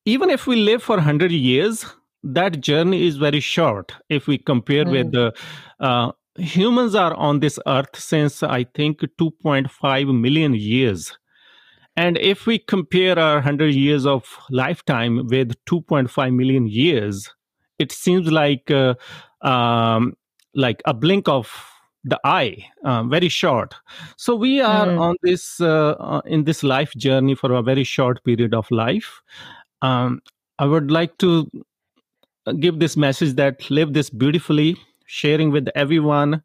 even 0.05 0.30
if 0.30 0.47
we 0.47 0.55
live 0.55 0.82
for 0.82 0.95
100 0.95 1.32
years 1.32 1.86
that 2.23 2.61
journey 2.61 3.05
is 3.07 3.17
very 3.17 3.39
short 3.39 3.93
if 4.09 4.28
we 4.28 4.38
compare 4.38 4.86
mm. 4.86 4.91
with 4.91 5.11
the 5.11 5.34
uh, 5.80 6.11
humans 6.38 6.95
are 6.95 7.13
on 7.13 7.39
this 7.39 7.59
earth 7.67 7.95
since 7.95 8.43
i 8.43 8.63
think 8.75 8.99
2.5 9.19 10.19
million 10.19 10.53
years 10.53 11.17
and 11.95 12.17
if 12.17 12.45
we 12.45 12.59
compare 12.59 13.17
our 13.17 13.36
100 13.36 13.73
years 13.73 14.05
of 14.05 14.38
lifetime 14.49 15.28
with 15.28 15.53
2.5 15.65 16.36
million 16.36 16.67
years 16.67 17.30
it 17.80 17.91
seems 17.91 18.32
like 18.32 18.71
uh, 18.71 18.95
um, 19.41 20.13
like 20.55 20.82
a 20.86 20.93
blink 20.93 21.28
of 21.28 21.51
the 22.10 22.20
eye 22.24 22.66
uh, 22.84 23.03
very 23.03 23.30
short 23.30 23.76
so 24.16 24.36
we 24.36 24.62
are 24.62 24.88
mm. 24.88 24.99
on 24.99 25.16
this 25.24 25.60
uh, 25.62 25.91
uh, 25.99 26.22
in 26.26 26.43
this 26.45 26.64
life 26.64 26.93
journey 26.95 27.36
for 27.36 27.51
a 27.53 27.62
very 27.62 27.84
short 27.84 28.24
period 28.24 28.53
of 28.53 28.70
life 28.72 29.22
um, 29.82 30.22
I 30.60 30.66
would 30.66 30.89
like 30.89 31.18
to 31.20 31.49
uh, 32.45 32.53
give 32.53 32.80
this 32.80 32.97
message 32.97 33.36
that 33.36 33.70
live 33.70 33.93
this 33.93 34.10
beautifully, 34.10 34.78
sharing 35.05 35.51
with 35.51 35.68
everyone, 35.76 36.41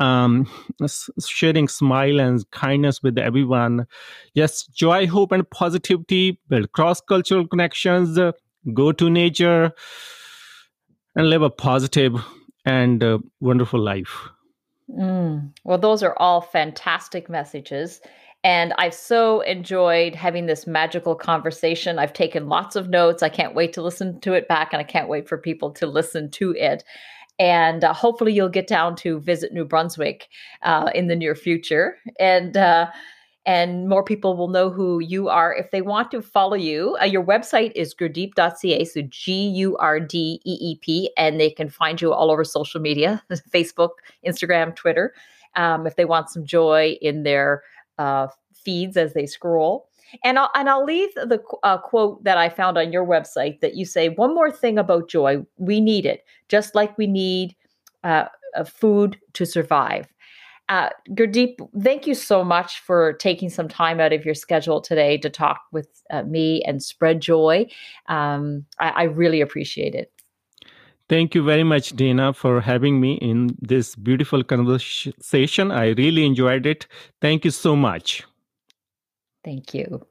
um, 0.00 0.46
sharing 1.26 1.68
smile 1.68 2.20
and 2.20 2.48
kindness 2.50 3.02
with 3.02 3.18
everyone. 3.18 3.86
Yes, 4.34 4.66
joy, 4.66 5.06
hope, 5.06 5.32
and 5.32 5.48
positivity, 5.48 6.40
build 6.48 6.72
cross 6.72 7.00
cultural 7.00 7.46
connections, 7.46 8.18
uh, 8.18 8.32
go 8.74 8.92
to 8.92 9.08
nature, 9.08 9.72
and 11.16 11.30
live 11.30 11.42
a 11.42 11.50
positive 11.50 12.14
and 12.66 13.02
uh, 13.02 13.18
wonderful 13.40 13.80
life. 13.80 14.28
Mm. 14.90 15.52
Well, 15.64 15.78
those 15.78 16.02
are 16.02 16.16
all 16.18 16.40
fantastic 16.40 17.28
messages. 17.28 18.00
And 18.42 18.74
I've 18.76 18.94
so 18.94 19.40
enjoyed 19.40 20.14
having 20.14 20.44
this 20.44 20.66
magical 20.66 21.14
conversation. 21.14 21.98
I've 21.98 22.12
taken 22.12 22.48
lots 22.48 22.76
of 22.76 22.90
notes. 22.90 23.22
I 23.22 23.30
can't 23.30 23.54
wait 23.54 23.72
to 23.72 23.82
listen 23.82 24.20
to 24.20 24.34
it 24.34 24.48
back, 24.48 24.72
and 24.72 24.80
I 24.80 24.84
can't 24.84 25.08
wait 25.08 25.26
for 25.26 25.38
people 25.38 25.70
to 25.72 25.86
listen 25.86 26.30
to 26.32 26.50
it. 26.52 26.84
And 27.38 27.82
uh, 27.82 27.94
hopefully, 27.94 28.34
you'll 28.34 28.50
get 28.50 28.66
down 28.66 28.96
to 28.96 29.18
visit 29.20 29.54
New 29.54 29.64
Brunswick 29.64 30.28
uh, 30.62 30.90
in 30.94 31.06
the 31.06 31.16
near 31.16 31.34
future. 31.34 31.96
And 32.20 32.54
uh, 32.54 32.90
and 33.46 33.88
more 33.88 34.02
people 34.02 34.36
will 34.36 34.48
know 34.48 34.70
who 34.70 35.00
you 35.00 35.28
are 35.28 35.54
if 35.54 35.70
they 35.70 35.82
want 35.82 36.10
to 36.10 36.22
follow 36.22 36.56
you. 36.56 36.96
Uh, 37.00 37.04
your 37.04 37.24
website 37.24 37.72
is 37.74 37.94
gurdeep.ca, 37.94 38.84
so 38.84 39.02
G 39.02 39.48
U 39.48 39.76
R 39.76 40.00
D 40.00 40.40
E 40.44 40.58
E 40.60 40.78
P, 40.80 41.10
and 41.16 41.38
they 41.38 41.50
can 41.50 41.68
find 41.68 42.00
you 42.00 42.12
all 42.12 42.30
over 42.30 42.44
social 42.44 42.80
media 42.80 43.22
Facebook, 43.52 43.90
Instagram, 44.26 44.74
Twitter. 44.74 45.14
Um, 45.56 45.86
if 45.86 45.96
they 45.96 46.04
want 46.04 46.30
some 46.30 46.44
joy 46.44 46.96
in 47.00 47.22
their 47.22 47.62
uh, 47.98 48.28
feeds 48.52 48.96
as 48.96 49.14
they 49.14 49.26
scroll. 49.26 49.88
And 50.22 50.38
I'll, 50.38 50.50
and 50.54 50.68
I'll 50.68 50.84
leave 50.84 51.12
the 51.14 51.42
uh, 51.62 51.78
quote 51.78 52.22
that 52.24 52.38
I 52.38 52.48
found 52.48 52.78
on 52.78 52.92
your 52.92 53.04
website 53.04 53.60
that 53.60 53.74
you 53.74 53.84
say, 53.84 54.08
one 54.08 54.34
more 54.34 54.50
thing 54.50 54.78
about 54.78 55.08
joy. 55.08 55.44
We 55.58 55.80
need 55.80 56.06
it, 56.06 56.24
just 56.48 56.74
like 56.74 56.96
we 56.96 57.06
need 57.06 57.56
uh, 58.04 58.26
food 58.64 59.18
to 59.34 59.44
survive. 59.44 60.06
Uh, 60.68 60.88
Gurdeep, 61.10 61.56
thank 61.82 62.06
you 62.06 62.14
so 62.14 62.42
much 62.42 62.80
for 62.80 63.12
taking 63.14 63.50
some 63.50 63.68
time 63.68 64.00
out 64.00 64.14
of 64.14 64.24
your 64.24 64.34
schedule 64.34 64.80
today 64.80 65.18
to 65.18 65.28
talk 65.28 65.60
with 65.72 65.88
uh, 66.10 66.22
me 66.22 66.62
and 66.66 66.82
spread 66.82 67.20
joy. 67.20 67.66
Um, 68.08 68.64
I, 68.78 68.88
I 68.88 69.02
really 69.04 69.42
appreciate 69.42 69.94
it. 69.94 70.10
Thank 71.06 71.34
you 71.34 71.44
very 71.44 71.64
much, 71.64 71.90
Dana, 71.90 72.32
for 72.32 72.62
having 72.62 72.98
me 72.98 73.14
in 73.16 73.54
this 73.60 73.94
beautiful 73.94 74.42
conversation. 74.42 75.70
I 75.70 75.88
really 75.88 76.24
enjoyed 76.24 76.64
it. 76.64 76.86
Thank 77.20 77.44
you 77.44 77.50
so 77.50 77.76
much. 77.76 78.24
Thank 79.44 79.74
you. 79.74 80.06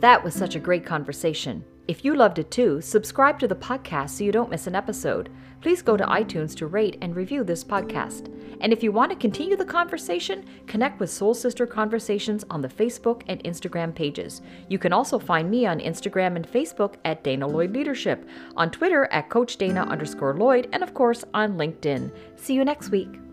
That 0.00 0.24
was 0.24 0.32
such 0.34 0.54
a 0.54 0.60
great 0.60 0.86
conversation. 0.86 1.64
If 1.86 2.02
you 2.02 2.14
loved 2.14 2.38
it 2.38 2.50
too, 2.50 2.80
subscribe 2.80 3.38
to 3.40 3.48
the 3.48 3.54
podcast 3.54 4.10
so 4.10 4.24
you 4.24 4.32
don't 4.32 4.50
miss 4.50 4.66
an 4.66 4.74
episode. 4.74 5.28
Please 5.60 5.82
go 5.82 5.98
to 5.98 6.04
iTunes 6.04 6.56
to 6.56 6.66
rate 6.66 6.96
and 7.02 7.14
review 7.14 7.44
this 7.44 7.62
podcast. 7.62 8.30
And 8.60 8.72
if 8.72 8.82
you 8.82 8.90
want 8.90 9.10
to 9.10 9.16
continue 9.16 9.56
the 9.56 9.66
conversation, 9.66 10.46
connect 10.66 10.98
with 10.98 11.10
Soul 11.10 11.34
Sister 11.34 11.66
Conversations 11.66 12.42
on 12.48 12.62
the 12.62 12.68
Facebook 12.68 13.22
and 13.28 13.42
Instagram 13.44 13.94
pages. 13.94 14.40
You 14.68 14.78
can 14.78 14.94
also 14.94 15.18
find 15.18 15.50
me 15.50 15.66
on 15.66 15.78
Instagram 15.78 16.36
and 16.36 16.50
Facebook 16.50 16.94
at 17.04 17.22
Dana 17.22 17.46
Lloyd 17.46 17.72
Leadership, 17.72 18.26
on 18.56 18.70
Twitter 18.70 19.04
at 19.06 19.28
Coach 19.28 19.58
Dana 19.58 19.82
underscore 19.82 20.36
Lloyd, 20.36 20.68
and 20.72 20.82
of 20.82 20.94
course 20.94 21.22
on 21.34 21.58
LinkedIn. 21.58 22.10
See 22.36 22.54
you 22.54 22.64
next 22.64 22.88
week. 22.88 23.23